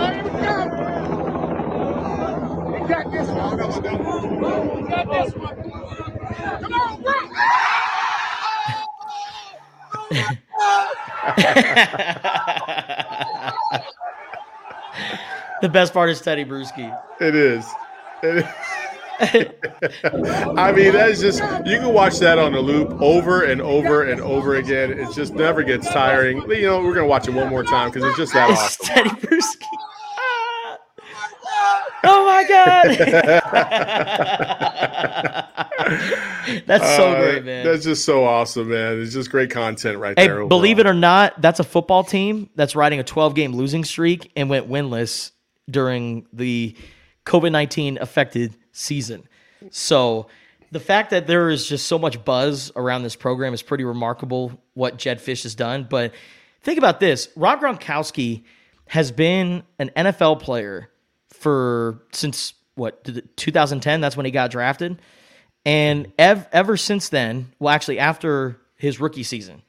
the 15.62 15.68
best 15.68 15.95
part 15.95 16.11
is 16.11 16.21
Tedy 16.21 16.45
Bruschi. 16.45 17.01
It 17.21 17.35
is. 17.35 17.66
It 18.23 18.38
is. 18.38 18.45
I 19.23 20.73
mean, 20.75 20.93
that's 20.93 21.21
just 21.21 21.41
you 21.65 21.79
can 21.79 21.93
watch 21.93 22.19
that 22.19 22.39
on 22.39 22.55
a 22.55 22.61
loop 22.61 23.01
over 23.01 23.43
and 23.45 23.61
over 23.63 24.03
and 24.03 24.21
over 24.21 24.57
again. 24.57 24.91
It 24.99 25.13
just 25.15 25.35
never 25.35 25.63
gets 25.63 25.89
tiring. 25.91 26.43
You 26.51 26.63
know, 26.63 26.81
we're 26.83 26.95
gonna 26.95 27.07
watch 27.07 27.29
it 27.29 27.35
one 27.35 27.49
more 27.49 27.63
time 27.63 27.91
because 27.91 28.05
it's 28.09 28.17
just 28.19 28.33
that 28.35 28.51
It's 28.51 28.61
awesome. 28.61 28.87
Tedy 28.87 29.11
Bruschi. 29.21 29.67
oh 32.05 32.27
my 32.27 32.45
god! 32.49 32.99
That's 36.67 36.97
so 36.97 37.13
Uh, 37.13 37.21
great, 37.21 37.45
man. 37.45 37.65
That's 37.65 37.85
just 37.85 38.05
so 38.05 38.25
awesome, 38.25 38.69
man. 38.71 39.01
It's 39.01 39.13
just 39.13 39.31
great 39.31 39.51
content 39.51 39.99
right 39.99 40.19
Hey, 40.19 40.27
there. 40.27 40.45
believe 40.47 40.79
it 40.79 40.87
or 40.87 40.95
not, 40.95 41.41
that's 41.41 41.61
a 41.61 41.65
football 41.65 42.03
team 42.05 42.51
that's 42.57 42.75
riding 42.75 42.99
a 43.01 43.05
12 43.05 43.35
game 43.35 43.53
losing 43.55 43.85
streak 43.85 44.33
and 44.37 44.51
went 44.51 44.69
winless 44.69 45.31
during 45.71 46.27
the 46.33 46.77
COVID 47.27 47.53
19 47.53 47.99
affected 48.01 48.57
season. 48.73 49.29
So 49.71 50.27
the 50.71 50.81
fact 50.81 51.11
that 51.11 51.27
there 51.27 51.51
is 51.51 51.67
just 51.67 51.87
so 51.87 51.99
much 51.99 52.25
buzz 52.25 52.73
around 52.75 53.03
this 53.03 53.17
program 53.17 53.55
is 53.55 53.63
pretty 53.63 53.85
remarkable 53.85 54.61
what 54.75 54.97
Jedd 54.97 55.19
Fisch 55.19 55.45
has 55.45 55.55
done. 55.55 55.87
But 55.89 56.13
think 56.63 56.79
about 56.79 57.01
this 57.01 57.29
Rob 57.37 57.61
Gronkowski 57.61 58.45
has 58.89 59.13
been 59.13 59.63
an 59.79 59.91
NFL 59.97 60.41
player 60.41 60.91
for 61.31 62.03
since 62.13 62.55
what 62.75 63.05
2010 63.37 64.01
that's 64.01 64.17
when 64.17 64.25
he 64.25 64.33
got 64.33 64.51
drafted 64.51 65.01
and 65.67 66.11
ev- 66.19 66.49
ever 66.53 66.77
since 66.77 67.11
then 67.11 67.53
well 67.59 67.75
actually 67.75 67.99
after 67.99 68.59
his 68.77 68.99
rookie 68.99 69.23
season 69.23 69.63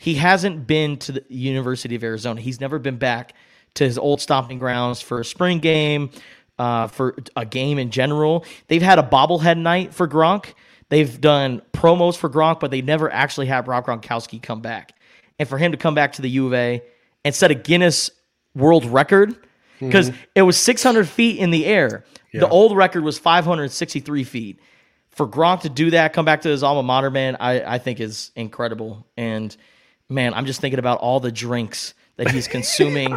he 0.00 0.14
hasn't 0.14 0.66
been 0.66 0.96
to 0.96 1.12
the 1.12 1.24
University 1.28 1.94
of 1.94 2.02
Arizona. 2.02 2.40
He's 2.40 2.58
never 2.58 2.78
been 2.78 2.96
back 2.96 3.34
to 3.74 3.84
his 3.84 3.98
old 3.98 4.22
stomping 4.22 4.58
grounds 4.58 5.02
for 5.02 5.20
a 5.20 5.24
spring 5.26 5.58
game, 5.58 6.08
uh, 6.60 6.86
for 6.88 7.16
a 7.34 7.46
game 7.46 7.78
in 7.78 7.90
general. 7.90 8.44
They've 8.68 8.82
had 8.82 8.98
a 8.98 9.02
bobblehead 9.02 9.56
night 9.56 9.94
for 9.94 10.06
Gronk. 10.06 10.52
They've 10.90 11.20
done 11.20 11.62
promos 11.72 12.16
for 12.16 12.28
Gronk, 12.28 12.60
but 12.60 12.70
they 12.70 12.82
never 12.82 13.10
actually 13.10 13.46
had 13.46 13.66
Rob 13.66 13.86
Gronkowski 13.86 14.42
come 14.42 14.60
back. 14.60 14.92
And 15.38 15.48
for 15.48 15.56
him 15.56 15.72
to 15.72 15.78
come 15.78 15.94
back 15.94 16.12
to 16.12 16.22
the 16.22 16.28
U 16.30 16.46
of 16.46 16.54
A 16.54 16.82
and 17.24 17.34
set 17.34 17.50
a 17.50 17.54
Guinness 17.54 18.10
World 18.54 18.84
Record, 18.84 19.36
because 19.78 20.12
it 20.34 20.42
was 20.42 20.58
600 20.58 21.08
feet 21.08 21.38
in 21.38 21.50
the 21.50 21.64
air. 21.64 22.04
The 22.32 22.48
old 22.48 22.76
record 22.76 23.02
was 23.02 23.18
563 23.18 24.24
feet 24.24 24.60
for 25.10 25.26
Gronk 25.26 25.62
to 25.62 25.68
do 25.68 25.90
that, 25.90 26.12
come 26.12 26.24
back 26.24 26.42
to 26.42 26.48
his 26.48 26.62
alma 26.62 26.82
mater, 26.82 27.10
man, 27.10 27.36
I, 27.40 27.74
I 27.74 27.78
think 27.78 28.00
is 28.00 28.30
incredible. 28.36 29.06
And 29.16 29.54
man, 30.08 30.34
I'm 30.34 30.46
just 30.46 30.60
thinking 30.60 30.78
about 30.78 31.00
all 31.00 31.20
the 31.20 31.32
drinks 31.32 31.94
that 32.20 32.30
he's 32.30 32.46
consuming 32.46 33.16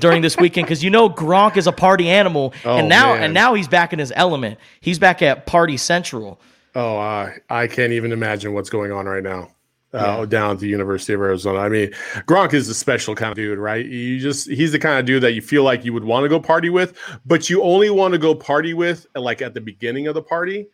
during 0.00 0.22
this 0.22 0.36
weekend 0.38 0.66
because 0.66 0.82
you 0.82 0.88
know 0.90 1.08
Gronk 1.10 1.56
is 1.58 1.66
a 1.66 1.72
party 1.72 2.08
animal, 2.08 2.54
Oh, 2.64 2.78
and 2.78 2.88
now 2.88 3.12
man. 3.12 3.24
and 3.24 3.34
now 3.34 3.52
he's 3.54 3.68
back 3.68 3.92
in 3.92 3.98
his 3.98 4.12
element. 4.16 4.58
He's 4.80 4.98
back 4.98 5.20
at 5.22 5.44
Party 5.46 5.76
Central. 5.76 6.40
Oh, 6.74 6.96
I 6.96 7.36
I 7.50 7.66
can't 7.66 7.92
even 7.92 8.10
imagine 8.12 8.54
what's 8.54 8.70
going 8.70 8.90
on 8.90 9.06
right 9.06 9.22
now. 9.22 9.50
Uh, 9.90 10.26
down 10.26 10.50
at 10.50 10.58
the 10.58 10.68
University 10.68 11.14
of 11.14 11.20
Arizona. 11.22 11.60
I 11.60 11.70
mean, 11.70 11.90
Gronk 12.26 12.52
is 12.52 12.68
a 12.68 12.74
special 12.74 13.14
kind 13.14 13.30
of 13.32 13.36
dude, 13.36 13.58
right? 13.58 13.84
You 13.86 14.18
just 14.18 14.48
he's 14.50 14.72
the 14.72 14.78
kind 14.78 14.98
of 14.98 15.06
dude 15.06 15.22
that 15.22 15.32
you 15.32 15.40
feel 15.40 15.62
like 15.62 15.82
you 15.84 15.94
would 15.94 16.04
want 16.04 16.24
to 16.24 16.28
go 16.28 16.38
party 16.38 16.68
with, 16.68 16.92
but 17.24 17.48
you 17.48 17.62
only 17.62 17.88
want 17.88 18.12
to 18.12 18.18
go 18.18 18.34
party 18.34 18.74
with 18.74 19.06
like 19.14 19.40
at 19.40 19.54
the 19.54 19.62
beginning 19.62 20.06
of 20.06 20.14
the 20.14 20.20
party 20.22 20.66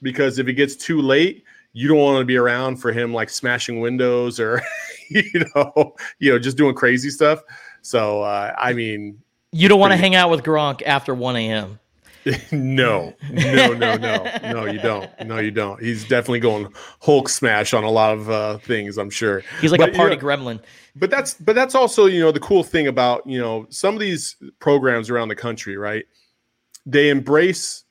because 0.00 0.38
if 0.38 0.48
it 0.48 0.54
gets 0.54 0.74
too 0.74 1.02
late, 1.02 1.44
you 1.72 1.88
don't 1.88 1.98
want 1.98 2.18
to 2.20 2.24
be 2.24 2.36
around 2.36 2.76
for 2.76 2.92
him 2.92 3.12
like 3.14 3.30
smashing 3.30 3.80
windows 3.80 4.38
or 4.38 4.62
you 5.08 5.44
know, 5.54 5.94
you 6.18 6.32
know, 6.32 6.38
just 6.38 6.56
doing 6.56 6.74
crazy 6.74 7.10
stuff. 7.10 7.42
So, 7.82 8.22
uh, 8.22 8.54
I 8.58 8.72
mean, 8.72 9.20
You 9.52 9.68
don't 9.68 9.80
want 9.80 9.92
to 9.92 9.96
hang 9.96 10.14
out 10.14 10.30
with 10.30 10.42
Gronk 10.42 10.82
after 10.86 11.14
1 11.14 11.36
a.m. 11.36 11.78
no, 12.52 13.12
no, 13.32 13.72
no, 13.72 13.96
no, 13.96 14.24
no, 14.52 14.64
you 14.66 14.78
don't. 14.78 15.10
No, 15.26 15.38
you 15.38 15.50
don't. 15.50 15.82
He's 15.82 16.02
definitely 16.06 16.38
going 16.38 16.72
Hulk 17.00 17.28
smash 17.28 17.74
on 17.74 17.82
a 17.82 17.90
lot 17.90 18.14
of 18.16 18.30
uh, 18.30 18.58
things. 18.58 18.96
I'm 18.96 19.10
sure. 19.10 19.42
He's 19.60 19.72
like 19.72 19.80
But, 19.80 19.88
a 19.88 19.92
you 19.92 19.98
party 19.98 20.14
know, 20.16 20.22
gremlin. 20.22 20.60
but 20.94 21.10
that's 21.10 21.34
but 21.34 21.56
that's 21.56 21.74
also 21.74 22.06
you 22.06 22.20
know 22.20 22.30
the 22.30 22.38
cool 22.38 22.62
thing 22.62 22.86
about 22.86 23.26
you 23.26 23.40
know 23.40 23.66
some 23.70 23.94
of 23.94 24.00
these 24.00 24.36
programs 24.60 25.10
around 25.10 25.28
the 25.28 25.34
country, 25.34 25.76
right? 25.76 26.04
They 26.86 27.08
embrace 27.10 27.82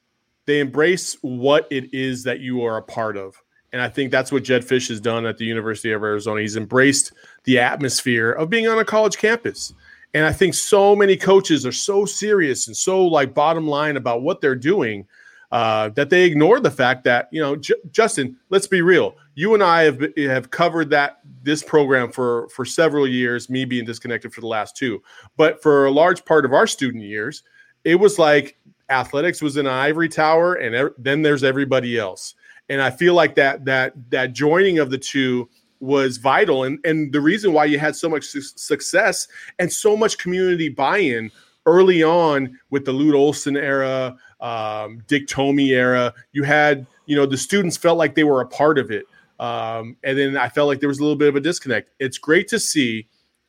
they 0.46 0.62
embrace 0.62 1.18
what 1.22 1.68
it 1.70 1.94
is 1.94 2.24
that 2.24 2.40
you 2.40 2.64
are 2.64 2.78
a 2.78 2.82
part 2.84 3.18
of. 3.18 3.36
And 3.74 3.82
I 3.82 3.88
think 3.88 4.12
that's 4.12 4.32
what 4.32 4.44
Jedd 4.44 4.64
Fisch 4.64 4.90
has 4.90 5.00
done 5.00 5.26
at 5.26 5.38
the 5.38 5.46
University 5.46 5.92
of 5.92 6.04
Arizona. 6.04 6.42
He's 6.42 6.58
embraced 6.58 7.14
the 7.46 7.60
atmosphere 7.60 8.32
of 8.32 8.50
being 8.50 8.68
on 8.68 8.80
a 8.80 8.86
college 8.86 9.18
campus. 9.18 9.74
And 10.14 10.26
I 10.26 10.34
think 10.34 10.54
so 10.54 10.96
many 10.96 11.16
coaches 11.16 11.66
are 11.66 11.72
so 11.72 12.04
serious 12.06 12.68
and 12.68 12.76
so 12.76 13.06
like 13.06 13.34
bottom 13.34 13.68
line 13.68 13.96
about 13.96 14.24
what 14.24 14.42
they're 14.42 14.56
doing 14.56 15.08
uh, 15.52 15.90
that 15.90 16.10
they 16.10 16.24
ignore 16.24 16.60
the 16.60 16.72
fact 16.72 17.04
that 17.04 17.28
you 17.32 17.42
know, 17.42 17.56
J- 17.56 17.76
Justin. 17.92 18.38
Let's 18.50 18.68
be 18.68 18.82
real. 18.82 19.16
You 19.36 19.54
and 19.54 19.62
I 19.62 19.84
have 19.84 20.02
have 20.18 20.50
covered 20.50 20.90
that 20.92 21.20
this 21.44 21.62
program 21.62 22.12
for 22.12 22.48
for 22.50 22.64
several 22.64 23.08
years. 23.08 23.50
Me 23.50 23.66
being 23.66 23.86
disconnected 23.86 24.34
for 24.34 24.42
the 24.42 24.48
last 24.48 24.78
two, 24.78 25.02
but 25.36 25.62
for 25.62 25.86
a 25.86 25.92
large 25.92 26.24
part 26.24 26.46
of 26.46 26.54
our 26.54 26.68
student 26.68 27.04
years, 27.04 27.44
it 27.84 27.96
was 27.96 28.18
like 28.18 28.58
athletics 28.90 29.42
was 29.42 29.58
in 29.58 29.66
an 29.66 29.74
ivory 29.74 30.10
tower, 30.10 30.56
and 30.56 30.92
then 30.98 31.22
there's 31.22 31.44
everybody 31.44 31.98
else. 31.98 32.36
And 32.72 32.82
I 32.82 32.90
feel 32.90 33.14
like 33.14 33.36
that 33.36 33.66
that 33.66 33.94
that 34.12 34.32
joining 34.32 34.80
of 34.80 34.92
the 34.92 34.98
two 34.98 35.50
was 35.82 36.16
vital, 36.16 36.64
and 36.64 36.80
and 36.86 37.12
the 37.12 37.20
reason 37.20 37.52
why 37.52 37.66
you 37.66 37.78
had 37.78 37.98
so 37.98 38.08
much 38.08 38.24
su- 38.24 38.40
success 38.42 39.28
and 39.60 39.70
so 39.70 39.98
much 39.98 40.18
community 40.18 40.70
buy-in 40.70 41.30
early 41.66 42.02
on 42.02 42.58
with 42.70 42.86
the 42.86 42.94
Lute 42.94 43.14
Olson 43.14 43.58
era, 43.58 44.16
um, 44.40 45.04
Dick 45.08 45.28
Tomey 45.28 45.72
era. 45.72 46.14
You 46.32 46.44
had 46.44 46.88
you 47.08 47.18
know 47.18 47.26
the 47.26 47.36
students 47.36 47.76
felt 47.76 47.98
like 47.98 48.16
they 48.16 48.24
were 48.24 48.40
a 48.40 48.48
part 48.48 48.80
of 48.80 48.90
it, 48.90 49.04
um, 49.38 49.98
and 50.06 50.18
then 50.18 50.38
I 50.38 50.48
felt 50.48 50.70
like 50.70 50.80
there 50.80 50.88
was 50.88 51.00
a 51.00 51.02
little 51.02 51.18
bit 51.18 51.28
of 51.28 51.36
a 51.36 51.42
disconnect. 51.42 51.90
It's 52.00 52.18
great 52.18 52.48
to 52.48 52.60
see 52.60 53.06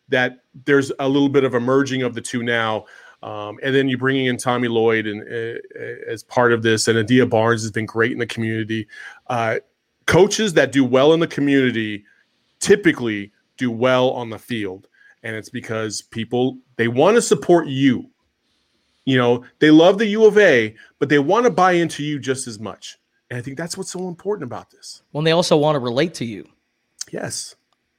that 0.09 0.39
there's 0.65 0.91
a 0.99 1.09
little 1.09 1.29
bit 1.29 1.45
of 1.45 1.55
a 1.55 1.61
merging 1.61 2.03
of 2.03 2.15
the 2.17 2.21
two 2.21 2.43
now. 2.43 2.87
Um, 3.23 3.59
and 3.63 3.75
then 3.75 3.89
you're 3.89 3.99
bringing 3.99 4.27
in 4.27 4.37
Tommy 4.37 4.69
Lloyd 4.69 5.07
and 5.07 5.23
uh, 5.23 5.59
as 6.09 6.23
part 6.23 6.53
of 6.53 6.63
this, 6.63 6.89
and 6.89 6.99
Adia 6.99 7.25
Barnes 7.25 7.63
has 7.63 7.71
been 7.71 7.87
great 7.87 8.13
in 8.13 8.19
the 8.19 8.27
community. 8.27 8.89
Uh, 9.29 9.59
coaches 10.07 10.55
that 10.55 10.73
do 10.73 10.85
well 10.85 11.13
in 11.13 11.21
the 11.21 11.27
community 11.27 12.05
typically 12.59 13.33
do 13.57 13.71
well 13.71 14.11
on 14.11 14.31
the 14.31 14.39
field, 14.39 14.89
and 15.23 15.37
it's 15.37 15.51
because 15.51 16.03
people 16.03 16.59
they 16.77 16.89
want 16.89 17.17
to 17.17 17.23
support 17.23 17.69
you. 17.69 18.11
You 19.05 19.19
know, 19.19 19.45
they 19.59 19.71
love 19.71 19.99
the 19.99 20.07
U 20.07 20.27
of 20.27 20.39
A, 20.39 20.75
but 20.99 21.09
they 21.09 21.19
want 21.19 21.45
to 21.45 21.51
buy 21.51 21.73
into 21.73 22.03
you 22.05 22.19
just 22.19 22.47
as 22.47 22.59
much. 22.59 22.99
And 23.31 23.39
I 23.39 23.43
think 23.43 23.57
that's 23.57 23.77
what's 23.77 23.91
so 23.91 24.09
important 24.09 24.45
about 24.45 24.71
this. 24.71 25.03
When 25.13 25.25
they 25.25 25.33
also 25.33 25.57
want 25.57 25.75
to 25.77 25.81
relate 25.81 26.15
to 26.15 26.25
you. 26.25 26.47
Yes. 27.11 27.57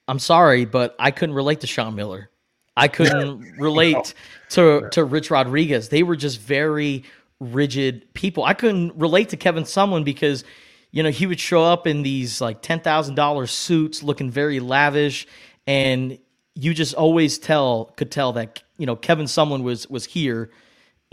I'm 0.07 0.19
sorry, 0.19 0.65
but 0.65 0.95
I 0.99 1.12
couldn't 1.12 1.36
relate 1.36 1.62
to 1.62 1.67
Sean 1.67 1.95
Miller. 1.95 2.29
I 2.75 2.88
couldn't 2.89 3.57
relate 3.57 4.13
to 4.51 4.89
to 4.91 5.03
Rich 5.03 5.31
Rodriguez. 5.31 5.89
They 5.89 6.03
were 6.03 6.15
just 6.15 6.39
very 6.39 7.03
rigid 7.39 8.13
people. 8.13 8.43
I 8.43 8.53
couldn't 8.53 8.95
relate 8.95 9.29
to 9.29 9.38
Kevin 9.38 9.63
Sumlin 9.63 10.03
because 10.03 10.43
you 10.91 11.03
know 11.03 11.09
he 11.09 11.25
would 11.25 11.39
show 11.39 11.63
up 11.63 11.88
in 11.88 12.03
these 12.03 12.41
like 12.41 12.62
ten 12.62 12.79
thousand 12.79 13.15
dollars 13.15 13.51
suits, 13.51 14.03
looking 14.03 14.29
very 14.29 14.59
lavish, 14.59 15.27
and 15.67 16.17
you 16.55 16.73
just 16.73 16.93
always 16.93 17.38
tell 17.38 17.86
could 17.95 18.12
tell 18.12 18.33
that 18.33 18.63
you 18.77 18.86
know 18.86 18.95
Kevin 18.95 19.25
Sumlin 19.25 19.63
was 19.63 19.89
was 19.89 20.05
here 20.05 20.49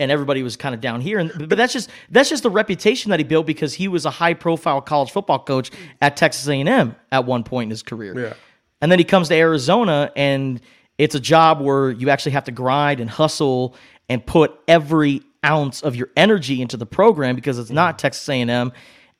and 0.01 0.09
everybody 0.09 0.41
was 0.41 0.57
kind 0.57 0.73
of 0.73 0.81
down 0.81 0.99
here. 0.99 1.19
And 1.19 1.31
but 1.47 1.57
that's 1.57 1.73
just 1.73 1.89
that's 2.09 2.27
just 2.27 2.41
the 2.41 2.49
reputation 2.49 3.11
that 3.11 3.19
he 3.19 3.23
built 3.23 3.45
because 3.45 3.75
he 3.75 3.87
was 3.87 4.05
a 4.05 4.09
high 4.09 4.33
profile 4.33 4.81
college 4.81 5.11
football 5.11 5.37
coach 5.37 5.69
at 6.01 6.17
Texas 6.17 6.47
A&M 6.47 6.95
at 7.11 7.25
one 7.25 7.43
point 7.43 7.67
in 7.67 7.69
his 7.69 7.83
career. 7.83 8.19
Yeah. 8.19 8.33
And 8.81 8.91
then 8.91 8.97
he 8.97 9.05
comes 9.05 9.27
to 9.27 9.35
Arizona 9.35 10.11
and 10.15 10.59
it's 11.01 11.15
a 11.15 11.19
job 11.19 11.59
where 11.59 11.89
you 11.89 12.11
actually 12.11 12.33
have 12.33 12.43
to 12.43 12.51
grind 12.51 12.99
and 12.99 13.09
hustle 13.09 13.75
and 14.07 14.23
put 14.23 14.53
every 14.67 15.23
ounce 15.43 15.81
of 15.81 15.95
your 15.95 16.11
energy 16.15 16.61
into 16.61 16.77
the 16.77 16.85
program 16.85 17.35
because 17.35 17.57
it's 17.57 17.71
not 17.71 17.97
Texas 17.97 18.29
A&M 18.29 18.71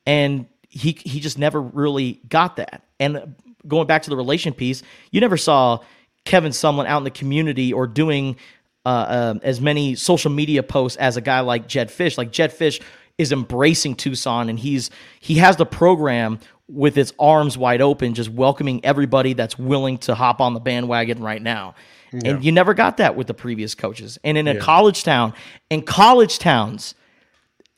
and 0.05 0.45
he 0.69 0.91
he 1.03 1.19
just 1.19 1.39
never 1.39 1.59
really 1.59 2.21
got 2.29 2.57
that. 2.57 2.83
And 2.99 3.35
going 3.67 3.87
back 3.87 4.03
to 4.03 4.11
the 4.11 4.15
relation 4.15 4.53
piece, 4.53 4.83
you 5.09 5.21
never 5.21 5.37
saw 5.37 5.79
Kevin 6.23 6.51
Sumlin 6.51 6.85
out 6.85 6.99
in 6.99 7.03
the 7.03 7.09
community 7.09 7.73
or 7.73 7.87
doing 7.87 8.35
uh, 8.85 9.31
um, 9.33 9.41
as 9.41 9.59
many 9.59 9.95
social 9.95 10.29
media 10.29 10.61
posts 10.61 10.97
as 10.97 11.17
a 11.17 11.21
guy 11.21 11.39
like 11.39 11.67
Jedd 11.67 11.89
Fisch. 11.89 12.15
Like 12.15 12.31
Jedd 12.31 12.51
Fisch 12.51 12.79
is 13.17 13.31
embracing 13.31 13.95
Tucson, 13.95 14.49
and 14.49 14.59
he's 14.59 14.91
he 15.19 15.35
has 15.35 15.57
the 15.57 15.65
program 15.65 16.37
with 16.71 16.97
its 16.97 17.13
arms 17.19 17.57
wide 17.57 17.81
open, 17.81 18.13
just 18.13 18.29
welcoming 18.29 18.83
everybody 18.85 19.33
that's 19.33 19.59
willing 19.59 19.97
to 19.99 20.15
hop 20.15 20.39
on 20.39 20.53
the 20.53 20.59
bandwagon 20.59 21.21
right 21.21 21.41
now. 21.41 21.75
And 22.25 22.43
you 22.43 22.51
never 22.51 22.73
got 22.73 22.97
that 22.97 23.15
with 23.15 23.27
the 23.27 23.33
previous 23.33 23.73
coaches. 23.73 24.17
And 24.23 24.37
in 24.37 24.47
a 24.47 24.59
college 24.59 25.03
town, 25.03 25.33
in 25.69 25.81
college 25.81 26.39
towns, 26.39 26.93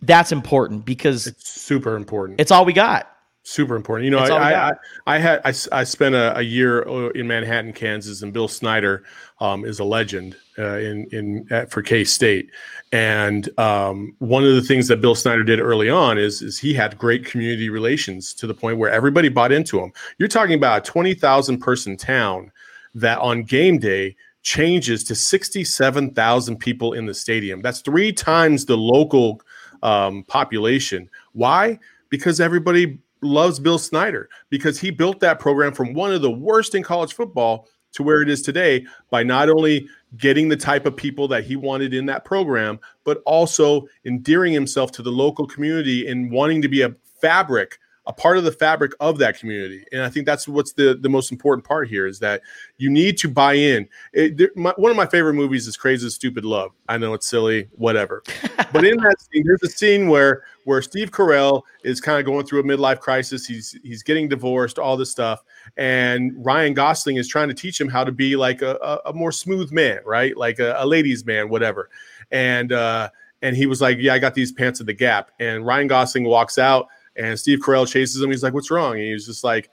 that's 0.01 0.31
important 0.31 0.85
because 0.85 1.27
it's, 1.27 1.61
Super 1.61 1.95
important. 1.95 2.41
It's 2.41 2.51
all 2.51 2.65
we 2.65 2.73
got. 2.73 3.09
super 3.43 3.75
important. 3.75 4.05
You 4.05 4.11
know, 4.11 4.19
That's 4.19 4.31
all 4.31 4.39
we 4.39 4.45
I, 4.45 4.69
I. 4.69 4.73
I 5.05 5.17
had 5.17 5.41
I, 5.45 5.53
I 5.71 5.83
spent 5.83 6.15
a, 6.15 6.37
a 6.37 6.41
year 6.41 6.87
uh, 6.87 7.09
in 7.09 7.27
Manhattan, 7.27 7.73
Kansas, 7.73 8.21
and 8.21 8.33
Bill 8.33 8.47
Snyder 8.47 9.03
um, 9.39 9.65
is 9.65 9.79
a 9.79 9.83
legend 9.83 10.35
uh, 10.57 10.77
in 10.77 11.07
in 11.11 11.47
at, 11.51 11.69
for 11.69 11.81
K 11.81 12.03
State. 12.03 12.49
And 12.93 13.49
um, 13.59 14.15
one 14.19 14.45
of 14.45 14.53
the 14.53 14.61
things 14.61 14.87
that 14.87 15.01
Bill 15.01 15.15
Snyder 15.15 15.43
did 15.43 15.59
early 15.59 15.89
on 15.89 16.19
is 16.19 16.43
is 16.43 16.59
he 16.59 16.75
had 16.75 16.95
great 16.95 17.25
community 17.25 17.69
relations 17.69 18.35
to 18.35 18.45
the 18.45 18.53
point 18.53 18.77
where 18.77 18.91
everybody 18.91 19.29
bought 19.29 19.51
into 19.51 19.79
him. 19.79 19.91
You're 20.19 20.29
talking 20.29 20.53
about 20.53 20.87
a 20.87 20.91
twenty 20.91 21.15
thousand 21.15 21.57
person 21.57 21.97
town 21.97 22.51
that 22.93 23.17
on 23.17 23.43
game 23.43 23.79
day 23.79 24.15
changes 24.43 25.03
to 25.05 25.15
67,000 25.15 26.57
people 26.57 26.93
in 26.93 27.05
the 27.05 27.13
stadium. 27.13 27.61
That's 27.61 27.79
three 27.79 28.11
times 28.11 28.65
the 28.65 28.77
local 28.77 29.41
um, 29.81 30.23
population. 30.25 31.09
Why? 31.31 31.79
Because 32.09 32.39
everybody 32.39 32.99
loves 33.21 33.57
Bill 33.57 33.79
Snyder 33.79 34.29
because 34.49 34.79
he 34.79 34.91
built 34.91 35.19
that 35.21 35.39
program 35.39 35.73
from 35.73 35.93
one 35.93 36.13
of 36.13 36.21
the 36.21 36.29
worst 36.29 36.75
in 36.75 36.83
college 36.83 37.13
football 37.13 37.67
to 37.93 38.03
where 38.03 38.21
it 38.21 38.29
is 38.29 38.41
today 38.41 38.85
by 39.09 39.23
not 39.23 39.49
only 39.49 39.87
getting 40.17 40.49
the 40.49 40.57
type 40.57 40.85
of 40.85 40.95
people 40.95 41.27
that 41.27 41.43
he 41.43 41.55
wanted 41.55 41.93
in 41.93 42.05
that 42.07 42.25
program, 42.25 42.79
but 43.03 43.21
also 43.25 43.87
endearing 44.05 44.53
himself 44.53 44.91
to 44.93 45.01
the 45.01 45.11
local 45.11 45.47
community 45.47 46.07
and 46.07 46.31
wanting 46.31 46.61
to 46.61 46.67
be 46.67 46.81
a 46.81 46.93
fabric 47.19 47.79
a 48.05 48.13
part 48.13 48.37
of 48.37 48.43
the 48.43 48.51
fabric 48.51 48.91
of 48.99 49.17
that 49.17 49.39
community. 49.39 49.85
And 49.91 50.01
i 50.01 50.09
think 50.09 50.25
that's 50.25 50.47
what's 50.47 50.73
the 50.73 50.97
the 50.99 51.09
most 51.09 51.31
important 51.31 51.65
part 51.65 51.87
here 51.87 52.05
is 52.05 52.19
that 52.19 52.41
you 52.77 52.89
need 52.89 53.17
to 53.19 53.29
buy 53.29 53.53
in. 53.53 53.87
It, 54.11 54.37
there, 54.37 54.51
my, 54.55 54.73
one 54.75 54.91
of 54.91 54.97
my 54.97 55.05
favorite 55.05 55.35
movies 55.35 55.67
is 55.67 55.77
crazy 55.77 56.09
stupid 56.09 56.43
love. 56.43 56.71
I 56.89 56.97
know 56.97 57.13
it's 57.13 57.27
silly 57.27 57.69
whatever. 57.73 58.23
But 58.71 58.85
in 58.85 58.97
that 58.97 59.21
scene 59.21 59.43
there's 59.45 59.61
a 59.63 59.69
scene 59.69 60.07
where 60.09 60.43
where 60.63 60.81
steve 60.81 61.11
carell 61.11 61.61
is 61.83 62.01
kind 62.01 62.17
of 62.17 62.25
going 62.25 62.45
through 62.45 62.59
a 62.59 62.63
midlife 62.63 62.99
crisis. 62.99 63.45
He's 63.45 63.77
he's 63.83 64.01
getting 64.01 64.27
divorced 64.27 64.79
all 64.79 64.97
this 64.97 65.11
stuff. 65.11 65.43
And 65.77 66.33
ryan 66.43 66.73
gosling 66.73 67.17
is 67.17 67.27
trying 67.27 67.49
to 67.49 67.53
teach 67.53 67.79
him 67.79 67.87
how 67.87 68.03
to 68.03 68.11
be 68.11 68.35
like 68.35 68.63
a, 68.63 68.77
a, 68.81 69.09
a 69.09 69.13
more 69.13 69.31
smooth 69.31 69.71
man 69.71 69.99
right? 70.05 70.35
Like 70.35 70.59
a, 70.59 70.75
a 70.79 70.85
ladies 70.85 71.23
man 71.25 71.49
whatever. 71.49 71.89
And 72.31 72.71
uh 72.71 73.09
and 73.43 73.55
he 73.55 73.67
was 73.67 73.79
like 73.81 73.97
yeah 73.99 74.13
i 74.13 74.19
got 74.19 74.33
these 74.33 74.51
pants 74.51 74.81
at 74.81 74.87
the 74.87 74.93
gap. 74.93 75.31
And 75.39 75.65
ryan 75.65 75.87
gosling 75.87 76.23
walks 76.23 76.57
out 76.57 76.87
and 77.15 77.39
Steve 77.39 77.59
Carell 77.59 77.87
chases 77.87 78.21
him. 78.21 78.31
He's 78.31 78.43
like, 78.43 78.53
"What's 78.53 78.71
wrong?" 78.71 78.93
And 78.93 79.03
he's 79.03 79.25
just 79.25 79.43
like, 79.43 79.69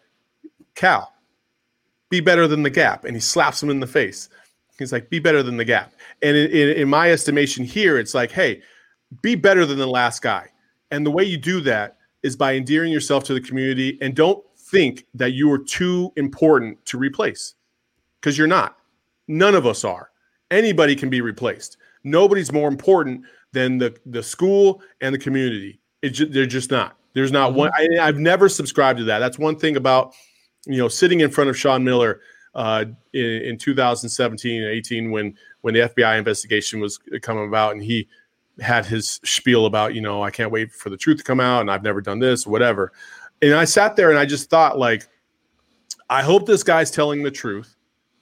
"Cal, 0.75 1.13
be 2.09 2.21
better 2.21 2.47
than 2.47 2.63
the 2.63 2.71
Gap." 2.71 3.05
And 3.05 3.17
he 3.17 3.21
slaps 3.21 3.63
him 3.63 3.71
in 3.71 3.81
the 3.81 3.87
face. 3.87 4.29
He's 4.79 4.93
like, 4.93 5.11
"Be 5.11 5.19
better 5.19 5.43
than 5.43 5.57
the 5.57 5.65
Gap." 5.65 5.93
And 6.23 6.37
in, 6.37 6.51
in, 6.51 6.69
in 6.77 6.89
my 6.89 7.11
estimation, 7.11 7.65
here 7.65 7.99
it's 7.99 8.15
like, 8.15 8.31
"Hey, 8.31 8.63
be 9.23 9.35
better 9.35 9.65
than 9.67 9.79
the 9.79 9.87
last 9.87 10.23
guy." 10.23 10.49
And 10.91 11.07
the 11.07 11.11
way 11.11 11.25
you 11.25 11.37
do 11.37 11.61
that 11.63 11.99
is 12.23 12.37
by 12.37 12.55
endearing 12.55 12.93
yourself 12.93 13.25
to 13.25 13.35
the 13.35 13.41
community 13.41 13.99
and 14.01 14.15
don't 14.15 14.45
think 14.57 15.07
that 15.15 15.33
you 15.33 15.51
are 15.51 15.59
too 15.59 16.13
important 16.17 16.85
to 16.87 16.99
replace 16.99 17.55
because 18.21 18.37
you're 18.37 18.47
not. 18.47 18.77
None 19.29 19.55
of 19.55 19.67
us 19.67 19.85
are. 19.85 20.11
Anybody 20.51 20.97
can 20.97 21.11
be 21.11 21.21
replaced. 21.21 21.77
Nobody's 22.05 22.53
more 22.53 22.69
important 22.69 23.25
than 23.53 23.79
the, 23.79 23.97
the 24.07 24.23
school 24.23 24.83
and 25.01 25.15
the 25.15 25.19
community. 25.19 25.81
They're 26.03 26.47
just 26.47 26.71
not. 26.71 26.97
There's 27.13 27.33
not 27.33 27.55
one. 27.55 27.71
I, 27.77 27.89
I've 28.01 28.19
never 28.19 28.49
subscribed 28.49 28.99
to 28.99 29.05
that. 29.07 29.19
That's 29.19 29.39
one 29.39 29.57
thing 29.57 29.77
about 29.77 30.15
you 30.67 30.79
know 30.79 30.89
sitting 30.89 31.21
in 31.21 31.31
front 31.31 31.51
of 31.51 31.59
Sean 31.59 31.83
Miller 31.83 32.21
uh, 32.55 32.85
in, 33.13 33.25
in 33.25 33.59
2017 33.59 34.63
and 34.63 34.71
18 34.71 35.11
when 35.11 35.37
when 35.63 35.75
the 35.75 35.81
FBI 35.81 36.19
investigation 36.19 36.81
was 36.81 36.99
coming 37.23 37.47
about 37.49 37.73
and 37.73 37.83
he 37.83 38.09
had 38.61 38.85
his 38.85 39.21
spiel 39.25 39.67
about 39.67 39.95
you 39.95 40.01
know 40.01 40.23
I 40.23 40.31
can't 40.31 40.51
wait 40.51 40.73
for 40.73 40.91
the 40.91 40.97
truth 40.97 41.19
to 41.19 41.25
come 41.25 41.41
out 41.41 41.61
and 41.61 41.71
I've 41.71 41.83
never 41.83 42.01
done 42.01 42.19
this 42.19 42.47
whatever. 42.47 42.93
And 43.43 43.55
I 43.55 43.65
sat 43.65 43.97
there 43.97 44.11
and 44.11 44.19
I 44.19 44.27
just 44.27 44.51
thought 44.51 44.79
like 44.79 45.07
I 46.09 46.23
hope 46.23 46.47
this 46.47 46.63
guy's 46.63 46.91
telling 46.91 47.23
the 47.23 47.31
truth. 47.31 47.77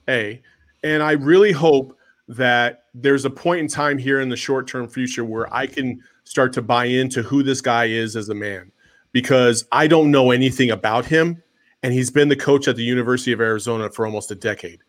A 0.07 0.41
and 0.83 1.03
I 1.03 1.11
really 1.11 1.51
hope 1.51 1.97
that 2.27 2.85
there's 2.93 3.25
a 3.25 3.29
point 3.29 3.59
in 3.59 3.67
time 3.67 3.97
here 3.97 4.21
in 4.21 4.29
the 4.29 4.37
short 4.37 4.67
term 4.67 4.87
future 4.87 5.25
where 5.25 5.51
I 5.53 5.67
can 5.67 6.01
start 6.23 6.53
to 6.53 6.61
buy 6.61 6.85
into 6.85 7.23
who 7.23 7.43
this 7.43 7.59
guy 7.59 7.85
is 7.85 8.15
as 8.15 8.29
a 8.29 8.35
man 8.35 8.71
because 9.11 9.65
I 9.71 9.87
don't 9.87 10.11
know 10.11 10.31
anything 10.31 10.71
about 10.71 11.05
him 11.05 11.41
and 11.83 11.93
he's 11.93 12.11
been 12.11 12.29
the 12.29 12.35
coach 12.35 12.67
at 12.67 12.75
the 12.75 12.83
University 12.83 13.31
of 13.31 13.41
Arizona 13.41 13.89
for 13.89 14.05
almost 14.05 14.31
a 14.31 14.35
decade. 14.35 14.79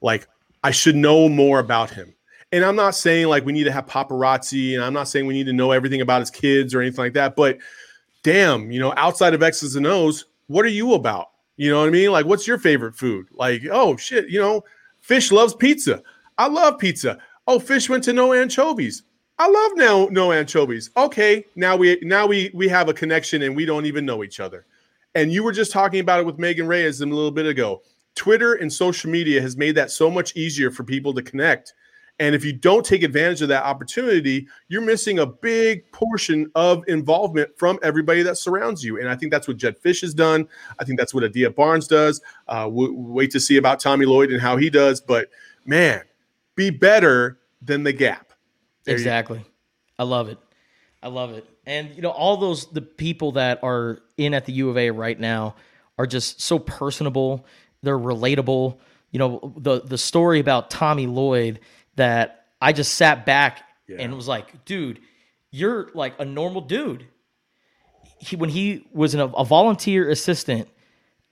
Like 0.00 0.26
I 0.62 0.70
should 0.70 0.96
know 0.96 1.28
more 1.28 1.58
about 1.58 1.90
him. 1.90 2.14
And 2.52 2.64
I'm 2.64 2.76
not 2.76 2.94
saying 2.94 3.26
like 3.26 3.44
we 3.44 3.52
need 3.52 3.64
to 3.64 3.72
have 3.72 3.86
paparazzi 3.86 4.74
and 4.74 4.84
I'm 4.84 4.92
not 4.92 5.08
saying 5.08 5.26
we 5.26 5.34
need 5.34 5.46
to 5.46 5.52
know 5.52 5.72
everything 5.72 6.00
about 6.00 6.20
his 6.20 6.30
kids 6.30 6.74
or 6.74 6.80
anything 6.80 7.04
like 7.04 7.14
that, 7.14 7.36
but 7.36 7.58
damn, 8.22 8.70
you 8.70 8.80
know, 8.80 8.92
outside 8.96 9.34
of 9.34 9.42
X's 9.42 9.76
and 9.76 9.86
O's, 9.86 10.26
what 10.46 10.64
are 10.64 10.68
you 10.68 10.94
about? 10.94 11.30
You 11.56 11.70
know 11.70 11.80
what 11.80 11.88
I 11.88 11.92
mean? 11.92 12.10
Like 12.12 12.26
what's 12.26 12.46
your 12.46 12.58
favorite 12.58 12.94
food? 12.94 13.26
Like, 13.32 13.62
oh 13.70 13.96
shit, 13.96 14.28
you 14.28 14.40
know, 14.40 14.64
Fisch 15.06 15.32
loves 15.32 15.54
pizza. 15.54 16.02
I 16.38 16.48
love 16.48 16.78
pizza. 16.78 17.18
Oh, 17.46 17.58
Fisch 17.58 17.88
went 17.88 18.04
to 18.04 18.12
no 18.12 18.32
anchovies. 18.32 19.04
I 19.38 19.48
love 19.48 19.72
no 19.74 20.06
no 20.06 20.32
anchovies. 20.32 20.90
Okay, 20.96 21.44
now 21.56 21.76
we 21.76 21.98
now 22.02 22.26
we 22.26 22.50
we 22.54 22.68
have 22.68 22.88
a 22.88 22.94
connection 22.94 23.42
and 23.42 23.54
we 23.54 23.66
don't 23.66 23.86
even 23.86 24.06
know 24.06 24.24
each 24.24 24.40
other. 24.40 24.66
And 25.14 25.32
you 25.32 25.42
were 25.42 25.52
just 25.52 25.72
talking 25.72 26.00
about 26.00 26.20
it 26.20 26.26
with 26.26 26.38
Megan 26.38 26.66
Reyes 26.66 27.00
a 27.00 27.06
little 27.06 27.30
bit 27.30 27.46
ago. 27.46 27.82
Twitter 28.14 28.54
and 28.54 28.72
social 28.72 29.10
media 29.10 29.40
has 29.40 29.56
made 29.56 29.74
that 29.74 29.90
so 29.90 30.10
much 30.10 30.34
easier 30.36 30.70
for 30.70 30.84
people 30.84 31.12
to 31.14 31.22
connect. 31.22 31.74
And 32.18 32.34
if 32.34 32.44
you 32.44 32.52
don't 32.54 32.84
take 32.84 33.02
advantage 33.02 33.42
of 33.42 33.48
that 33.48 33.64
opportunity, 33.64 34.48
you're 34.68 34.80
missing 34.80 35.18
a 35.18 35.26
big 35.26 35.90
portion 35.92 36.50
of 36.54 36.82
involvement 36.88 37.50
from 37.58 37.78
everybody 37.82 38.22
that 38.22 38.38
surrounds 38.38 38.82
you. 38.82 38.98
And 38.98 39.08
I 39.08 39.16
think 39.16 39.32
that's 39.32 39.46
what 39.46 39.58
Jedd 39.58 39.78
Fisch 39.82 40.00
has 40.00 40.14
done. 40.14 40.48
I 40.78 40.84
think 40.84 40.98
that's 40.98 41.12
what 41.12 41.24
Adia 41.24 41.50
Barnes 41.50 41.86
does. 41.86 42.22
Uh, 42.48 42.68
we'll 42.70 42.94
wait 42.94 43.30
to 43.32 43.40
see 43.40 43.58
about 43.58 43.80
Tommy 43.80 44.06
Lloyd 44.06 44.32
and 44.32 44.40
how 44.40 44.56
he 44.56 44.70
does. 44.70 44.98
But 45.00 45.28
man, 45.66 46.02
be 46.54 46.70
better 46.70 47.38
than 47.60 47.82
the 47.82 47.92
gap. 47.92 48.25
There 48.86 48.94
exactly. 48.94 49.44
I 49.98 50.04
love 50.04 50.28
it. 50.28 50.38
I 51.02 51.08
love 51.08 51.32
it. 51.32 51.46
And 51.66 51.94
you 51.94 52.02
know, 52.02 52.10
all 52.10 52.36
those 52.36 52.66
the 52.66 52.82
people 52.82 53.32
that 53.32 53.62
are 53.62 53.98
in 54.16 54.34
at 54.34 54.46
the 54.46 54.52
U 54.54 54.70
of 54.70 54.78
A 54.78 54.90
right 54.90 55.18
now 55.18 55.56
are 55.98 56.06
just 56.06 56.40
so 56.40 56.58
personable. 56.58 57.46
They're 57.82 57.98
relatable. 57.98 58.78
You 59.10 59.18
know, 59.18 59.54
the 59.56 59.80
the 59.80 59.98
story 59.98 60.40
about 60.40 60.70
Tommy 60.70 61.06
Lloyd 61.06 61.60
that 61.96 62.46
I 62.60 62.72
just 62.72 62.94
sat 62.94 63.26
back 63.26 63.62
yeah. 63.88 63.96
and 64.00 64.14
was 64.14 64.28
like, 64.28 64.64
dude, 64.64 65.00
you're 65.50 65.90
like 65.94 66.14
a 66.18 66.24
normal 66.24 66.60
dude. 66.60 67.06
He, 68.18 68.36
when 68.36 68.50
he 68.50 68.86
was 68.92 69.14
an, 69.14 69.20
a 69.20 69.44
volunteer 69.44 70.08
assistant 70.08 70.68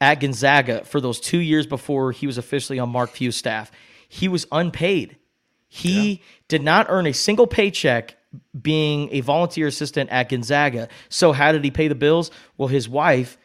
at 0.01 0.21
Gonzaga 0.21 0.85
for 0.85 1.01
those 1.01 1.19
two 1.21 1.39
years 1.39 1.67
before 1.67 2.13
he 2.13 2.27
was 2.27 2.37
officially 2.37 2.79
on 2.79 2.91
Mark 2.91 3.11
Few's 3.11 3.37
staff, 3.37 3.71
he 4.09 4.29
was 4.29 4.47
unpaid. 4.53 5.17
He 5.75 6.13
yeah. 6.13 6.19
did 6.47 6.63
not 6.63 6.87
earn 6.89 7.05
a 7.09 7.13
single 7.13 7.49
paycheck 7.49 8.15
being 8.63 9.09
a 9.11 9.23
volunteer 9.23 9.67
assistant 9.67 10.09
at 10.11 10.29
Gonzaga. 10.29 10.89
So 11.09 11.33
how 11.33 11.51
did 11.51 11.65
he 11.65 11.73
pay 11.73 11.89
the 11.89 11.97
bills? 11.97 12.31
Well, 12.57 12.69
his 12.69 12.89
wife 12.89 13.37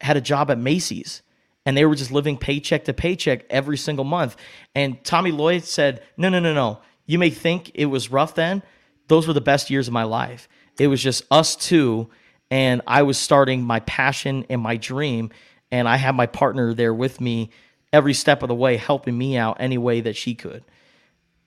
had 0.00 0.16
a 0.16 0.20
job 0.20 0.48
at 0.52 0.58
Macy's 0.58 1.22
and 1.66 1.76
they 1.76 1.84
were 1.84 1.96
just 1.96 2.12
living 2.12 2.38
paycheck 2.38 2.84
to 2.84 2.92
paycheck 2.92 3.46
every 3.50 3.76
single 3.76 4.04
month. 4.04 4.36
And 4.76 5.02
Tommy 5.02 5.32
Lloyd 5.32 5.64
said, 5.64 6.04
"No, 6.16 6.28
no, 6.28 6.38
no, 6.38 6.54
no. 6.54 6.78
You 7.04 7.18
may 7.18 7.30
think 7.30 7.72
it 7.74 7.86
was 7.86 8.12
rough 8.12 8.36
then. 8.36 8.62
Those 9.08 9.26
were 9.26 9.34
the 9.34 9.40
best 9.40 9.68
years 9.68 9.88
of 9.88 9.92
my 9.92 10.04
life. 10.04 10.48
It 10.78 10.86
was 10.86 11.02
just 11.02 11.24
us 11.32 11.56
two 11.56 12.10
and 12.48 12.80
I 12.86 13.02
was 13.02 13.18
starting 13.18 13.64
my 13.64 13.80
passion 13.80 14.46
and 14.48 14.62
my 14.62 14.76
dream 14.76 15.30
and 15.72 15.88
I 15.88 15.96
had 15.96 16.14
my 16.14 16.26
partner 16.26 16.74
there 16.74 16.94
with 16.94 17.20
me 17.20 17.50
every 17.92 18.14
step 18.14 18.42
of 18.42 18.48
the 18.48 18.54
way 18.54 18.76
helping 18.76 19.18
me 19.18 19.36
out 19.36 19.56
any 19.58 19.78
way 19.78 20.00
that 20.02 20.14
she 20.14 20.36
could." 20.36 20.62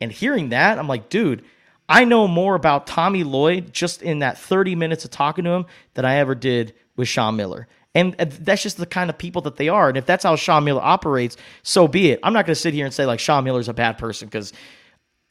And 0.02 0.12
hearing 0.12 0.50
that, 0.50 0.78
I'm 0.78 0.88
like, 0.88 1.10
dude, 1.10 1.44
I 1.88 2.06
know 2.06 2.28
more 2.28 2.56
about 2.56 2.88
Tommy 2.88 3.24
Lloyd 3.24 3.74
just 3.74 4.02
in 4.02 4.20
that 4.20 4.38
30 4.38 4.76
minutes 4.76 5.06
of 5.06 5.12
talking 5.12 5.46
to 5.46 5.52
him 5.52 5.66
than 5.94 6.06
I 6.06 6.16
ever 6.16 6.36
did 6.36 6.74
with 6.96 7.08
Sean 7.08 7.36
Miller. 7.36 7.68
And 7.94 8.16
uh, 8.20 8.26
that's 8.28 8.64
just 8.64 8.78
the 8.78 8.86
kind 8.86 9.10
of 9.10 9.18
people 9.18 9.42
that 9.44 9.56
they 9.56 9.70
are. 9.70 9.88
And 9.88 9.98
if 9.98 10.06
that's 10.06 10.24
how 10.24 10.36
Sean 10.36 10.66
Miller 10.66 10.82
operates, 10.84 11.38
so 11.64 11.88
be 11.88 12.12
it. 12.12 12.20
I'm 12.24 12.34
not 12.34 12.46
going 12.46 12.56
to 12.56 12.60
sit 12.60 12.74
here 12.74 12.86
and 12.86 12.94
say 12.94 13.06
like 13.06 13.20
Sean 13.20 13.44
Miller's 13.44 13.70
a 13.70 13.74
bad 13.74 13.98
person 13.98 14.28
because 14.28 14.52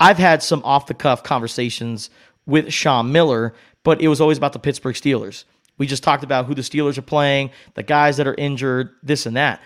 I've 0.00 0.18
had 0.18 0.42
some 0.42 0.62
off 0.64 0.86
the 0.86 0.94
cuff 0.94 1.22
conversations 1.22 2.10
with 2.46 2.72
Sean 2.72 3.12
Miller, 3.12 3.54
but 3.82 4.00
it 4.00 4.08
was 4.08 4.20
always 4.20 4.38
about 4.38 4.52
the 4.52 4.58
Pittsburgh 4.58 4.94
Steelers. 4.94 5.44
We 5.76 5.86
just 5.86 6.02
talked 6.02 6.24
about 6.24 6.46
who 6.46 6.54
the 6.54 6.62
Steelers 6.62 6.98
are 6.98 7.02
playing, 7.02 7.50
the 7.74 7.82
guys 7.82 8.16
that 8.16 8.26
are 8.26 8.34
injured, 8.34 8.90
this 9.02 9.26
and 9.26 9.36
that. 9.36 9.60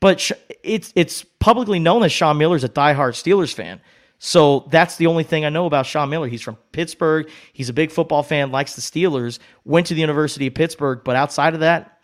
But 0.00 0.30
it's 0.62 0.92
it's 0.94 1.24
publicly 1.40 1.80
known 1.80 2.02
that 2.02 2.10
Sean 2.10 2.38
Miller's 2.38 2.64
a 2.64 2.68
diehard 2.68 3.14
Steelers 3.14 3.52
fan. 3.52 3.80
So 4.18 4.66
that's 4.70 4.96
the 4.96 5.06
only 5.06 5.22
thing 5.22 5.44
I 5.44 5.48
know 5.48 5.66
about 5.66 5.86
Sean 5.86 6.10
Miller. 6.10 6.26
He's 6.26 6.42
from 6.42 6.56
Pittsburgh. 6.72 7.28
He's 7.52 7.68
a 7.68 7.72
big 7.72 7.90
football 7.90 8.22
fan, 8.22 8.50
likes 8.50 8.74
the 8.74 8.82
Steelers, 8.82 9.38
went 9.64 9.86
to 9.88 9.94
the 9.94 10.00
University 10.00 10.48
of 10.48 10.54
Pittsburgh, 10.54 11.02
but 11.04 11.14
outside 11.14 11.54
of 11.54 11.60
that, 11.60 12.00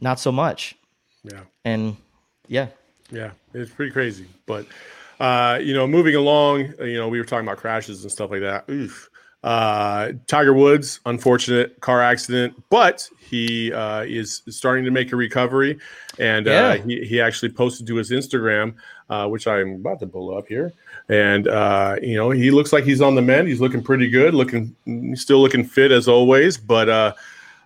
not 0.00 0.20
so 0.20 0.30
much. 0.30 0.76
Yeah. 1.24 1.40
And 1.64 1.96
yeah. 2.46 2.68
Yeah, 3.10 3.30
it's 3.52 3.70
pretty 3.70 3.92
crazy. 3.92 4.26
But 4.46 4.66
uh, 5.20 5.58
you 5.60 5.74
know, 5.74 5.86
moving 5.86 6.14
along, 6.14 6.74
you 6.80 6.96
know, 6.96 7.08
we 7.08 7.18
were 7.18 7.24
talking 7.24 7.46
about 7.46 7.58
crashes 7.58 8.02
and 8.02 8.12
stuff 8.12 8.30
like 8.30 8.40
that. 8.40 8.68
Oof. 8.70 9.10
Uh, 9.42 10.12
Tiger 10.26 10.54
Woods, 10.54 11.00
unfortunate 11.04 11.78
car 11.80 12.00
accident, 12.00 12.54
but 12.70 13.06
he 13.20 13.72
uh, 13.74 14.00
is 14.02 14.40
starting 14.48 14.86
to 14.86 14.90
make 14.90 15.12
a 15.12 15.16
recovery, 15.16 15.78
and 16.18 16.48
uh, 16.48 16.50
yeah. 16.50 16.66
uh, 16.68 16.76
he 16.78 17.04
he 17.04 17.20
actually 17.20 17.50
posted 17.50 17.86
to 17.88 17.96
his 17.96 18.10
Instagram, 18.10 18.74
uh, 19.10 19.28
which 19.28 19.46
I'm 19.46 19.74
about 19.74 20.00
to 20.00 20.06
pull 20.06 20.34
up 20.34 20.48
here, 20.48 20.72
and 21.08 21.48
uh, 21.48 21.96
you 22.02 22.16
know 22.16 22.30
he 22.30 22.50
looks 22.50 22.72
like 22.72 22.84
he's 22.84 23.00
on 23.00 23.14
the 23.14 23.22
mend. 23.22 23.48
He's 23.48 23.60
looking 23.60 23.82
pretty 23.82 24.08
good, 24.08 24.34
looking 24.34 24.74
still 25.16 25.40
looking 25.40 25.64
fit 25.64 25.92
as 25.92 26.08
always, 26.08 26.56
but. 26.56 26.88
Uh, 26.88 27.14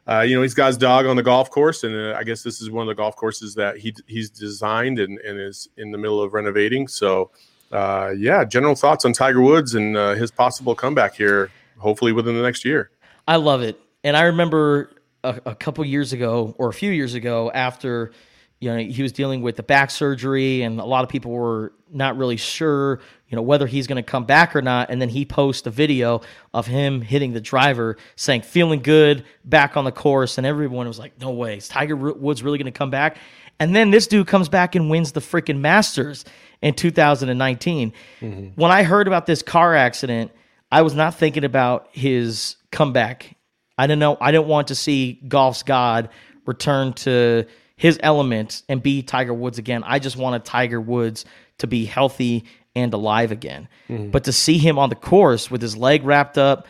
uh, 0.08 0.22
you 0.22 0.34
know, 0.34 0.40
he's 0.40 0.54
got 0.54 0.68
his 0.68 0.78
dog 0.78 1.04
on 1.04 1.16
the 1.16 1.22
golf 1.22 1.50
course, 1.50 1.84
and 1.84 1.94
uh, 1.94 2.16
I 2.16 2.24
guess 2.24 2.42
this 2.42 2.62
is 2.62 2.70
one 2.70 2.80
of 2.80 2.88
the 2.88 2.94
golf 2.94 3.14
courses 3.14 3.54
that 3.56 3.76
he 3.76 3.94
he's 4.06 4.30
designed 4.30 4.98
and, 4.98 5.18
and 5.18 5.38
is 5.38 5.68
in 5.76 5.90
the 5.90 5.98
middle 5.98 6.22
of 6.22 6.32
renovating. 6.32 6.88
So, 6.88 7.30
uh, 7.72 8.14
yeah, 8.16 8.42
general 8.46 8.74
thoughts 8.74 9.04
on 9.04 9.12
Tiger 9.12 9.42
Woods 9.42 9.74
and 9.74 9.98
uh, 9.98 10.14
his 10.14 10.30
possible 10.30 10.74
comeback 10.74 11.14
here, 11.14 11.50
hopefully 11.76 12.12
within 12.12 12.34
the 12.34 12.42
next 12.42 12.64
year. 12.64 12.90
I 13.26 13.36
love 13.36 13.60
it, 13.60 13.78
and 14.02 14.16
I 14.16 14.22
remember 14.22 14.92
a, 15.24 15.40
a 15.44 15.54
couple 15.54 15.84
years 15.84 16.14
ago 16.14 16.54
or 16.56 16.70
a 16.70 16.74
few 16.74 16.90
years 16.90 17.12
ago 17.12 17.50
after 17.52 18.12
you 18.60 18.70
know 18.70 18.78
he 18.78 19.02
was 19.02 19.12
dealing 19.12 19.42
with 19.42 19.56
the 19.56 19.62
back 19.62 19.90
surgery 19.90 20.62
and 20.62 20.80
a 20.80 20.84
lot 20.84 21.04
of 21.04 21.10
people 21.10 21.30
were 21.30 21.72
not 21.90 22.16
really 22.16 22.36
sure 22.36 23.00
you 23.28 23.36
know 23.36 23.42
whether 23.42 23.66
he's 23.66 23.86
going 23.86 23.96
to 23.96 24.02
come 24.02 24.24
back 24.24 24.56
or 24.56 24.62
not. 24.62 24.90
And 24.90 25.00
then 25.00 25.08
he 25.08 25.24
posts 25.24 25.66
a 25.66 25.70
video 25.70 26.22
of 26.54 26.66
him 26.66 27.00
hitting 27.00 27.32
the 27.32 27.40
driver 27.40 27.96
saying 28.16 28.42
feeling 28.42 28.80
good 28.80 29.24
back 29.44 29.76
on 29.76 29.84
the 29.84 29.92
course. 29.92 30.38
And 30.38 30.46
everyone 30.46 30.86
was 30.86 30.98
like 30.98 31.20
no 31.20 31.30
way. 31.30 31.58
Is 31.58 31.68
tiger 31.68 31.96
woods 31.96 32.42
really 32.42 32.58
going 32.58 32.72
to 32.72 32.76
come 32.76 32.90
back? 32.90 33.18
And 33.60 33.74
then 33.74 33.90
this 33.90 34.06
dude 34.06 34.26
comes 34.26 34.48
back 34.48 34.74
and 34.74 34.88
wins 34.88 35.12
the 35.12 35.20
freaking 35.20 35.58
masters 35.58 36.24
in 36.62 36.74
2019 36.74 37.92
mm-hmm. 38.20 38.48
when 38.60 38.72
i 38.72 38.82
heard 38.82 39.06
about 39.06 39.26
this 39.26 39.42
car 39.42 39.76
accident 39.76 40.32
i 40.72 40.82
was 40.82 40.92
not 40.92 41.14
thinking 41.14 41.44
about 41.44 41.88
his 41.92 42.56
comeback. 42.72 43.36
I 43.76 43.86
didn't 43.86 44.00
know 44.00 44.18
i 44.20 44.32
didn't 44.32 44.48
want 44.48 44.68
to 44.68 44.74
see 44.74 45.20
golf's 45.28 45.62
god 45.62 46.08
return 46.46 46.94
to 46.94 47.46
his 47.78 47.98
element 48.02 48.62
and 48.68 48.82
be 48.82 49.02
Tiger 49.02 49.32
Woods 49.32 49.56
again. 49.56 49.82
I 49.86 50.00
just 50.00 50.16
wanted 50.16 50.44
Tiger 50.44 50.80
Woods 50.80 51.24
to 51.58 51.66
be 51.66 51.86
healthy 51.86 52.44
and 52.74 52.92
alive 52.92 53.32
again. 53.32 53.68
Mm-hmm. 53.88 54.10
But 54.10 54.24
to 54.24 54.32
see 54.32 54.58
him 54.58 54.78
on 54.78 54.90
the 54.90 54.96
course 54.96 55.50
with 55.50 55.62
his 55.62 55.76
leg 55.76 56.04
wrapped 56.04 56.36
up, 56.36 56.66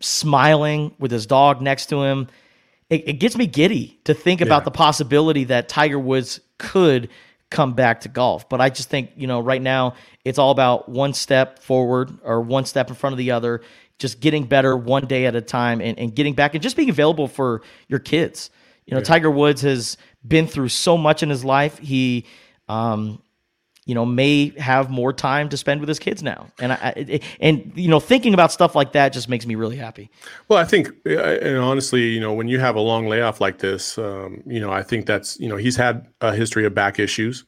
smiling 0.00 0.94
with 0.98 1.12
his 1.12 1.26
dog 1.26 1.62
next 1.62 1.86
to 1.86 2.02
him, 2.02 2.26
it, 2.90 3.08
it 3.08 3.12
gets 3.14 3.36
me 3.36 3.46
giddy 3.46 3.98
to 4.04 4.14
think 4.14 4.40
yeah. 4.40 4.46
about 4.46 4.64
the 4.64 4.70
possibility 4.72 5.44
that 5.44 5.68
Tiger 5.68 5.98
Woods 5.98 6.40
could 6.58 7.08
come 7.50 7.74
back 7.74 8.00
to 8.00 8.08
golf. 8.08 8.48
But 8.48 8.60
I 8.60 8.70
just 8.70 8.90
think, 8.90 9.12
you 9.16 9.28
know, 9.28 9.38
right 9.38 9.62
now 9.62 9.94
it's 10.24 10.40
all 10.40 10.50
about 10.50 10.88
one 10.88 11.14
step 11.14 11.60
forward 11.60 12.10
or 12.24 12.40
one 12.40 12.64
step 12.64 12.88
in 12.88 12.96
front 12.96 13.12
of 13.12 13.18
the 13.18 13.30
other. 13.30 13.62
just 13.98 14.18
getting 14.18 14.44
better 14.44 14.76
one 14.76 15.06
day 15.06 15.26
at 15.26 15.36
a 15.36 15.40
time 15.40 15.80
and, 15.80 15.96
and 16.00 16.16
getting 16.16 16.34
back 16.34 16.54
and 16.54 16.62
just 16.62 16.76
being 16.76 16.90
available 16.90 17.28
for 17.28 17.62
your 17.86 18.00
kids. 18.00 18.50
You 18.86 18.92
know, 18.92 19.00
yeah. 19.00 19.04
Tiger 19.04 19.30
Woods 19.30 19.62
has 19.62 19.96
been 20.26 20.46
through 20.46 20.68
so 20.68 20.96
much 20.96 21.22
in 21.22 21.30
his 21.30 21.44
life. 21.44 21.78
He, 21.78 22.26
um, 22.68 23.22
you 23.86 23.94
know, 23.94 24.06
may 24.06 24.48
have 24.58 24.90
more 24.90 25.12
time 25.12 25.48
to 25.50 25.56
spend 25.56 25.80
with 25.80 25.88
his 25.88 25.98
kids 25.98 26.22
now. 26.22 26.46
And 26.58 26.72
I, 26.72 27.20
and 27.40 27.70
you 27.74 27.88
know, 27.88 28.00
thinking 28.00 28.32
about 28.32 28.50
stuff 28.50 28.74
like 28.74 28.92
that 28.92 29.12
just 29.12 29.28
makes 29.28 29.46
me 29.46 29.56
really 29.56 29.76
happy. 29.76 30.10
Well, 30.48 30.58
I 30.58 30.64
think, 30.64 30.90
and 31.04 31.58
honestly, 31.58 32.02
you 32.02 32.20
know, 32.20 32.32
when 32.32 32.48
you 32.48 32.58
have 32.60 32.76
a 32.76 32.80
long 32.80 33.08
layoff 33.08 33.40
like 33.40 33.58
this, 33.58 33.98
um, 33.98 34.42
you 34.46 34.60
know, 34.60 34.72
I 34.72 34.82
think 34.82 35.06
that's, 35.06 35.38
you 35.38 35.48
know, 35.48 35.56
he's 35.56 35.76
had 35.76 36.06
a 36.22 36.34
history 36.34 36.64
of 36.64 36.74
back 36.74 36.98
issues, 36.98 37.44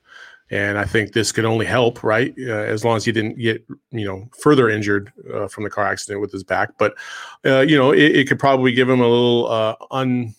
and 0.51 0.79
I 0.79 0.85
think 0.85 1.13
this 1.13 1.33
could 1.33 1.47
only 1.47 1.65
help, 1.65 2.05
right? 2.05 2.35
Uh, 2.39 2.53
as 2.53 2.85
long 2.85 2.99
as 2.99 3.05
he 3.07 3.13
didn't 3.13 3.39
get, 3.39 3.67
you 3.91 4.05
know, 4.05 4.29
further 4.39 4.69
injured 4.69 5.13
uh, 5.33 5.49
from 5.49 5.65
the 5.65 5.71
car 5.71 5.87
accident 5.87 6.21
with 6.21 6.33
his 6.33 6.45
back, 6.45 6.71
but, 6.79 6.95
uh, 7.47 7.61
you 7.61 7.79
know, 7.79 7.93
it, 7.93 8.15
it, 8.15 8.29
could 8.29 8.39
probably 8.39 8.73
give 8.73 8.89
him 8.89 9.01
a 9.01 9.09
little 9.09 9.49
uh, 9.49 9.75
un 9.91 10.35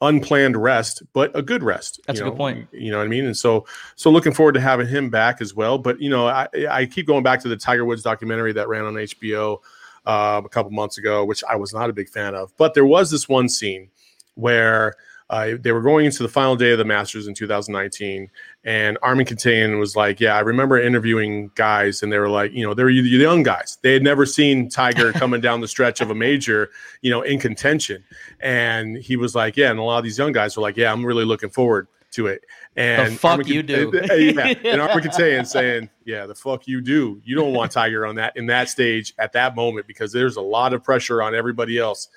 unplanned 0.00 0.56
rest, 0.56 1.02
but 1.12 1.36
a 1.36 1.42
good 1.42 1.62
rest. 1.62 2.00
That's 2.06 2.20
a 2.20 2.24
know, 2.24 2.30
good 2.30 2.36
point. 2.36 2.68
You 2.72 2.90
know 2.90 2.98
what 2.98 3.04
I 3.04 3.08
mean? 3.08 3.26
And 3.26 3.36
so, 3.36 3.66
so 3.94 4.10
looking 4.10 4.32
forward 4.32 4.52
to 4.52 4.60
having 4.60 4.86
him 4.86 5.10
back 5.10 5.40
as 5.40 5.54
well. 5.54 5.78
But 5.78 6.00
you 6.00 6.10
know, 6.10 6.26
I, 6.26 6.48
I 6.70 6.86
keep 6.86 7.06
going 7.06 7.22
back 7.22 7.40
to 7.40 7.48
the 7.48 7.56
Tiger 7.56 7.84
Woods 7.84 8.02
documentary 8.02 8.52
that 8.52 8.68
ran 8.68 8.84
on 8.84 8.94
HBO 8.94 9.58
uh, 10.04 10.42
a 10.44 10.48
couple 10.48 10.70
months 10.70 10.98
ago, 10.98 11.24
which 11.24 11.42
I 11.48 11.56
was 11.56 11.72
not 11.72 11.90
a 11.90 11.92
big 11.92 12.08
fan 12.08 12.34
of. 12.34 12.52
But 12.56 12.74
there 12.74 12.86
was 12.86 13.10
this 13.10 13.28
one 13.28 13.48
scene 13.48 13.88
where 14.34 14.94
uh, 15.28 15.52
they 15.60 15.72
were 15.72 15.80
going 15.80 16.06
into 16.06 16.22
the 16.22 16.28
final 16.28 16.54
day 16.54 16.70
of 16.70 16.78
the 16.78 16.84
Masters 16.84 17.26
in 17.26 17.34
2019, 17.34 18.30
and 18.64 18.96
Armen 19.02 19.26
Keteyian 19.26 19.78
was 19.80 19.96
like, 19.96 20.20
"Yeah, 20.20 20.36
I 20.36 20.40
remember 20.40 20.80
interviewing 20.80 21.50
guys, 21.56 22.02
and 22.02 22.12
they 22.12 22.18
were 22.18 22.28
like, 22.28 22.52
you 22.52 22.64
know, 22.64 22.74
they 22.74 22.84
were 22.84 22.92
the 22.92 23.02
young 23.02 23.42
guys. 23.42 23.78
They 23.82 23.92
had 23.92 24.04
never 24.04 24.24
seen 24.24 24.68
Tiger 24.68 25.12
coming 25.14 25.40
down 25.40 25.60
the 25.60 25.68
stretch 25.68 26.00
of 26.00 26.10
a 26.10 26.14
major, 26.14 26.70
you 27.02 27.10
know, 27.10 27.22
in 27.22 27.40
contention." 27.40 28.04
And 28.38 28.96
he 28.98 29.16
was 29.16 29.34
like, 29.34 29.56
"Yeah," 29.56 29.70
and 29.70 29.80
a 29.80 29.82
lot 29.82 29.98
of 29.98 30.04
these 30.04 30.16
young 30.16 30.30
guys 30.30 30.56
were 30.56 30.62
like, 30.62 30.76
"Yeah, 30.76 30.92
I'm 30.92 31.04
really 31.04 31.24
looking 31.24 31.50
forward 31.50 31.88
to 32.12 32.28
it." 32.28 32.44
And 32.76 33.14
the 33.14 33.18
fuck 33.18 33.32
Armen 33.32 33.48
you 33.48 33.64
do? 33.64 33.90
yeah, 34.16 34.54
and 34.64 34.80
Armen 34.80 35.02
Keteyian 35.02 35.44
saying, 35.44 35.90
"Yeah, 36.04 36.26
the 36.26 36.36
fuck 36.36 36.68
you 36.68 36.80
do. 36.80 37.20
You 37.24 37.34
don't 37.34 37.52
want 37.52 37.72
Tiger 37.72 38.06
on 38.06 38.14
that 38.14 38.36
in 38.36 38.46
that 38.46 38.68
stage 38.68 39.12
at 39.18 39.32
that 39.32 39.56
moment 39.56 39.88
because 39.88 40.12
there's 40.12 40.36
a 40.36 40.42
lot 40.42 40.72
of 40.72 40.84
pressure 40.84 41.20
on 41.20 41.34
everybody 41.34 41.78
else." 41.78 42.08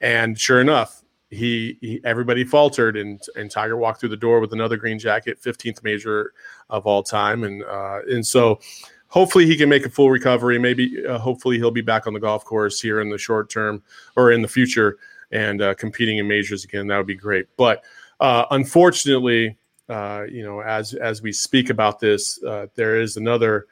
And 0.00 0.38
sure 0.38 0.60
enough, 0.60 1.02
he, 1.30 1.76
he, 1.80 2.00
everybody 2.04 2.44
faltered 2.44 2.96
and 2.96 3.20
and 3.34 3.50
Tiger 3.50 3.76
walked 3.76 4.00
through 4.00 4.10
the 4.10 4.16
door 4.16 4.40
with 4.40 4.52
another 4.52 4.76
green 4.76 4.98
jacket, 4.98 5.40
15th 5.42 5.82
major 5.82 6.32
of 6.70 6.86
all 6.86 7.02
time, 7.02 7.44
and 7.44 7.64
uh, 7.64 8.00
and 8.08 8.24
so 8.24 8.60
hopefully 9.08 9.46
he 9.46 9.56
can 9.56 9.68
make 9.68 9.84
a 9.84 9.90
full 9.90 10.10
recovery. 10.10 10.58
Maybe 10.58 11.04
uh, 11.06 11.18
hopefully 11.18 11.56
he'll 11.56 11.70
be 11.70 11.80
back 11.80 12.06
on 12.06 12.12
the 12.12 12.20
golf 12.20 12.44
course 12.44 12.80
here 12.80 13.00
in 13.00 13.10
the 13.10 13.18
short 13.18 13.50
term 13.50 13.82
or 14.16 14.32
in 14.32 14.42
the 14.42 14.48
future 14.48 14.98
and 15.32 15.62
uh, 15.62 15.74
competing 15.74 16.18
in 16.18 16.28
majors 16.28 16.64
again. 16.64 16.86
That 16.86 16.96
would 16.96 17.06
be 17.06 17.16
great. 17.16 17.46
But 17.56 17.84
uh, 18.20 18.46
unfortunately, 18.50 19.56
uh, 19.88 20.24
you 20.30 20.44
know, 20.44 20.60
as 20.60 20.94
as 20.94 21.22
we 21.22 21.32
speak 21.32 21.70
about 21.70 22.00
this, 22.00 22.42
uh, 22.44 22.66
there 22.74 23.00
is 23.00 23.16
another. 23.16 23.66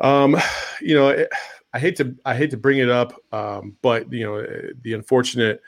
Um, 0.00 0.36
you 0.80 0.94
know, 0.94 1.26
I 1.72 1.78
hate 1.78 1.96
to 1.96 2.16
I 2.24 2.36
hate 2.36 2.50
to 2.50 2.56
bring 2.56 2.78
it 2.78 2.90
up, 2.90 3.14
um, 3.32 3.76
but 3.82 4.12
you 4.12 4.24
know, 4.24 4.46
the 4.82 4.94
unfortunate 4.94 5.60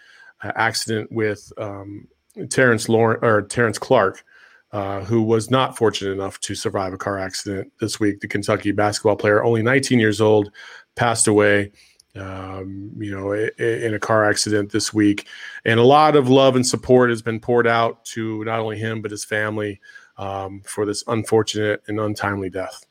accident 0.55 1.11
with 1.13 1.53
um, 1.59 2.09
Terrence 2.51 2.89
Lauren 2.89 3.25
or 3.25 3.43
Terrence 3.43 3.79
Clarke, 3.79 4.25
uh, 4.73 5.05
who 5.05 5.23
was 5.23 5.51
not 5.51 5.77
fortunate 5.77 6.13
enough 6.13 6.41
to 6.41 6.55
survive 6.55 6.93
a 6.93 6.99
car 6.99 7.19
accident 7.19 7.73
this 7.81 8.01
week. 8.01 8.21
The 8.21 8.29
Kentucky 8.29 8.73
basketball 8.73 9.17
player, 9.17 9.43
only 9.45 9.63
19 9.63 10.01
years 10.01 10.21
old, 10.21 10.51
passed 10.95 11.27
away. 11.27 11.73
Um, 12.17 12.93
you 12.97 13.11
know, 13.11 13.33
in 13.33 13.93
a 13.93 13.99
car 13.99 14.25
accident 14.25 14.71
this 14.71 14.95
week, 14.95 15.27
and 15.65 15.81
a 15.81 15.85
lot 15.85 16.15
of 16.15 16.29
love 16.29 16.55
and 16.55 16.65
support 16.65 17.11
has 17.11 17.23
been 17.23 17.41
poured 17.41 17.67
out 17.67 18.05
to 18.05 18.45
not 18.45 18.61
only 18.61 18.79
him 18.79 19.03
but 19.03 19.11
his 19.11 19.25
family 19.25 19.81
um, 20.17 20.63
for 20.65 20.87
this 20.87 21.03
unfortunate 21.09 21.83
and 21.89 21.99
untimely 21.99 22.51
death. 22.51 22.87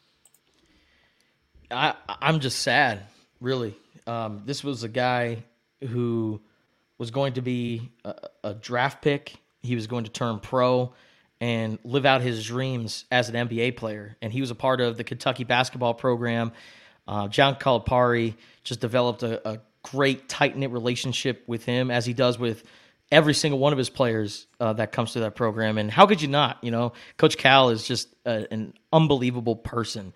I, 1.72 1.96
I'm 2.08 2.42
just 2.42 2.60
sad, 2.60 3.04
really. 3.40 3.76
Um, 4.06 4.42
this 4.46 4.62
was 4.62 4.84
a 4.84 4.90
guy 4.90 5.44
who 5.88 6.42
was 6.98 7.12
going 7.12 7.34
to 7.34 7.42
be 7.42 7.92
a, 8.06 8.16
a 8.44 8.54
draft 8.54 9.02
pick. 9.02 9.36
He 9.62 9.76
was 9.76 9.88
going 9.88 10.04
to 10.06 10.12
turn 10.12 10.40
pro 10.40 10.94
and 11.42 11.80
live 11.84 12.06
out 12.06 12.22
his 12.22 12.46
dreams 12.46 13.06
as 13.12 13.30
an 13.30 13.48
NBA 13.48 13.76
player. 13.76 14.16
And 14.22 14.32
he 14.32 14.42
was 14.42 14.52
a 14.52 14.56
part 14.56 14.80
of 14.82 14.98
the 14.98 15.04
Kentucky 15.04 15.44
basketball 15.44 15.94
program. 15.94 16.54
Uh, 17.08 17.28
John 17.28 17.56
Calipari 17.56 18.36
just 18.64 18.80
developed 18.80 19.24
a, 19.24 19.48
a 19.48 19.60
great 19.84 20.30
tight 20.30 20.58
knit 20.58 20.72
relationship 20.72 21.44
with 21.48 21.66
him, 21.66 21.92
as 21.92 22.06
he 22.06 22.14
does 22.14 22.40
with 22.40 22.64
every 23.12 23.34
single 23.34 23.60
one 23.60 23.74
of 23.74 23.78
his 23.78 23.90
players 23.90 24.48
uh, 24.60 24.74
that 24.74 24.92
comes 24.92 25.14
through 25.14 25.24
that 25.24 25.36
program. 25.36 25.78
And 25.78 25.92
how 25.92 26.06
could 26.06 26.22
you 26.22 26.28
not? 26.28 26.64
You 26.64 26.72
know, 26.72 26.94
Coach 27.18 27.38
Cal 27.38 27.70
is 27.70 27.86
just 27.86 28.08
a, 28.26 28.52
an 28.52 28.74
unbelievable 28.92 29.56
person. 29.56 30.14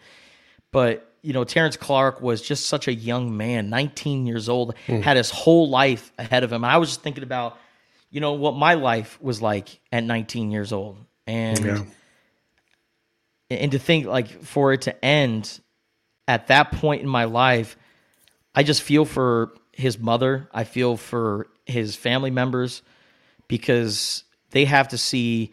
But 0.71 1.13
you 1.28 1.34
know, 1.34 1.43
Terrence 1.43 1.75
Clarke 1.75 2.21
was 2.21 2.41
just 2.41 2.67
such 2.67 2.88
a 2.88 2.93
young 2.93 3.36
man, 3.36 3.69
19 3.69 4.25
years 4.25 4.47
old, 4.47 4.75
mm. 4.88 5.01
had 5.01 5.17
his 5.17 5.30
whole 5.30 5.69
life 5.69 6.13
ahead 6.17 6.45
of 6.45 6.53
him. 6.53 6.63
I 6.63 6.78
was 6.78 6.88
just 6.88 7.01
thinking 7.01 7.23
about, 7.23 7.57
you 8.09 8.21
know, 8.21 8.32
what 8.32 8.55
my 8.55 8.75
life 8.75 9.21
was 9.21 9.41
like 9.41 9.82
at 9.91 10.05
19 10.05 10.51
years 10.51 10.71
old. 10.71 10.95
And 11.28 11.65
yeah. 11.65 11.84
and 13.49 13.73
to 13.73 13.78
think 13.78 14.05
like 14.05 14.41
for 14.41 14.71
it 14.71 14.84
to 14.84 15.03
end 15.03 15.59
at 16.30 16.47
that 16.47 16.71
point 16.71 17.01
in 17.01 17.09
my 17.09 17.25
life, 17.25 17.75
I 18.55 18.63
just 18.63 18.82
feel 18.82 19.03
for 19.03 19.51
his 19.73 19.99
mother. 19.99 20.47
I 20.53 20.63
feel 20.63 20.95
for 20.95 21.47
his 21.65 21.93
family 21.93 22.32
members 22.32 22.84
because 23.49 24.23
they 24.51 24.63
have 24.63 24.88
to 24.89 24.97
see 24.97 25.51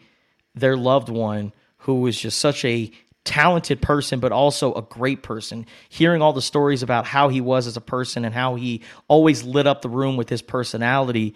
their 0.53 0.77
loved 0.77 1.09
one 1.09 1.51
who 1.79 1.99
was 1.99 2.17
just 2.17 2.37
such 2.37 2.63
a 2.63 2.91
talented 3.25 3.81
person, 3.81 4.19
but 4.19 4.31
also 4.31 4.73
a 4.73 4.81
great 4.81 5.23
person. 5.23 5.65
Hearing 5.89 6.21
all 6.21 6.31
the 6.31 6.41
stories 6.41 6.83
about 6.83 7.05
how 7.05 7.27
he 7.27 7.41
was 7.41 7.67
as 7.67 7.75
a 7.75 7.81
person 7.81 8.23
and 8.23 8.33
how 8.33 8.55
he 8.55 8.83
always 9.07 9.43
lit 9.43 9.67
up 9.67 9.81
the 9.81 9.89
room 9.89 10.15
with 10.15 10.29
his 10.29 10.41
personality. 10.41 11.35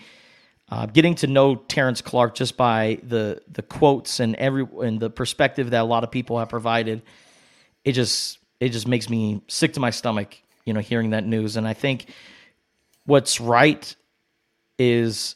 Uh, 0.69 0.85
getting 0.85 1.15
to 1.15 1.27
know 1.27 1.55
Terrence 1.55 1.99
Clarke 1.99 2.35
just 2.35 2.55
by 2.55 2.99
the 3.03 3.41
the 3.51 3.63
quotes 3.63 4.19
and 4.19 4.35
every 4.35 4.67
and 4.81 4.99
the 4.99 5.09
perspective 5.09 5.71
that 5.71 5.81
a 5.81 5.83
lot 5.83 6.03
of 6.03 6.11
people 6.11 6.37
have 6.37 6.49
provided, 6.49 7.01
it 7.83 7.93
just 7.93 8.37
it 8.59 8.69
just 8.69 8.87
makes 8.87 9.09
me 9.09 9.41
sick 9.47 9.73
to 9.73 9.79
my 9.79 9.89
stomach, 9.89 10.37
you 10.65 10.73
know, 10.73 10.79
hearing 10.79 11.09
that 11.09 11.25
news. 11.25 11.57
And 11.57 11.67
I 11.67 11.73
think 11.73 12.05
what's 13.05 13.41
right 13.41 13.95
is 14.77 15.35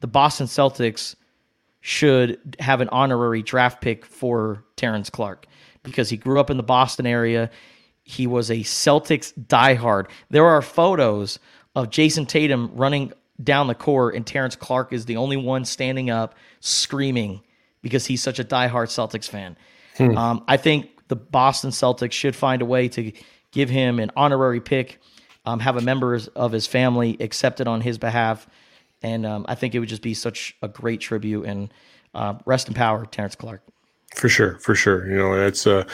the 0.00 0.06
Boston 0.06 0.46
Celtics 0.46 1.16
should 1.82 2.56
have 2.58 2.80
an 2.80 2.88
honorary 2.88 3.42
draft 3.42 3.82
pick 3.82 4.06
for 4.06 4.64
Terrence 4.76 5.10
Clarke 5.10 5.46
because 5.86 6.10
he 6.10 6.18
grew 6.18 6.38
up 6.38 6.50
in 6.50 6.58
the 6.58 6.62
Boston 6.62 7.06
area. 7.06 7.48
He 8.02 8.26
was 8.26 8.50
a 8.50 8.56
Celtics 8.56 9.32
diehard. 9.38 10.08
There 10.28 10.44
are 10.44 10.60
photos 10.60 11.38
of 11.74 11.90
Jayson 11.90 12.26
Tatum 12.26 12.70
running 12.74 13.12
down 13.42 13.68
the 13.68 13.74
court, 13.74 14.14
and 14.14 14.26
Terrence 14.26 14.56
Clarke 14.56 14.92
is 14.92 15.06
the 15.06 15.16
only 15.16 15.36
one 15.36 15.64
standing 15.64 16.10
up 16.10 16.34
screaming 16.60 17.42
because 17.82 18.06
he's 18.06 18.22
such 18.22 18.38
a 18.38 18.44
diehard 18.44 18.88
Celtics 18.88 19.28
fan. 19.28 19.56
Hmm. 19.96 20.16
Um, 20.16 20.44
I 20.48 20.56
think 20.56 20.90
the 21.08 21.16
Boston 21.16 21.70
Celtics 21.70 22.12
should 22.12 22.34
find 22.34 22.60
a 22.60 22.66
way 22.66 22.88
to 22.88 23.12
give 23.52 23.70
him 23.70 23.98
an 23.98 24.10
honorary 24.16 24.60
pick, 24.60 24.98
um, 25.44 25.60
have 25.60 25.76
a 25.76 25.80
member 25.80 26.18
of 26.34 26.52
his 26.52 26.66
family 26.66 27.16
accepted 27.20 27.68
on 27.68 27.80
his 27.80 27.96
behalf, 27.96 28.46
and 29.02 29.24
um, 29.24 29.46
I 29.48 29.54
think 29.54 29.74
it 29.74 29.78
would 29.78 29.88
just 29.88 30.02
be 30.02 30.14
such 30.14 30.56
a 30.62 30.68
great 30.68 31.00
tribute. 31.00 31.44
And 31.46 31.72
uh, 32.14 32.34
rest 32.46 32.68
in 32.68 32.74
power, 32.74 33.04
Terrence 33.04 33.36
Clarke. 33.36 33.62
For 34.14 34.28
sure, 34.28 34.58
for 34.60 34.74
sure. 34.74 35.08
You 35.10 35.16
know, 35.16 35.34
it's 35.34 35.66
a 35.66 35.86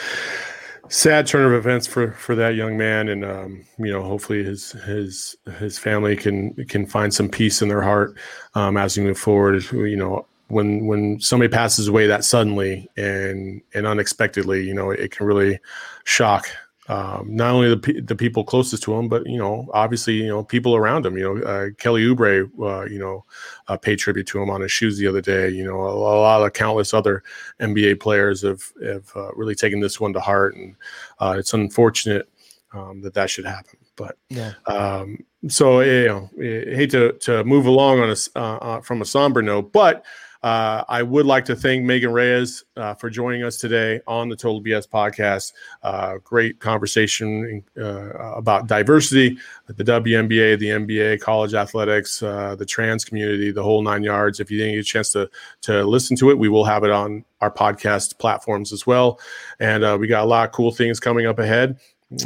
sad 0.88 1.26
turn 1.26 1.46
of 1.46 1.52
events 1.54 1.86
for 1.86 2.12
for 2.12 2.34
that 2.34 2.54
young 2.54 2.76
man, 2.76 3.08
and 3.08 3.24
um, 3.24 3.64
you 3.78 3.90
know, 3.90 4.02
hopefully 4.02 4.44
his 4.44 4.72
his 4.72 5.34
his 5.58 5.78
family 5.78 6.16
can 6.16 6.54
can 6.66 6.86
find 6.86 7.12
some 7.12 7.28
peace 7.28 7.62
in 7.62 7.68
their 7.68 7.82
heart 7.82 8.14
um, 8.54 8.76
as 8.76 8.96
we 8.96 9.04
move 9.04 9.18
forward. 9.18 9.64
You 9.72 9.96
know, 9.96 10.26
when 10.48 10.86
when 10.86 11.18
somebody 11.20 11.48
passes 11.50 11.88
away 11.88 12.06
that 12.06 12.24
suddenly 12.24 12.88
and 12.96 13.62
and 13.74 13.86
unexpectedly, 13.86 14.64
you 14.64 14.74
know, 14.74 14.90
it 14.90 15.10
can 15.10 15.26
really 15.26 15.58
shock 16.04 16.46
um, 16.92 17.34
not 17.34 17.54
only 17.54 17.74
the 17.74 18.00
the 18.02 18.14
people 18.14 18.44
closest 18.44 18.82
to 18.82 18.92
him, 18.92 19.08
but 19.08 19.26
you 19.26 19.38
know, 19.38 19.66
obviously, 19.72 20.14
you 20.14 20.28
know, 20.28 20.44
people 20.44 20.76
around 20.76 21.06
him. 21.06 21.16
You 21.16 21.34
know, 21.34 21.42
uh, 21.42 21.70
Kelly 21.78 22.02
Oubre, 22.02 22.50
uh, 22.60 22.84
you 22.84 22.98
know, 22.98 23.24
uh, 23.68 23.78
paid 23.78 23.98
tribute 23.98 24.26
to 24.26 24.42
him 24.42 24.50
on 24.50 24.60
his 24.60 24.72
shoes 24.72 24.98
the 24.98 25.06
other 25.06 25.22
day. 25.22 25.48
You 25.48 25.64
know, 25.64 25.80
a, 25.80 25.94
a 25.94 26.20
lot 26.20 26.44
of 26.44 26.52
countless 26.52 26.92
other 26.92 27.22
NBA 27.60 28.00
players 28.00 28.42
have 28.42 28.62
have 28.84 29.10
uh, 29.16 29.32
really 29.34 29.54
taken 29.54 29.80
this 29.80 30.00
one 30.00 30.12
to 30.12 30.20
heart, 30.20 30.54
and 30.54 30.76
uh, 31.18 31.36
it's 31.38 31.54
unfortunate 31.54 32.28
um, 32.74 33.00
that 33.00 33.14
that 33.14 33.30
should 33.30 33.46
happen. 33.46 33.78
But 33.96 34.18
yeah. 34.28 34.52
um, 34.66 35.18
so 35.48 35.80
you 35.80 36.08
know, 36.08 36.30
I 36.38 36.74
hate 36.76 36.90
to 36.90 37.12
to 37.12 37.42
move 37.44 37.64
along 37.64 38.00
on 38.00 38.10
a 38.10 38.38
uh, 38.38 38.80
from 38.82 39.00
a 39.00 39.06
somber 39.06 39.40
note, 39.40 39.72
but 39.72 40.04
Uh, 40.42 40.82
I 40.88 41.02
would 41.04 41.24
like 41.24 41.44
to 41.44 41.54
thank 41.54 41.84
Megan 41.84 42.10
Reyes 42.12 42.64
uh, 42.76 42.94
for 42.94 43.08
joining 43.08 43.44
us 43.44 43.58
today 43.58 44.00
on 44.08 44.28
the 44.28 44.34
Total 44.34 44.60
BS 44.60 44.88
podcast. 44.88 45.52
Uh, 45.84 46.18
great 46.24 46.58
conversation 46.58 47.62
uh, 47.78 48.10
about 48.34 48.66
diversity, 48.66 49.38
the 49.68 49.84
WNBA, 49.84 50.58
the 50.58 50.68
NBA, 50.68 51.20
college 51.20 51.54
athletics, 51.54 52.22
uh, 52.24 52.56
the 52.56 52.66
trans 52.66 53.04
community, 53.04 53.52
the 53.52 53.62
whole 53.62 53.82
nine 53.82 54.02
yards. 54.02 54.40
If 54.40 54.50
you 54.50 54.58
didn't 54.58 54.74
get 54.74 54.80
a 54.80 54.84
chance 54.84 55.12
to 55.12 55.30
to 55.62 55.84
listen 55.84 56.16
to 56.16 56.30
it, 56.30 56.38
we 56.38 56.48
will 56.48 56.64
have 56.64 56.82
it 56.82 56.90
on 56.90 57.24
our 57.40 57.50
podcast 57.50 58.18
platforms 58.18 58.72
as 58.72 58.84
well. 58.86 59.20
And 59.60 59.84
uh, 59.84 59.96
we 60.00 60.08
got 60.08 60.24
a 60.24 60.26
lot 60.26 60.48
of 60.48 60.52
cool 60.52 60.72
things 60.72 60.98
coming 60.98 61.26
up 61.26 61.38
ahead. 61.38 61.78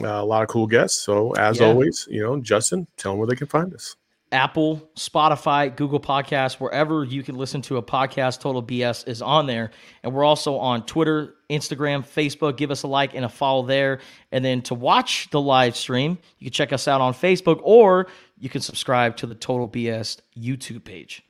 a 0.03 0.25
lot 0.25 0.43
of 0.43 0.49
cool 0.49 0.67
guests. 0.67 1.01
So 1.03 1.33
as 1.35 1.61
Yeah. 1.61 1.67
always, 1.67 2.09
you 2.11 2.21
know, 2.21 2.41
Justin, 2.41 2.87
tell 2.97 3.12
them 3.12 3.19
where 3.19 3.29
they 3.29 3.37
can 3.37 3.47
find 3.47 3.73
us. 3.73 3.95
Apple, 4.37 4.87
Spotify, 4.97 5.74
Google 5.74 5.99
Podcasts, 5.99 6.61
wherever 6.61 7.05
you 7.05 7.22
can 7.22 7.37
listen 7.37 7.62
to 7.62 7.78
a 7.78 7.82
podcast, 7.82 8.39
Total 8.39 8.62
BS 8.62 9.09
is 9.09 9.22
on 9.22 9.47
there. 9.47 9.70
And 10.03 10.12
we're 10.12 10.24
also 10.24 10.59
on 10.59 10.84
Twitter, 10.84 11.37
Instagram, 11.49 12.07
Facebook. 12.07 12.59
Give 12.59 12.70
us 12.70 12.82
a 12.82 12.87
like 12.87 13.14
and 13.14 13.24
a 13.24 13.30
follow 13.30 13.64
there. 13.64 14.01
And 14.32 14.45
then 14.45 14.61
to 14.62 14.74
watch 14.74 15.30
the 15.30 15.41
live 15.41 15.74
stream, 15.74 16.18
you 16.39 16.45
can 16.45 16.53
check 16.53 16.74
us 16.74 16.87
out 16.87 17.01
on 17.01 17.14
Facebook 17.14 17.61
or 17.62 18.09
you 18.39 18.51
can 18.51 18.61
subscribe 18.61 19.16
to 19.16 19.26
the 19.26 19.34
Total 19.34 19.66
BS 19.66 20.18
YouTube 20.39 20.84
page. 20.84 21.24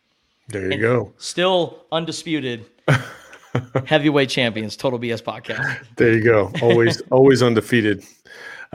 There 0.49 0.73
you 0.73 0.81
go. 0.81 1.13
Still 1.17 1.85
undisputed 1.93 2.67
heavyweight 3.87 4.31
champions, 4.31 4.77
Total 4.77 4.99
BS 4.99 5.23
podcast. 5.23 5.87
There 5.95 6.13
you 6.13 6.25
go. 6.25 6.51
Always, 6.61 7.03
always 7.13 7.41
undefeated 7.41 8.05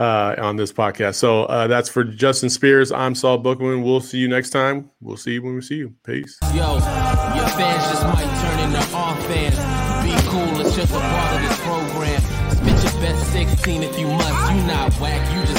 uh, 0.02 0.34
on 0.38 0.56
this 0.56 0.72
podcast. 0.72 1.14
So 1.14 1.44
uh, 1.44 1.68
that's 1.68 1.88
for 1.88 2.02
Justin 2.02 2.50
Spears. 2.50 2.90
I'm 2.90 3.14
Saul 3.14 3.38
Bookman. 3.38 3.82
We'll 3.82 4.00
see 4.00 4.18
you 4.18 4.28
next 4.28 4.50
time. 4.50 4.90
We'll 5.00 5.16
see 5.16 5.34
you 5.34 5.42
when 5.42 5.54
we 5.54 5.62
see 5.62 5.76
you. 5.76 5.94
Peace. 6.04 6.38
Yo, 6.52 6.74
your 6.74 7.48
fans 7.54 7.84
just 7.86 8.02
might 8.02 8.26
turn 8.42 8.58
into 8.66 8.96
our 8.96 9.16
fans. 9.30 9.56
Be 10.02 10.28
cool, 10.28 10.60
it's 10.60 10.74
just 10.74 10.92
a 10.92 10.98
part 10.98 11.36
of 11.36 11.42
this 11.42 11.60
program. 11.60 12.20
Spit 12.50 12.92
your 12.92 13.02
best 13.02 13.32
16 13.32 13.82
if 13.84 13.98
you 13.98 14.08
must. 14.08 14.54
You 14.54 14.66
not 14.66 14.92
whack, 14.94 15.22
you 15.32 15.40
just 15.40 15.50